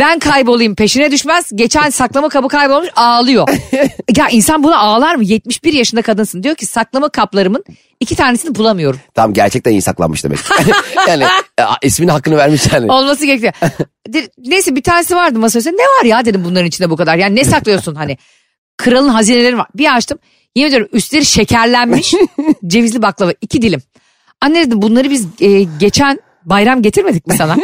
Ben 0.00 0.18
kaybolayım 0.18 0.74
peşine 0.74 1.10
düşmez. 1.10 1.50
Geçen 1.54 1.90
saklama 1.90 2.28
kabı 2.28 2.48
kaybolmuş 2.48 2.88
ağlıyor. 2.96 3.48
ya 4.16 4.28
insan 4.28 4.62
buna 4.62 4.78
ağlar 4.78 5.14
mı? 5.14 5.24
71 5.24 5.72
yaşında 5.72 6.02
kadınsın. 6.02 6.42
Diyor 6.42 6.54
ki 6.54 6.66
saklama 6.66 7.08
kaplarımın 7.08 7.64
iki 8.00 8.16
tanesini 8.16 8.54
bulamıyorum. 8.54 9.00
Tamam 9.14 9.32
gerçekten 9.32 9.70
iyi 9.70 9.82
saklanmış 9.82 10.24
demek. 10.24 10.38
yani 11.08 11.24
e, 11.58 11.62
isminin 11.82 12.10
hakkını 12.12 12.36
vermiş 12.36 12.72
yani. 12.72 12.92
Olması 12.92 13.26
gerekiyor. 13.26 13.52
De- 14.08 14.28
Neyse 14.38 14.76
bir 14.76 14.82
tanesi 14.82 15.16
vardı 15.16 15.38
masaya. 15.38 15.70
Ne 15.70 15.82
var 16.00 16.04
ya 16.04 16.24
dedim 16.24 16.44
bunların 16.44 16.66
içinde 16.66 16.90
bu 16.90 16.96
kadar. 16.96 17.16
Yani 17.16 17.36
ne 17.36 17.44
saklıyorsun 17.44 17.94
hani? 17.94 18.18
Kralın 18.76 19.08
hazineleri 19.08 19.58
var. 19.58 19.66
Bir 19.74 19.96
açtım. 19.96 20.18
Yemin 20.54 20.68
ediyorum 20.68 20.88
üstleri 20.92 21.24
şekerlenmiş 21.24 22.14
cevizli 22.66 23.02
baklava. 23.02 23.32
iki 23.40 23.62
dilim. 23.62 23.82
Anne 24.40 24.66
dedim 24.66 24.82
bunları 24.82 25.10
biz 25.10 25.26
e, 25.40 25.62
geçen 25.62 26.18
bayram 26.44 26.82
getirmedik 26.82 27.26
mi 27.26 27.34
sana? 27.36 27.56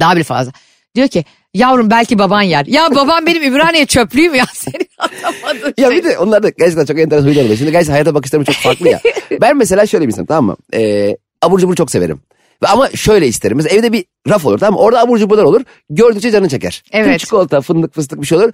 Daha 0.00 0.16
bir 0.16 0.24
fazla. 0.24 0.52
Diyor 0.94 1.08
ki 1.08 1.24
yavrum 1.54 1.90
belki 1.90 2.18
baban 2.18 2.42
yer. 2.42 2.66
Ya 2.66 2.94
babam 2.94 3.26
benim 3.26 3.42
Ümraniye 3.42 3.86
çöplüğüm 3.86 4.34
ya. 4.34 4.44
Seni 4.54 4.86
atamadın. 4.98 5.74
Ya 5.78 5.90
bir 5.90 6.04
de 6.04 6.18
onlar 6.18 6.42
da 6.42 6.48
gerçekten 6.48 6.84
çok 6.84 6.98
enteresan 6.98 7.28
huylar 7.28 7.42
oluyor. 7.42 7.56
Şimdi 7.58 7.72
gerçekten 7.72 7.92
hayata 7.92 8.14
bakışlarım 8.14 8.44
çok 8.44 8.54
farklı 8.54 8.88
ya. 8.88 9.00
ben 9.40 9.56
mesela 9.56 9.86
şöyle 9.86 10.02
bir 10.02 10.12
insanım 10.12 10.26
tamam 10.26 10.44
mı? 10.44 10.56
Ee, 10.74 11.16
abur 11.42 11.58
cubur 11.58 11.74
çok 11.76 11.90
severim. 11.90 12.20
Ve 12.62 12.66
Ama 12.66 12.88
şöyle 12.90 13.26
isterim. 13.26 13.56
Mesela 13.56 13.76
evde 13.76 13.92
bir 13.92 14.04
raf 14.28 14.46
olur 14.46 14.58
tamam 14.58 14.74
mı? 14.74 14.80
Orada 14.86 15.00
abur 15.00 15.18
cuburlar 15.18 15.44
olur. 15.44 15.62
Gördükçe 15.90 16.30
canın 16.30 16.48
çeker. 16.48 16.82
Evet. 16.92 17.06
Tüm 17.06 17.16
çikolata, 17.16 17.60
fındık, 17.60 17.94
fıstık 17.94 18.20
bir 18.20 18.26
şey 18.26 18.38
olur. 18.38 18.52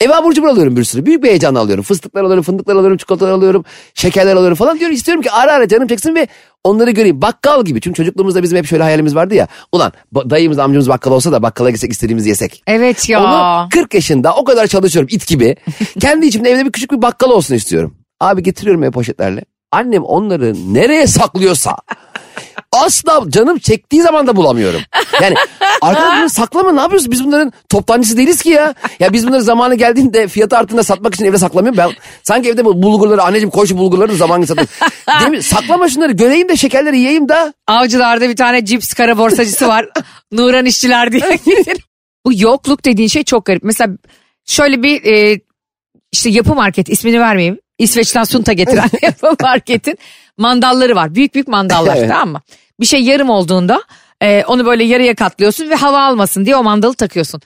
Eve 0.00 0.14
abur 0.14 0.32
cubur 0.32 0.48
alıyorum 0.48 0.76
bir 0.76 0.84
sürü. 0.84 1.06
Büyük 1.06 1.22
bir 1.22 1.28
heyecanla 1.28 1.60
alıyorum. 1.60 1.84
Fıstıklar 1.84 2.24
alıyorum, 2.24 2.44
fındıklar 2.44 2.76
alıyorum, 2.76 2.96
çikolatalar 2.96 3.32
alıyorum, 3.32 3.64
şekerler 3.94 4.36
alıyorum 4.36 4.56
falan. 4.56 4.78
Diyorum 4.78 4.96
istiyorum 4.96 5.22
ki 5.22 5.30
ara 5.30 5.52
ara 5.52 5.68
canım 5.68 5.88
çeksin 5.88 6.14
ve 6.14 6.28
onları 6.64 6.90
göreyim. 6.90 7.22
Bakkal 7.22 7.64
gibi. 7.64 7.80
Çünkü 7.80 7.96
çocukluğumuzda 7.96 8.42
bizim 8.42 8.58
hep 8.58 8.66
şöyle 8.66 8.82
hayalimiz 8.82 9.14
vardı 9.14 9.34
ya. 9.34 9.48
Ulan 9.72 9.92
dayımız 10.14 10.58
amcamız 10.58 10.88
bakkal 10.88 11.12
olsa 11.12 11.32
da 11.32 11.42
bakkala 11.42 11.70
gitsek 11.70 11.92
istediğimizi 11.92 12.28
yesek. 12.28 12.62
Evet 12.66 13.08
ya. 13.08 13.24
Onu 13.24 13.68
40 13.68 13.94
yaşında 13.94 14.34
o 14.34 14.44
kadar 14.44 14.66
çalışıyorum 14.66 15.08
it 15.12 15.26
gibi. 15.26 15.56
Kendi 16.00 16.26
içimde 16.26 16.50
evde 16.50 16.66
bir 16.66 16.72
küçük 16.72 16.92
bir 16.92 17.02
bakkal 17.02 17.30
olsun 17.30 17.54
istiyorum. 17.54 17.94
Abi 18.20 18.42
getiriyorum 18.42 18.82
eve 18.82 18.90
poşetlerle. 18.90 19.44
Annem 19.72 20.02
onları 20.04 20.54
nereye 20.74 21.06
saklıyorsa 21.06 21.76
asla 22.72 23.24
canım 23.28 23.58
çektiği 23.58 24.02
zaman 24.02 24.26
da 24.26 24.36
bulamıyorum. 24.36 24.80
Yani 25.22 25.34
arkadaş 25.80 26.18
bunu 26.20 26.28
saklama 26.28 26.72
ne 26.72 26.80
yapıyorsun? 26.80 27.12
Biz 27.12 27.24
bunların 27.24 27.52
toptancısı 27.68 28.16
değiliz 28.16 28.42
ki 28.42 28.50
ya. 28.50 28.74
Ya 29.00 29.12
biz 29.12 29.26
bunları 29.26 29.42
zamanı 29.42 29.74
geldiğinde 29.74 30.28
fiyatı 30.28 30.58
arttığında 30.58 30.82
satmak 30.82 31.14
için 31.14 31.24
evde 31.24 31.38
saklamıyorum. 31.38 31.78
Ben 31.78 31.90
sanki 32.22 32.48
evde 32.48 32.64
bu 32.64 32.82
bulgurları 32.82 33.22
anneciğim 33.22 33.50
koy 33.50 33.66
şu 33.66 33.78
bulgurları 33.78 34.16
zamanı 34.16 34.46
satayım. 34.46 34.68
Değil 35.20 35.30
mi? 35.30 35.42
Saklama 35.42 35.88
şunları 35.88 36.12
göreyim 36.12 36.48
de 36.48 36.56
şekerleri 36.56 36.98
yiyeyim 36.98 37.28
da. 37.28 37.54
Avcılarda 37.66 38.28
bir 38.28 38.36
tane 38.36 38.64
cips 38.64 38.94
kara 38.94 39.18
borsacısı 39.18 39.68
var. 39.68 39.88
Nuran 40.32 40.66
işçiler 40.66 41.12
diye. 41.12 41.38
Bu 42.26 42.32
yokluk 42.34 42.84
dediğin 42.84 43.08
şey 43.08 43.24
çok 43.24 43.44
garip. 43.44 43.62
Mesela 43.62 43.94
şöyle 44.44 44.82
bir 44.82 45.04
e, 45.04 45.40
işte 46.12 46.30
yapı 46.30 46.54
market 46.54 46.88
ismini 46.88 47.20
vermeyeyim. 47.20 47.58
İsveç'ten 47.78 48.24
sunta 48.24 48.52
getiren 48.52 48.90
marketin 49.40 49.98
mandalları 50.36 50.94
var. 50.96 51.14
Büyük 51.14 51.34
büyük 51.34 51.48
mandallar 51.48 51.96
Evet. 51.96 52.08
tamam 52.08 52.28
mı? 52.28 52.40
Bir 52.80 52.86
şey 52.86 53.00
yarım 53.00 53.30
olduğunda 53.30 53.82
e, 54.22 54.44
onu 54.44 54.66
böyle 54.66 54.84
yarıya 54.84 55.14
katlıyorsun 55.14 55.70
ve 55.70 55.74
hava 55.74 56.02
almasın 56.02 56.44
diye 56.46 56.56
o 56.56 56.62
mandalı 56.62 56.94
takıyorsun. 56.94 57.40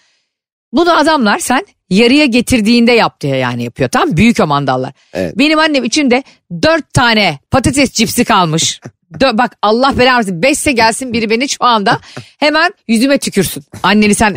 Bunu 0.72 0.98
adamlar 0.98 1.38
sen 1.38 1.66
yarıya 1.90 2.24
getirdiğinde 2.26 2.92
yap 2.92 3.20
diye 3.20 3.36
yani 3.36 3.64
yapıyor 3.64 3.90
mı? 4.06 4.16
Büyük 4.16 4.40
o 4.40 4.46
mandallar. 4.46 4.92
Evet. 5.12 5.38
Benim 5.38 5.58
annem 5.58 5.84
içinde 5.84 6.22
dört 6.62 6.92
tane 6.94 7.38
patates 7.50 7.92
cipsi 7.92 8.24
kalmış. 8.24 8.80
Dö- 9.20 9.38
bak 9.38 9.56
Allah 9.62 9.98
belanı 9.98 10.16
versin. 10.18 10.42
Beşse 10.42 10.72
gelsin 10.72 11.12
biri 11.12 11.30
beni 11.30 11.48
şu 11.48 11.64
anda 11.64 12.00
hemen 12.38 12.74
yüzüme 12.88 13.18
tükürsün. 13.18 13.64
Anneni 13.82 14.14
sen 14.14 14.36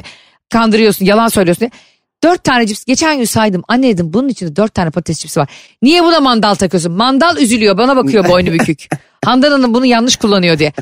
kandırıyorsun 0.49 1.05
yalan 1.05 1.27
söylüyorsun 1.27 1.59
diye. 1.59 1.71
Dört 2.23 2.43
tane 2.43 2.67
cips 2.67 2.83
geçen 2.85 3.17
gün 3.17 3.25
saydım. 3.25 3.63
Anne 3.67 3.87
dedim 3.87 4.13
bunun 4.13 4.29
içinde 4.29 4.55
dört 4.55 4.73
tane 4.73 4.89
patates 4.89 5.19
cipsi 5.19 5.39
var. 5.39 5.49
Niye 5.81 6.03
buna 6.03 6.19
mandal 6.19 6.55
takıyorsun? 6.55 6.91
Mandal 6.91 7.37
üzülüyor 7.37 7.77
bana 7.77 7.95
bakıyor 7.95 8.25
boynu 8.29 8.51
bükük. 8.53 8.87
Handan 9.25 9.51
Hanım 9.51 9.73
bunu 9.73 9.85
yanlış 9.85 10.15
kullanıyor 10.15 10.59
diye. 10.59 10.73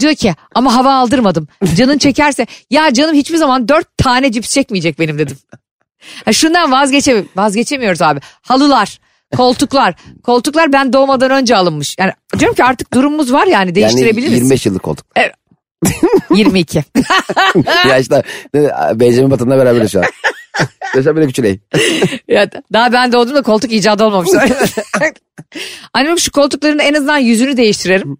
Diyor 0.00 0.14
ki 0.14 0.34
ama 0.54 0.74
hava 0.76 0.94
aldırmadım. 0.94 1.48
Canın 1.76 1.98
çekerse 1.98 2.46
ya 2.70 2.92
canım 2.92 3.14
hiçbir 3.14 3.36
zaman 3.36 3.68
dört 3.68 3.96
tane 3.98 4.32
cips 4.32 4.50
çekmeyecek 4.54 4.98
benim 4.98 5.18
dedim. 5.18 5.38
Ha, 6.24 6.32
şundan 6.32 6.72
vazgeçe 6.72 7.24
vazgeçemiyoruz 7.36 8.02
abi. 8.02 8.20
Halılar, 8.42 8.98
koltuklar. 9.36 9.94
Koltuklar 10.22 10.72
ben 10.72 10.92
doğmadan 10.92 11.30
önce 11.30 11.56
alınmış. 11.56 11.96
Yani 11.98 12.12
diyorum 12.38 12.54
ki 12.56 12.64
artık 12.64 12.92
durumumuz 12.94 13.32
var 13.32 13.46
yani 13.46 13.54
Yani 13.54 13.74
değiştirebiliriz. 13.74 14.34
25 14.34 14.66
yıllık 14.66 14.82
koltuk. 14.82 15.06
22. 16.34 16.84
ya 17.88 17.98
işte 17.98 18.22
ne- 18.54 18.70
Benjamin 19.00 19.30
Button'la 19.30 19.58
beraberiz 19.58 19.92
şu 19.92 19.98
an. 19.98 20.04
Yaşam 20.96 21.16
bile 21.16 21.26
küçüleyim. 21.26 21.60
Ya, 22.28 22.50
daha 22.72 22.92
ben 22.92 23.12
doğduğumda 23.12 23.42
koltuk 23.42 23.72
icadı 23.72 24.04
olmamış. 24.04 24.30
Annem 25.92 26.18
şu 26.18 26.32
koltukların 26.32 26.78
en 26.78 26.94
azından 26.94 27.18
yüzünü 27.18 27.56
değiştirelim. 27.56 28.18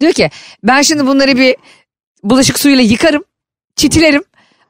Diyor 0.00 0.12
ki 0.12 0.30
ben 0.62 0.82
şimdi 0.82 1.06
bunları 1.06 1.36
bir 1.36 1.56
bulaşık 2.22 2.58
suyuyla 2.58 2.84
yıkarım, 2.84 3.24
çitilerim, 3.76 4.24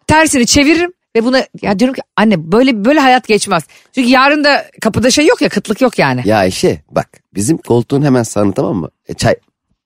tersini 0.07 0.47
çeviririm 0.47 0.93
ve 1.17 1.25
buna 1.25 1.47
ya 1.63 1.79
diyorum 1.79 1.95
ki 1.95 2.03
anne 2.17 2.53
böyle 2.53 2.85
böyle 2.85 3.01
hayat 3.01 3.29
geçmez. 3.29 3.65
Çünkü 3.95 4.09
yarın 4.09 4.45
da 4.45 4.67
kapıda 4.83 5.11
şey 5.11 5.27
yok 5.27 5.43
ya 5.43 5.49
kıtlık 5.49 5.81
yok 5.81 5.99
yani. 5.99 6.23
Ya 6.25 6.39
Ayşe 6.39 6.83
bak 6.91 7.09
bizim 7.35 7.59
koltuğun 7.59 8.03
hemen 8.03 8.23
sağını 8.23 8.55
tamam 8.55 8.77
mı? 8.77 8.91
E, 9.09 9.15
çay 9.15 9.35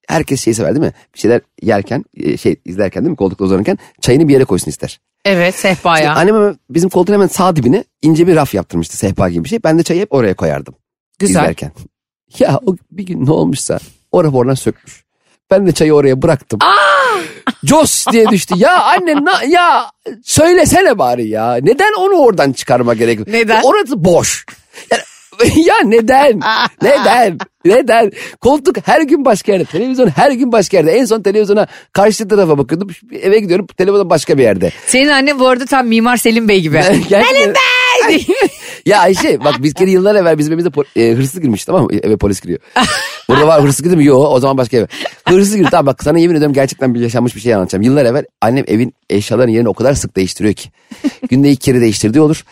herkes 0.09 0.45
şey 0.45 0.55
sever 0.55 0.75
değil 0.75 0.87
mi? 0.87 0.93
Bir 1.15 1.19
şeyler 1.19 1.41
yerken 1.63 2.05
e, 2.17 2.37
şey 2.37 2.57
izlerken 2.65 3.03
değil 3.03 3.11
mi 3.11 3.17
koltukta 3.17 3.45
uzanırken 3.45 3.79
çayını 4.01 4.29
bir 4.29 4.33
yere 4.33 4.45
koysun 4.45 4.71
ister. 4.71 5.01
Evet 5.25 5.55
sehpaya. 5.55 6.15
Annem 6.15 6.35
hemen 6.35 6.59
bizim 6.71 6.91
koltuğun 6.91 7.15
hemen 7.15 7.27
sağ 7.27 7.57
dibine 7.57 7.85
ince 8.03 8.27
bir 8.27 8.37
raf 8.37 8.55
yaptırmıştı 8.55 8.97
sehpa 8.97 9.29
gibi 9.29 9.45
bir 9.45 9.49
şey. 9.49 9.59
Ben 9.65 9.79
de 9.79 9.83
çayı 9.83 10.01
hep 10.01 10.15
oraya 10.15 10.35
koyardım 10.35 10.75
Güzel. 11.19 11.41
izlerken. 11.41 11.73
Ya 12.39 12.61
o 12.67 12.77
bir 12.91 13.07
gün 13.07 13.27
ne 13.27 13.31
olmuşsa 13.31 13.79
o 14.13 14.25
raf 14.25 14.35
oradan 14.35 14.55
sökmüş. 14.55 15.05
Ben 15.51 15.67
de 15.67 15.73
çayı 15.73 15.95
oraya 15.95 16.23
bıraktım. 16.23 16.59
Jos 17.65 18.07
diye 18.13 18.29
düştü. 18.29 18.55
Ya 18.59 18.83
anne 18.83 19.25
na, 19.25 19.43
ya 19.45 19.91
söylesene 20.25 20.99
bari 20.99 21.29
ya. 21.29 21.55
Neden 21.55 21.93
onu 21.99 22.15
oradan 22.15 22.53
çıkarma 22.53 22.95
gerek? 22.95 23.29
Neden? 23.29 23.63
Orası 23.63 24.05
boş. 24.05 24.45
Yani, 24.91 25.03
ya 25.67 25.75
neden? 25.85 26.41
neden? 26.83 27.39
Neden? 27.65 28.13
Koltuk 28.41 28.77
her 28.87 29.03
gün 29.03 29.25
başka 29.25 29.53
yerde. 29.53 29.65
Televizyon 29.65 30.09
her 30.09 30.31
gün 30.33 30.53
başka 30.53 30.77
yerde. 30.77 30.93
En 30.93 31.05
son 31.05 31.23
televizyona 31.23 31.67
karşı 31.93 32.29
tarafa 32.29 32.59
bakıyordum. 32.59 32.89
Eve 33.23 33.39
gidiyorum 33.39 33.67
televizyon 33.67 34.11
başka 34.11 34.39
bir 34.39 34.43
yerde. 34.43 34.73
Senin 34.87 35.09
annen 35.09 35.39
bu 35.39 35.49
arada 35.49 35.67
tam 35.67 35.87
Mimar 35.87 36.17
Selim 36.17 36.49
Bey 36.49 36.61
gibi. 36.61 36.83
Selim 37.09 37.55
Bey! 38.09 38.27
Ya 38.87 39.01
Ayşe 39.01 39.45
bak 39.45 39.63
bir 39.63 39.75
kere 39.75 39.91
yıllar 39.91 40.15
evvel 40.15 40.39
bizim 40.39 40.53
evimize 40.53 40.71
e, 40.97 41.13
hırsız 41.13 41.41
girmiş 41.41 41.65
tamam 41.65 41.85
mı? 41.85 41.89
Eve 42.03 42.17
polis 42.17 42.41
giriyor. 42.41 42.59
Burada 43.29 43.47
var 43.47 43.63
hırsız 43.63 43.83
girdi 43.83 43.97
mi? 43.97 44.05
Yok 44.05 44.27
o 44.31 44.41
zaman 44.41 44.59
başka 44.59 44.77
eve. 44.77 44.87
Hırsız 45.29 45.57
girdi 45.57 45.69
tamam 45.71 45.87
bak 45.87 46.03
sana 46.03 46.19
yemin 46.19 46.35
ediyorum 46.35 46.55
gerçekten 46.55 46.95
bir 46.95 47.01
yaşanmış 47.01 47.37
bir 47.37 47.41
şey 47.41 47.55
anlatacağım. 47.55 47.83
Yıllar 47.83 48.05
evvel 48.05 48.25
annem 48.41 48.65
evin 48.69 48.95
eşyalarının 49.11 49.53
yerini 49.53 49.69
o 49.69 49.75
kadar 49.75 49.95
sık 49.95 50.17
değiştiriyor 50.17 50.55
ki. 50.55 50.71
Günde 51.31 51.51
iki 51.51 51.65
kere 51.65 51.81
değiştirdiği 51.81 52.23
olur. 52.23 52.45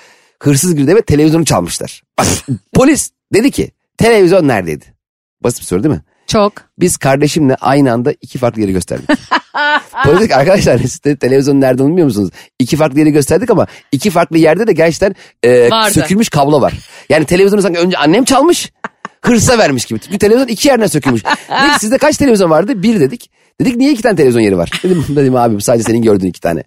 Hırsız 0.42 0.74
girdi 0.74 0.96
ve 0.96 1.02
televizyonu 1.02 1.44
çalmışlar. 1.44 2.02
Bak 2.18 2.26
polis 2.74 3.10
dedi 3.34 3.50
ki 3.50 3.70
televizyon 3.98 4.48
neredeydi? 4.48 4.84
Basit 5.44 5.60
bir 5.60 5.66
soru 5.66 5.82
değil 5.82 5.94
mi? 5.94 6.02
Çok. 6.26 6.52
Biz 6.78 6.96
kardeşimle 6.96 7.54
aynı 7.54 7.92
anda 7.92 8.12
iki 8.20 8.38
farklı 8.38 8.60
yeri 8.60 8.72
gösterdik. 8.72 9.10
Polis 10.04 10.28
ki 10.28 10.36
arkadaşlar 10.36 10.78
siz 10.78 11.04
de 11.04 11.16
televizyon 11.16 11.60
nerede 11.60 11.84
bilmiyor 11.86 12.04
musunuz? 12.04 12.30
İki 12.58 12.76
farklı 12.76 12.98
yeri 12.98 13.10
gösterdik 13.10 13.50
ama 13.50 13.66
iki 13.92 14.10
farklı 14.10 14.38
yerde 14.38 14.66
de 14.66 14.72
gerçekten 14.72 15.14
e, 15.42 15.70
Vardı. 15.70 15.94
sökülmüş 15.94 16.28
kablo 16.28 16.60
var. 16.60 16.74
Yani 17.08 17.24
televizyonu 17.24 17.62
sanki 17.62 17.78
önce 17.78 17.98
annem 17.98 18.24
çalmış 18.24 18.72
hırsa 19.24 19.58
vermiş 19.58 19.84
gibi. 19.84 20.00
Çünkü 20.00 20.18
televizyon 20.18 20.48
iki 20.48 20.68
yerden 20.68 20.86
sökülmüş. 20.86 21.24
Dedik 21.24 21.80
sizde 21.80 21.98
kaç 21.98 22.16
televizyon 22.16 22.50
vardı? 22.50 22.82
Bir 22.82 23.00
dedik. 23.00 23.30
Dedik 23.60 23.76
niye 23.76 23.92
iki 23.92 24.02
tane 24.02 24.16
televizyon 24.16 24.42
yeri 24.42 24.56
var? 24.58 24.70
Dedim, 24.84 25.04
dedim 25.08 25.36
abi 25.36 25.54
bu 25.56 25.60
sadece 25.60 25.84
senin 25.84 26.02
gördüğün 26.02 26.26
iki 26.26 26.40
tane. 26.40 26.62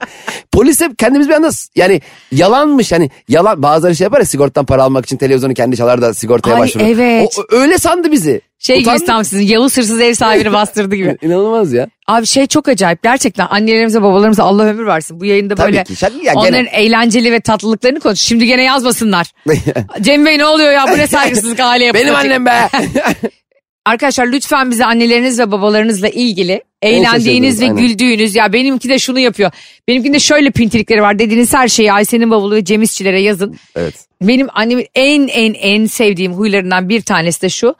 Polis 0.51 0.81
hep 0.81 0.99
kendimiz 0.99 1.29
bir 1.29 1.33
anda 1.33 1.49
yani 1.75 2.01
yalanmış 2.31 2.91
hani 2.91 3.09
yalan 3.27 3.63
bazıları 3.63 3.95
şey 3.95 4.05
yapar 4.05 4.19
ya 4.19 4.25
sigortadan 4.25 4.65
para 4.65 4.83
almak 4.83 5.05
için 5.05 5.17
televizyonu 5.17 5.53
kendi 5.53 5.77
çalar 5.77 6.01
da 6.01 6.13
sigortaya 6.13 6.55
Ay, 6.55 6.61
başvurur. 6.61 6.85
evet. 6.85 7.39
O- 7.39 7.55
öyle 7.55 7.77
sandı 7.77 8.11
bizi. 8.11 8.41
Şey 8.65 8.79
gibi 8.79 8.89
Utandı. 8.89 9.05
tam 9.05 9.25
sizin 9.25 9.47
Yavuz 9.47 9.77
hırsız 9.77 10.01
ev 10.01 10.13
sahibini 10.13 10.53
bastırdı 10.53 10.95
gibi. 10.95 11.17
İnanılmaz 11.21 11.73
ya. 11.73 11.87
Abi 12.07 12.25
şey 12.25 12.47
çok 12.47 12.67
acayip 12.67 13.03
gerçekten 13.03 13.47
annelerimize 13.49 14.01
babalarımıza 14.01 14.43
Allah 14.43 14.63
ömür 14.63 14.85
versin. 14.85 15.19
Bu 15.19 15.25
yayında 15.25 15.55
Tabii 15.55 15.71
böyle 15.71 15.83
ki. 15.83 15.93
Şaka- 15.93 16.23
ya 16.25 16.33
gene- 16.33 16.39
onların 16.39 16.65
eğlenceli 16.65 17.31
ve 17.31 17.39
tatlılıklarını 17.39 17.99
konuş. 17.99 18.19
Şimdi 18.19 18.45
gene 18.45 18.63
yazmasınlar. 18.63 19.27
Cem 20.01 20.25
Bey 20.25 20.37
ne 20.37 20.45
oluyor 20.45 20.71
ya 20.71 20.85
bu 20.93 20.97
ne 20.97 21.07
saygısızlık 21.07 21.59
aile 21.59 21.83
yapıyor. 21.85 22.05
Benim 22.05 22.15
annem 22.15 22.45
be. 22.45 22.51
Arkadaşlar 23.85 24.27
lütfen 24.27 24.71
bize 24.71 24.85
anneleriniz 24.85 25.39
ve 25.39 25.51
babalarınızla 25.51 26.09
ilgili 26.09 26.63
eğlendiğiniz 26.81 27.61
ve 27.61 27.65
aynen. 27.65 27.77
güldüğünüz 27.77 28.35
ya 28.35 28.53
benimki 28.53 28.89
de 28.89 28.99
şunu 28.99 29.19
yapıyor. 29.19 29.51
Benimkinde 29.87 30.19
şöyle 30.19 30.51
pintilikleri 30.51 31.01
var 31.01 31.19
dediğiniz 31.19 31.53
her 31.53 31.67
şeyi 31.67 31.93
Ayşe'nin 31.93 32.31
bavulu 32.31 32.55
ve 32.55 32.65
Cem 32.65 32.81
İşçilere 32.81 33.21
yazın. 33.21 33.55
evet. 33.75 33.93
Benim 34.21 34.47
annemin 34.53 34.87
en 34.95 35.27
en 35.27 35.53
en 35.53 35.85
sevdiğim 35.85 36.33
huylarından 36.33 36.89
bir 36.89 37.01
tanesi 37.01 37.41
de 37.41 37.49
şu. 37.49 37.75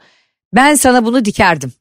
Ben 0.54 0.74
sana 0.74 1.04
bunu 1.04 1.24
dikerdim. 1.24 1.72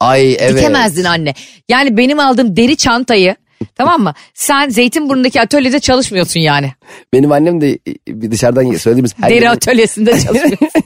Ay 0.00 0.36
evet. 0.38 0.56
Dikemezdin 0.56 1.04
anne. 1.04 1.34
Yani 1.68 1.96
benim 1.96 2.20
aldığım 2.20 2.56
deri 2.56 2.76
çantayı 2.76 3.36
tamam 3.74 4.02
mı? 4.02 4.14
Sen 4.34 4.68
Zeytinburnu'ndaki 4.68 5.40
atölyede 5.40 5.80
çalışmıyorsun 5.80 6.40
yani. 6.40 6.72
Benim 7.12 7.32
annem 7.32 7.60
de 7.60 7.78
bir 8.08 8.30
dışarıdan 8.30 8.72
söylediğimiz 8.76 9.14
her 9.20 9.30
Deri 9.30 9.38
gün- 9.40 9.46
atölyesinde 9.46 10.20
çalışmıyorsun. 10.20 10.68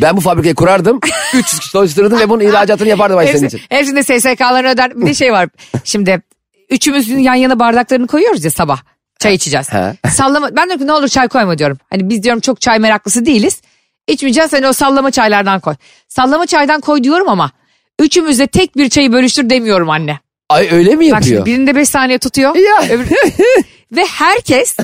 Ben 0.00 0.16
bu 0.16 0.20
fabrikayı 0.20 0.54
kurardım. 0.54 1.00
300 1.34 1.60
kişi 1.60 1.72
çalıştırırdım 1.72 2.18
ve 2.18 2.28
bunun 2.28 2.40
ihracatını 2.44 2.88
yapardım 2.88 3.20
Hepsi, 3.20 3.46
için. 3.46 3.60
hepsinde 3.68 4.02
SSK'larını 4.02 4.68
öder. 4.68 4.96
Bir 5.00 5.06
de 5.06 5.14
şey 5.14 5.32
var. 5.32 5.48
Şimdi 5.84 6.22
üçümüzün 6.70 7.18
yan 7.18 7.34
yana 7.34 7.58
bardaklarını 7.58 8.06
koyuyoruz 8.06 8.44
ya 8.44 8.50
sabah. 8.50 8.80
Çay 9.18 9.34
içeceğiz. 9.34 9.72
He. 9.72 9.94
Sallama. 10.10 10.48
Ben 10.56 10.64
diyorum 10.68 10.78
ki 10.82 10.86
ne 10.86 10.92
olur 10.92 11.08
çay 11.08 11.28
koyma 11.28 11.58
diyorum. 11.58 11.78
Hani 11.90 12.08
biz 12.10 12.22
diyorum 12.22 12.40
çok 12.40 12.60
çay 12.60 12.78
meraklısı 12.78 13.26
değiliz. 13.26 13.60
İçmeyeceğiz 14.08 14.52
hani 14.52 14.68
o 14.68 14.72
sallama 14.72 15.10
çaylardan 15.10 15.60
koy. 15.60 15.74
Sallama 16.08 16.46
çaydan 16.46 16.80
koy 16.80 17.04
diyorum 17.04 17.28
ama 17.28 17.50
üçümüz 18.00 18.38
de 18.38 18.46
tek 18.46 18.76
bir 18.76 18.88
çayı 18.88 19.12
bölüştür 19.12 19.50
demiyorum 19.50 19.90
anne. 19.90 20.18
Ay 20.48 20.68
öyle 20.72 20.94
mi 20.96 21.12
Bak 21.12 21.22
şimdi 21.22 21.34
yapıyor? 21.34 21.46
birinde 21.46 21.74
5 21.76 21.88
saniye 21.88 22.18
tutuyor. 22.18 22.56
Ya. 22.56 22.82
öbür- 22.88 23.08
Ve 23.96 24.04
herkes 24.04 24.76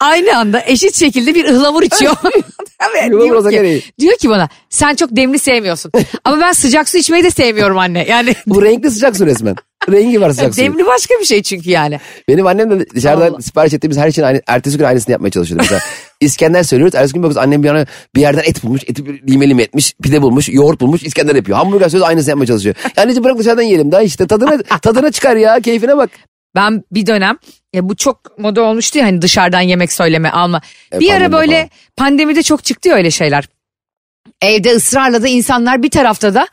aynı 0.00 0.38
anda 0.38 0.62
eşit 0.66 0.96
şekilde 0.98 1.34
bir 1.34 1.44
ıhlamur 1.44 1.82
içiyor. 1.82 2.16
Tabii, 2.78 3.10
diyor, 3.10 3.50
ki, 3.50 3.82
diyor 3.98 4.16
ki 4.16 4.28
bana 4.28 4.48
sen 4.70 4.94
çok 4.94 5.16
demli 5.16 5.38
sevmiyorsun. 5.38 5.92
Ama 6.24 6.40
ben 6.40 6.52
sıcak 6.52 6.88
su 6.88 6.98
içmeyi 6.98 7.24
de 7.24 7.30
sevmiyorum 7.30 7.78
anne. 7.78 8.06
Yani 8.08 8.34
Bu 8.46 8.62
renkli 8.62 8.90
sıcak 8.90 9.16
su 9.16 9.26
resmen. 9.26 9.56
Rengi 9.90 10.20
var 10.20 10.30
sıcak 10.30 10.54
suyun. 10.54 10.72
demli 10.72 10.86
başka 10.86 11.14
bir 11.20 11.24
şey 11.24 11.42
çünkü 11.42 11.70
yani. 11.70 12.00
Benim 12.28 12.46
annem 12.46 12.70
de 12.80 12.90
dışarıdan 12.90 13.30
Allah. 13.30 13.40
sipariş 13.42 13.72
ettiğimiz 13.74 13.96
her 13.98 14.10
şeyin 14.10 14.28
aynı, 14.28 14.42
ertesi 14.46 14.78
gün 14.78 14.84
aynısını 14.84 15.12
yapmaya 15.12 15.30
çalışıyordu. 15.30 15.62
Mesela 15.62 15.80
İskender 16.22 16.62
söylüyoruz. 16.62 16.94
Ertesi 16.94 17.12
gün 17.14 17.22
bakıyoruz 17.22 17.44
annem 17.44 17.62
bir, 17.62 17.68
yana, 17.68 17.86
bir 18.14 18.20
yerden 18.20 18.42
et 18.44 18.64
bulmuş. 18.64 18.82
Eti 18.86 19.06
bir 19.06 19.32
lime 19.32 19.48
lime 19.48 19.62
etmiş. 19.62 19.94
Pide 20.02 20.22
bulmuş. 20.22 20.48
Yoğurt 20.48 20.80
bulmuş. 20.80 21.02
İskender 21.02 21.34
yapıyor. 21.34 21.58
Hamburger 21.58 21.88
söylüyoruz 21.88 22.08
aynısını 22.08 22.30
yapmaya 22.30 22.46
çalışıyor. 22.46 22.74
Yani 22.96 23.24
bırak 23.24 23.38
dışarıdan 23.38 23.62
yiyelim. 23.62 23.92
Daha 23.92 24.02
işte 24.02 24.26
tadına, 24.26 24.58
tadına 24.82 25.12
çıkar 25.12 25.36
ya. 25.36 25.60
Keyfine 25.60 25.96
bak. 25.96 26.10
Ben 26.54 26.84
bir 26.92 27.06
dönem 27.06 27.38
ya 27.74 27.88
bu 27.88 27.96
çok 27.96 28.38
moda 28.38 28.62
olmuştu 28.62 28.98
ya 28.98 29.06
hani 29.06 29.22
dışarıdan 29.22 29.60
yemek 29.60 29.92
söyleme 29.92 30.30
alma. 30.30 30.60
E, 30.94 31.00
bir 31.00 31.10
ara 31.10 31.32
böyle 31.32 31.54
falan. 31.56 31.70
pandemide 31.96 32.42
çok 32.42 32.64
çıktı 32.64 32.88
ya 32.88 32.94
öyle 32.94 33.10
şeyler. 33.10 33.48
Evde 34.42 34.70
ısrarla 34.70 35.22
da 35.22 35.28
insanlar 35.28 35.82
bir 35.82 35.90
tarafta 35.90 36.34
da 36.34 36.46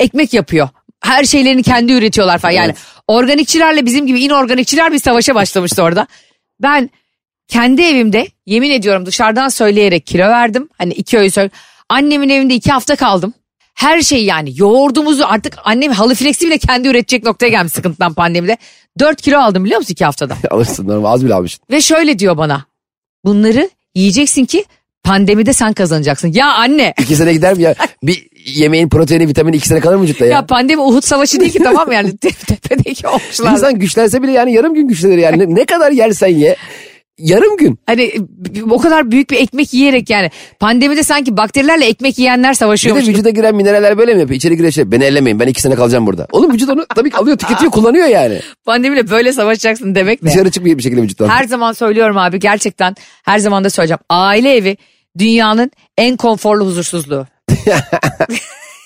ekmek 0.00 0.34
yapıyor. 0.34 0.68
Her 1.00 1.24
şeylerini 1.24 1.62
kendi 1.62 1.92
üretiyorlar 1.92 2.38
falan. 2.38 2.52
Yani 2.52 2.66
Evet. 2.66 2.78
organikçilerle 3.06 3.86
bizim 3.86 4.06
gibi 4.06 4.20
inorganikçiler 4.20 4.92
bir 4.92 4.98
savaşa 4.98 5.34
başlamıştı 5.34 5.82
orada. 5.82 6.06
Ben 6.62 6.90
kendi 7.48 7.82
evimde 7.82 8.26
yemin 8.46 8.70
ediyorum 8.70 9.06
dışarıdan 9.06 9.48
söyleyerek 9.48 10.06
kilo 10.06 10.22
verdim. 10.22 10.68
Hani 10.78 10.92
iki 10.92 11.18
öğün 11.18 11.28
söyle. 11.28 11.50
Annemin 11.88 12.28
evinde 12.28 12.54
iki 12.54 12.72
hafta 12.72 12.96
kaldım. 12.96 13.34
Her 13.74 14.02
şey 14.02 14.24
yani 14.24 14.52
yoğurdumuzu 14.56 15.24
artık 15.26 15.56
annem 15.64 15.92
halı 15.92 16.14
fleksi 16.14 16.46
bile 16.46 16.58
kendi 16.58 16.88
üretecek 16.88 17.24
noktaya 17.24 17.48
gelmiş 17.48 17.72
sıkıntıdan 17.72 18.14
pandemide. 18.14 18.56
4 18.98 19.22
kilo 19.22 19.38
aldım 19.38 19.64
biliyor 19.64 19.78
musun 19.80 19.92
iki 19.92 20.04
haftada. 20.04 20.36
Alırsın 20.50 20.88
normal 20.88 21.12
az 21.12 21.24
bile 21.24 21.34
almışsın. 21.34 21.60
Ve 21.70 21.80
şöyle 21.80 22.18
diyor 22.18 22.36
bana. 22.36 22.64
Bunları 23.24 23.70
yiyeceksin 23.94 24.44
ki 24.44 24.64
pandemide 25.04 25.52
sen 25.52 25.72
kazanacaksın. 25.72 26.32
Ya 26.32 26.52
anne. 26.52 26.94
İki 27.00 27.16
sene 27.16 27.32
gider 27.32 27.54
mi 27.56 27.62
ya? 27.62 27.74
Bir 28.02 28.26
yemeğin 28.46 28.88
proteini 28.88 29.28
vitamini 29.28 29.56
iki 29.56 29.68
sene 29.68 29.80
kalır 29.80 29.96
mı 29.96 30.02
vücutta 30.02 30.24
ya? 30.24 30.30
Ya 30.30 30.46
pandemi 30.46 30.82
Uhud 30.82 31.02
Savaşı 31.02 31.40
değil 31.40 31.52
ki 31.52 31.58
tamam 31.64 31.92
yani 31.92 32.16
Te- 32.16 32.30
tepedeki 32.30 33.08
okçular. 33.08 33.52
İnsan 33.52 33.78
güçlense 33.78 34.22
bile 34.22 34.32
yani 34.32 34.52
yarım 34.52 34.74
gün 34.74 34.88
güçlenir 34.88 35.18
yani. 35.18 35.38
Ne, 35.38 35.54
ne 35.54 35.64
kadar 35.64 35.92
yersen 35.92 36.28
ye. 36.28 36.56
Yarım 37.18 37.56
gün. 37.56 37.78
Hani 37.86 38.12
b- 38.28 38.72
o 38.74 38.78
kadar 38.78 39.10
büyük 39.10 39.30
bir 39.30 39.36
ekmek 39.36 39.74
yiyerek 39.74 40.10
yani 40.10 40.30
pandemide 40.60 41.02
sanki 41.02 41.36
bakterilerle 41.36 41.84
ekmek 41.86 42.18
yiyenler 42.18 42.50
Bir 42.50 42.54
savaşıyormuş. 42.54 43.06
de 43.06 43.10
vücuda 43.10 43.30
giren 43.30 43.54
mineraller 43.54 43.98
böyle 43.98 44.14
mi 44.14 44.20
yapıyor? 44.20 44.36
İçeri 44.38 44.56
giriyor 44.56 44.72
şey 44.72 44.90
beni 44.92 45.04
ellemeyin 45.04 45.40
ben 45.40 45.46
iki 45.46 45.60
sene 45.62 45.74
kalacağım 45.74 46.06
burada. 46.06 46.26
Oğlum 46.32 46.52
vücut 46.52 46.68
onu 46.70 46.86
tabii 46.94 47.10
ki 47.10 47.16
alıyor 47.16 47.38
tüketiyor 47.38 47.70
kullanıyor 47.72 48.06
yani. 48.06 48.40
Pandemiyle 48.64 49.10
böyle 49.10 49.32
savaşacaksın 49.32 49.94
demek 49.94 50.22
ne? 50.22 50.30
Dışarı 50.30 50.50
çıkmıyor 50.50 50.78
bir 50.78 50.82
şekilde 50.82 51.02
vücuttan. 51.02 51.28
Her 51.28 51.44
zaman 51.44 51.72
söylüyorum 51.72 52.18
abi 52.18 52.38
gerçekten 52.38 52.94
her 53.24 53.38
zaman 53.38 53.64
da 53.64 53.70
söyleyeceğim. 53.70 54.00
Aile 54.08 54.56
evi 54.56 54.76
dünyanın 55.18 55.70
en 55.98 56.16
konforlu 56.16 56.64
huzursuzluğu. 56.66 57.26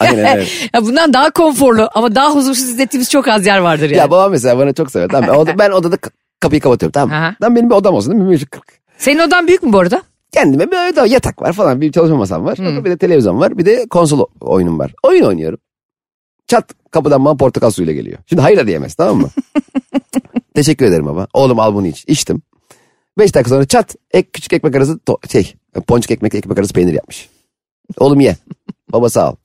Aynen 0.00 0.24
evet. 0.36 0.68
Ya 0.74 0.82
bundan 0.84 1.12
daha 1.14 1.30
konforlu 1.30 1.88
ama 1.94 2.14
daha 2.14 2.30
huzursuz 2.34 2.64
hissettiğimiz 2.68 3.10
çok 3.10 3.28
az 3.28 3.46
yer 3.46 3.58
vardır 3.58 3.84
yani. 3.90 3.96
Ya 3.96 4.10
babam 4.10 4.30
mesela 4.30 4.58
bana 4.58 4.72
çok 4.72 4.90
sever. 4.90 5.08
Tamam, 5.08 5.28
ben, 5.30 5.34
oda- 5.34 5.58
ben 5.58 5.70
odada 5.70 5.96
kapıyı 6.40 6.60
kapatıyorum 6.60 6.92
tamam 6.92 7.16
Aha. 7.16 7.30
mı? 7.30 7.36
Tamam 7.40 7.56
benim 7.56 7.70
bir 7.70 7.74
odam 7.74 7.94
olsun 7.94 8.12
değil 8.12 8.40
mi? 8.40 8.46
Kırk. 8.46 8.80
Senin 8.98 9.18
odan 9.18 9.46
büyük 9.46 9.62
mü 9.62 9.72
bu 9.72 9.78
arada? 9.78 10.02
Kendime 10.32 10.70
bir 10.70 10.92
oda 10.92 11.06
yatak 11.06 11.42
var 11.42 11.52
falan 11.52 11.80
bir 11.80 11.92
çalışma 11.92 12.16
masam 12.16 12.44
var. 12.44 12.58
Bir 12.58 12.90
de 12.90 12.96
televizyon 12.98 13.40
var 13.40 13.58
bir 13.58 13.66
de 13.66 13.86
konsol 13.88 14.26
oyunum 14.40 14.78
var. 14.78 14.94
Oyun 15.02 15.24
oynuyorum. 15.24 15.58
Çat 16.46 16.74
kapıdan 16.90 17.24
bana 17.24 17.36
portakal 17.36 17.70
suyuyla 17.70 17.94
geliyor. 17.94 18.18
Şimdi 18.26 18.42
hayır 18.42 18.58
da 18.58 18.66
diyemez 18.66 18.94
tamam 18.94 19.16
mı? 19.16 19.28
Teşekkür 20.54 20.86
ederim 20.86 21.06
baba. 21.06 21.26
Oğlum 21.32 21.60
al 21.60 21.74
bunu 21.74 21.86
iç. 21.86 22.04
İçtim. 22.08 22.42
Beş 23.18 23.34
dakika 23.34 23.50
sonra 23.50 23.64
çat 23.66 23.96
ek, 24.10 24.28
küçük 24.32 24.52
ekmek 24.52 24.76
arası 24.76 24.92
to- 24.92 25.32
şey 25.32 25.54
ponçik 25.86 26.10
ekmek 26.10 26.34
ekmek 26.34 26.58
arası 26.58 26.72
peynir 26.74 26.92
yapmış. 26.92 27.28
Oğlum 27.98 28.20
ye. 28.20 28.36
Baba 28.92 29.08
sağ 29.10 29.30
ol. 29.32 29.36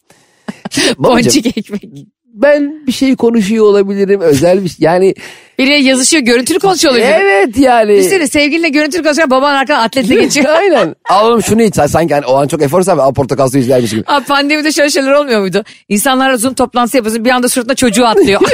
Şimdi 0.69 0.87
babacığım, 0.97 1.13
Ponçik 1.23 1.57
ekmek. 1.57 1.83
Ben 2.33 2.87
bir 2.87 2.91
şey 2.91 3.15
konuşuyor 3.15 3.65
olabilirim 3.65 4.21
özel 4.21 4.63
bir 4.63 4.69
şey. 4.69 4.77
Yani 4.79 5.15
Biri 5.59 5.83
yazışıyor 5.83 6.23
görüntülü 6.23 6.59
konuşuyor 6.59 6.93
oluyor. 6.93 7.07
evet 7.07 7.57
yani. 7.57 7.97
Düşünsene 7.97 8.27
sevgilinle 8.27 8.69
görüntülü 8.69 9.03
konuşuyor 9.03 9.29
baban 9.29 9.53
arkadan 9.53 9.83
atletle 9.83 10.15
geçiyor. 10.21 10.45
Aynen. 10.49 10.95
Oğlum 11.23 11.43
şunu 11.43 11.61
iç. 11.61 11.75
Sanki 11.75 12.13
hani 12.13 12.25
o 12.25 12.35
an 12.35 12.47
çok 12.47 12.61
efor 12.61 12.81
sarf. 12.81 12.99
Al 12.99 13.13
portakal 13.13 13.49
suyu 13.49 13.63
içlermiş 13.63 13.91
gibi. 13.91 14.03
Abi 14.07 14.25
pandemide 14.25 14.71
şöyle 14.71 14.89
şeyler 14.89 15.11
olmuyor 15.11 15.41
muydu? 15.41 15.63
İnsanlarla 15.89 16.37
zoom 16.37 16.53
toplantısı 16.53 16.97
yapıyorsun 16.97 17.25
bir 17.25 17.29
anda 17.29 17.49
suratına 17.49 17.75
çocuğu 17.75 18.05
atlıyor. 18.05 18.41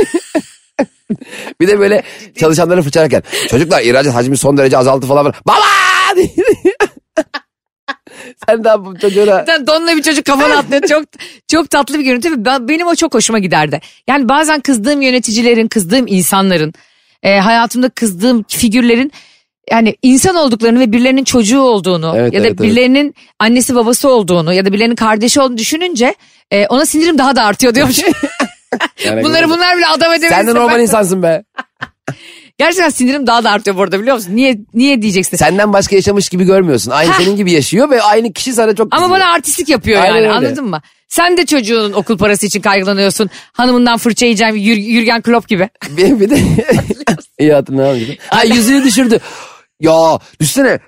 Bir 1.62 1.68
de 1.68 1.80
böyle 1.80 2.04
çalışanları 2.40 2.82
fırçalarken. 2.82 3.24
Çocuklar 3.50 3.82
ihracat 3.82 4.16
hacmi 4.16 4.38
son 4.38 4.58
derece 4.58 4.78
azaldı 4.78 5.06
falan. 5.06 5.34
Baba! 5.48 5.58
Sen 8.48 8.64
daha 8.64 8.86
bu 8.86 9.00
çocuğuna... 9.00 9.26
Zaten 9.26 9.68
donla 9.68 9.98
bir 9.98 10.02
çocuk 10.02 10.26
kafana 10.26 10.58
atlıyor. 10.58 10.82
Çok 10.82 11.06
çok 11.48 11.70
tatlı 11.70 12.00
bir 12.00 12.04
görüntü 12.04 12.46
ben- 12.46 12.68
benim 12.68 12.88
o 12.88 12.96
çok 12.96 13.14
hoşuma 13.14 13.40
giderdi. 13.40 13.82
Yani 14.08 14.30
bazen 14.30 14.60
kızdığım 14.60 15.02
yöneticilerin, 15.02 15.68
kızdığım 15.68 16.08
insanların, 16.08 16.74
e, 17.24 17.40
hayatımda 17.40 17.90
kızdığım 17.90 18.46
figürlerin 18.48 19.12
yani 19.72 19.96
insan 20.02 20.36
olduklarını 20.36 20.80
ve 20.80 20.92
birilerinin 20.92 21.24
çocuğu 21.24 21.62
olduğunu 21.62 22.14
Evet, 22.18 22.34
ya 22.34 22.42
da 22.42 22.48
evet, 22.48 22.60
evet. 22.60 22.70
birilerinin 22.70 23.16
annesi 23.40 23.76
babası 23.76 24.10
olduğunu 24.10 24.54
ya 24.54 24.66
da 24.66 24.74
birilerinin 24.74 24.96
kardeşi 24.96 25.42
olduğunu 25.42 25.58
düşününce 25.58 26.16
e, 26.52 26.68
ona 26.68 26.86
sinirim 26.86 27.18
daha 27.18 27.36
da 27.36 27.44
artıyor 27.44 27.76
diyormuş. 27.76 28.02
Yani 29.06 29.24
Bunları 29.24 29.50
bunlar 29.50 29.78
bile 29.78 29.88
adam 29.88 30.14
edemezsin. 30.14 30.36
Sen 30.36 30.48
de 30.48 30.56
normal 30.56 30.82
insansın 30.82 31.24
be. 31.24 31.44
Gerçekten 32.60 32.90
sinirim 32.90 33.28
daha 33.28 33.44
da 33.44 33.52
artıyor 33.52 33.78
burada 33.78 34.02
biliyor 34.02 34.16
musun? 34.16 34.36
Niye 34.36 34.58
niye 34.74 35.02
diyeceksin? 35.02 35.38
Senden 35.38 35.74
başka 35.74 35.96
yaşamış 35.96 36.30
gibi 36.30 36.44
görmüyorsun. 36.44 36.92
Aynı 36.92 37.12
Heh. 37.12 37.18
senin 37.18 37.36
gibi 37.36 37.52
yaşıyor 37.52 37.90
ve 37.90 38.02
aynı 38.02 38.34
kişi 38.34 38.54
sana 38.54 38.76
çok 38.76 38.88
Ama 38.96 39.04
kızıyor. 39.04 39.20
bana 39.20 39.32
artistlik 39.34 39.70
yapıyor 39.70 40.02
Aynen 40.02 40.16
yani 40.16 40.20
öyle. 40.28 40.48
anladın 40.48 40.66
mı? 40.66 40.82
Sen 41.08 41.38
de 41.38 41.46
çocuğun 41.46 41.94
okul 41.94 42.18
parası 42.18 42.46
için 42.46 42.62
kaygılanıyorsun. 42.62 43.30
Hanımından 43.54 43.98
fırça 43.98 44.26
yiyeceğim 44.26 44.56
Yür- 44.56 44.94
Jürgen 44.94 45.22
Klopp 45.22 45.48
gibi. 45.48 45.70
Bir, 45.90 46.20
bir 46.20 46.30
de 46.30 46.40
iyi 47.40 47.54
hatırlamıyorum. 47.54 48.16
Ha 48.28 48.44
yüzüğü 48.44 48.84
düşürdü. 48.84 49.20
Ya 49.80 50.20
düşsene 50.40 50.80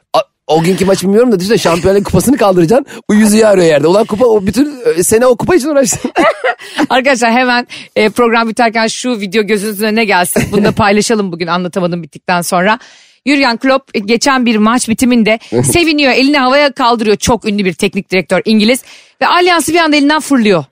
o 0.52 0.64
günkü 0.64 0.86
maç 0.86 1.04
bilmiyorum 1.04 1.32
da 1.32 1.40
düşünsene 1.40 1.58
şampiyonluk 1.58 2.06
kupasını 2.06 2.38
kaldıracaksın. 2.38 2.86
Bu 3.10 3.16
yüzüğü 3.16 3.46
arıyor 3.46 3.68
yerde. 3.68 3.88
Ulan 3.88 4.06
kupa 4.06 4.26
o 4.26 4.46
bütün 4.46 4.76
e, 4.98 5.04
sene 5.04 5.26
o 5.26 5.36
kupa 5.36 5.56
için 5.56 5.70
uğraştın. 5.70 6.12
Arkadaşlar 6.90 7.32
hemen 7.32 7.68
e, 7.96 8.10
program 8.10 8.50
biterken 8.50 8.88
şu 8.88 9.20
video 9.20 9.44
gözünüzün 9.44 9.86
önüne 9.86 10.06
gelsin. 10.06 10.44
Bunu 10.52 10.64
da 10.64 10.72
paylaşalım 10.72 11.32
bugün 11.32 11.48
anlatamadım 11.48 12.04
bittikten 12.04 12.42
sonra. 12.42 12.80
Jürgen 13.26 13.58
Klopp 13.58 13.96
e, 13.96 14.00
geçen 14.00 14.46
bir 14.46 14.58
maç 14.58 14.90
bitiminde 14.90 15.40
seviniyor 15.64 16.12
elini 16.12 16.38
havaya 16.38 16.72
kaldırıyor 16.72 17.18
çok 17.18 17.46
ünlü 17.46 17.66
bir 17.66 17.74
teknik 17.74 18.12
direktör 18.12 18.42
İngiliz 18.46 18.84
ve 19.22 19.28
alyansı 19.28 19.74
bir 19.74 19.80
anda 19.80 19.96
elinden 19.96 20.20
fırlıyor. 20.20 20.66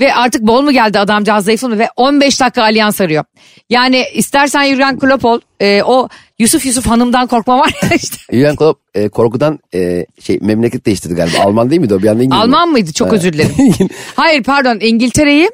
Ve 0.00 0.14
artık 0.14 0.42
bol 0.42 0.62
mu 0.62 0.72
geldi 0.72 0.98
adamcağız 0.98 1.44
zayıfladı 1.44 1.78
ve 1.78 1.88
15 1.96 2.40
dakika 2.40 2.62
alyans 2.62 3.00
arıyor. 3.00 3.24
Yani 3.70 4.04
istersen 4.14 4.64
Jürgen 4.64 4.98
Klopp 4.98 5.24
ol 5.24 5.40
e, 5.60 5.82
o 5.82 6.08
Yusuf 6.38 6.66
Yusuf 6.66 6.86
hanımdan 6.86 7.26
korkma 7.26 7.58
var 7.58 7.72
ya 7.82 7.88
işte. 7.96 8.16
Jürgen 8.32 8.56
Klopp 8.56 8.80
e, 8.94 9.08
korkudan 9.08 9.58
e, 9.74 10.06
şey 10.20 10.38
memleket 10.42 10.86
değiştirdi 10.86 11.14
galiba. 11.14 11.38
Alman 11.38 11.70
değil 11.70 11.80
miydi 11.80 11.94
o? 11.94 12.02
Bir 12.02 12.08
anda 12.08 12.22
İngiliz 12.22 12.38
mi? 12.38 12.42
Alman 12.42 12.68
mıydı 12.68 12.92
çok 12.92 13.12
özür 13.12 13.32
dilerim. 13.32 13.50
Hayır 14.16 14.42
pardon 14.42 14.78
İngiltere'yi 14.80 15.50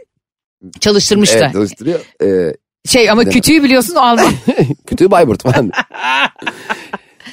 çalıştırmıştı. 0.80 1.38
Evet 1.43 1.55
değiştiriyor. 1.55 2.01
E, 2.22 2.55
Şey 2.88 3.11
ama 3.11 3.24
kütüğü 3.24 3.62
biliyorsun 3.62 3.95
Alman. 3.95 4.32
Kötü 4.86 5.11
Bayburt 5.11 5.43
falan. 5.43 5.70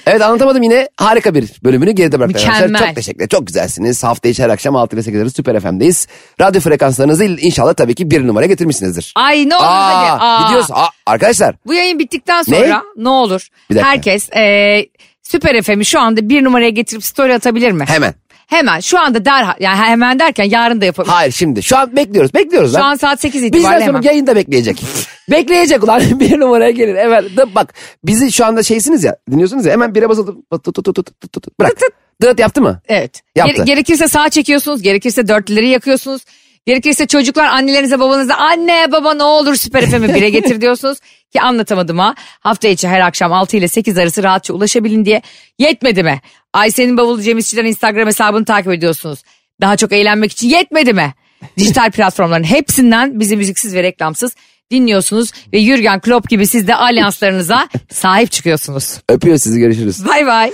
Evet 0.08 0.22
anlatamadım 0.22 0.64
yine 0.64 0.88
harika 0.98 1.34
bir 1.36 1.52
bölümünü 1.64 1.92
geride 1.92 2.20
bıraktık. 2.20 2.48
Mükemmel. 2.48 2.86
Çok 2.86 2.96
teşekkürler. 2.96 3.28
Çok 3.28 3.48
güzelsiniz. 3.48 4.04
Hafta 4.04 4.30
içi 4.30 4.44
her 4.44 4.50
akşam 4.50 4.76
6 4.76 4.96
ile 4.96 5.04
8 5.04 5.22
arası 5.22 5.36
Süper 5.36 5.60
FM'deyiz. 5.60 6.08
Radyo 6.42 6.62
frekanslarınızı 6.62 7.24
inşallah 7.26 7.74
tabii 7.74 7.96
ki 7.96 8.12
bir 8.12 8.28
numara 8.28 8.46
getirmişsinizdir. 8.46 9.14
Ay 9.16 9.50
ne 9.50 9.56
olur. 9.56 9.66
Aa, 9.66 10.18
Aa. 10.20 10.44
gidiyoruz. 10.44 10.72
Aa, 10.72 10.88
arkadaşlar 11.06 11.56
Bu 11.66 11.74
yayın 11.74 12.00
bittikten 12.00 12.42
sonra 12.42 12.82
ne, 12.98 13.10
olur 13.10 13.48
Bir 13.70 13.76
dakika. 13.76 13.90
herkes 13.92 14.30
e, 14.36 14.86
Süper 15.24 15.62
FM'i 15.62 15.86
şu 15.86 16.00
anda 16.00 16.30
bir 16.30 16.44
numaraya 16.44 16.70
getirip 16.70 17.04
story 17.04 17.34
atabilir 17.34 17.72
mi? 17.72 17.86
hemen. 17.88 18.14
Hemen 18.48 18.80
şu 18.80 19.00
anda 19.00 19.26
derhal 19.26 19.54
yani 19.60 19.76
hemen 19.76 20.20
derken 20.20 20.44
yarın 20.44 20.82
da 20.82 20.86
yapabilir. 20.86 21.14
Hayır 21.14 21.32
şimdi 21.32 21.64
şu 21.64 21.78
an 21.78 21.96
bekliyoruz. 21.96 22.34
Bekliyoruz 22.34 22.72
Şu 22.72 22.78
lan. 22.78 22.82
an 22.82 22.96
saat 22.96 23.22
8 23.22 23.44
Bizden 23.44 23.58
itibariyle 23.58 23.86
sonra 23.86 23.98
hemen. 23.98 24.02
yayında 24.10 24.36
bekleyecek. 24.36 24.84
bekleyecek 25.32 25.84
ulan 25.84 26.02
bir 26.20 26.40
numaraya 26.40 26.72
gelir. 26.72 26.96
Evet 26.96 27.24
dıp 27.38 27.56
bak 27.56 27.74
bizi 28.04 28.32
şu 28.32 28.46
anda 28.46 28.64
şeysiniz 28.64 29.04
ya 29.04 29.16
dinliyorsunuz 29.32 29.66
ya 29.66 29.72
hemen 29.74 29.96
bire 29.96 30.10
basıldı. 30.10 30.36
Tut, 30.52 30.64
tut, 30.64 30.76
tut, 30.86 30.96
tut, 30.96 31.22
tut, 31.22 31.32
tut. 31.44 31.60
Bırak. 31.60 31.74
Dıt 32.22 32.40
yaptı 32.40 32.62
mı? 32.62 32.82
Evet. 32.88 33.22
Yaptı. 33.36 33.54
Gere- 33.54 33.66
gerekirse 33.66 34.08
sağ 34.08 34.30
çekiyorsunuz, 34.30 34.82
gerekirse 34.82 35.28
dörtlüleri 35.28 35.68
yakıyorsunuz. 35.70 36.22
Gerekirse 36.68 37.08
çocuklar 37.08 37.46
annelerinize 37.46 38.00
babanıza 38.00 38.36
anne 38.36 38.92
baba 38.92 39.14
ne 39.14 39.24
olur 39.24 39.56
Süper 39.56 39.86
FM'i 39.86 40.16
bire 40.16 40.30
getir 40.30 40.62
diyorsunuz. 40.62 40.98
Ki 41.34 41.42
anlatamadım 41.42 42.00
ha. 42.00 42.16
Hafta 42.40 42.68
içi 42.68 42.88
her 42.88 43.00
akşam 43.00 43.34
6 43.34 43.58
ile 43.58 43.68
8 43.68 43.98
arası 43.98 44.24
rahatça 44.24 44.54
ulaşabilin 44.54 45.06
diye. 45.06 45.22
Yetmedi 45.60 46.04
mi? 46.04 46.22
Ayşe'nin 46.54 46.98
bavulu 46.98 47.22
Cem 47.22 47.38
İşçilerin 47.38 47.68
Instagram 47.68 48.08
hesabını 48.08 48.46
takip 48.46 48.72
ediyorsunuz. 48.72 49.20
Daha 49.62 49.78
çok 49.78 49.92
eğlenmek 49.92 50.32
için 50.32 50.50
yetmedi 50.50 50.94
mi? 50.94 51.14
Dijital 51.58 51.92
platformların 51.96 52.44
hepsinden 52.44 53.20
bizi 53.20 53.38
müziksiz 53.38 53.76
ve 53.76 53.84
reklamsız 53.84 54.36
dinliyorsunuz. 54.72 55.32
Ve 55.54 55.60
Jürgen 55.62 56.00
Klopp 56.00 56.30
gibi 56.30 56.48
siz 56.48 56.68
de 56.68 56.76
alyanslarınıza 56.76 57.68
sahip 57.92 58.32
çıkıyorsunuz. 58.32 58.98
Öpüyor 59.10 59.38
sizi 59.38 59.60
görüşürüz. 59.60 60.06
Bay 60.06 60.26
bay. 60.26 60.54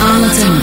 Anlatamadım. 0.00 0.62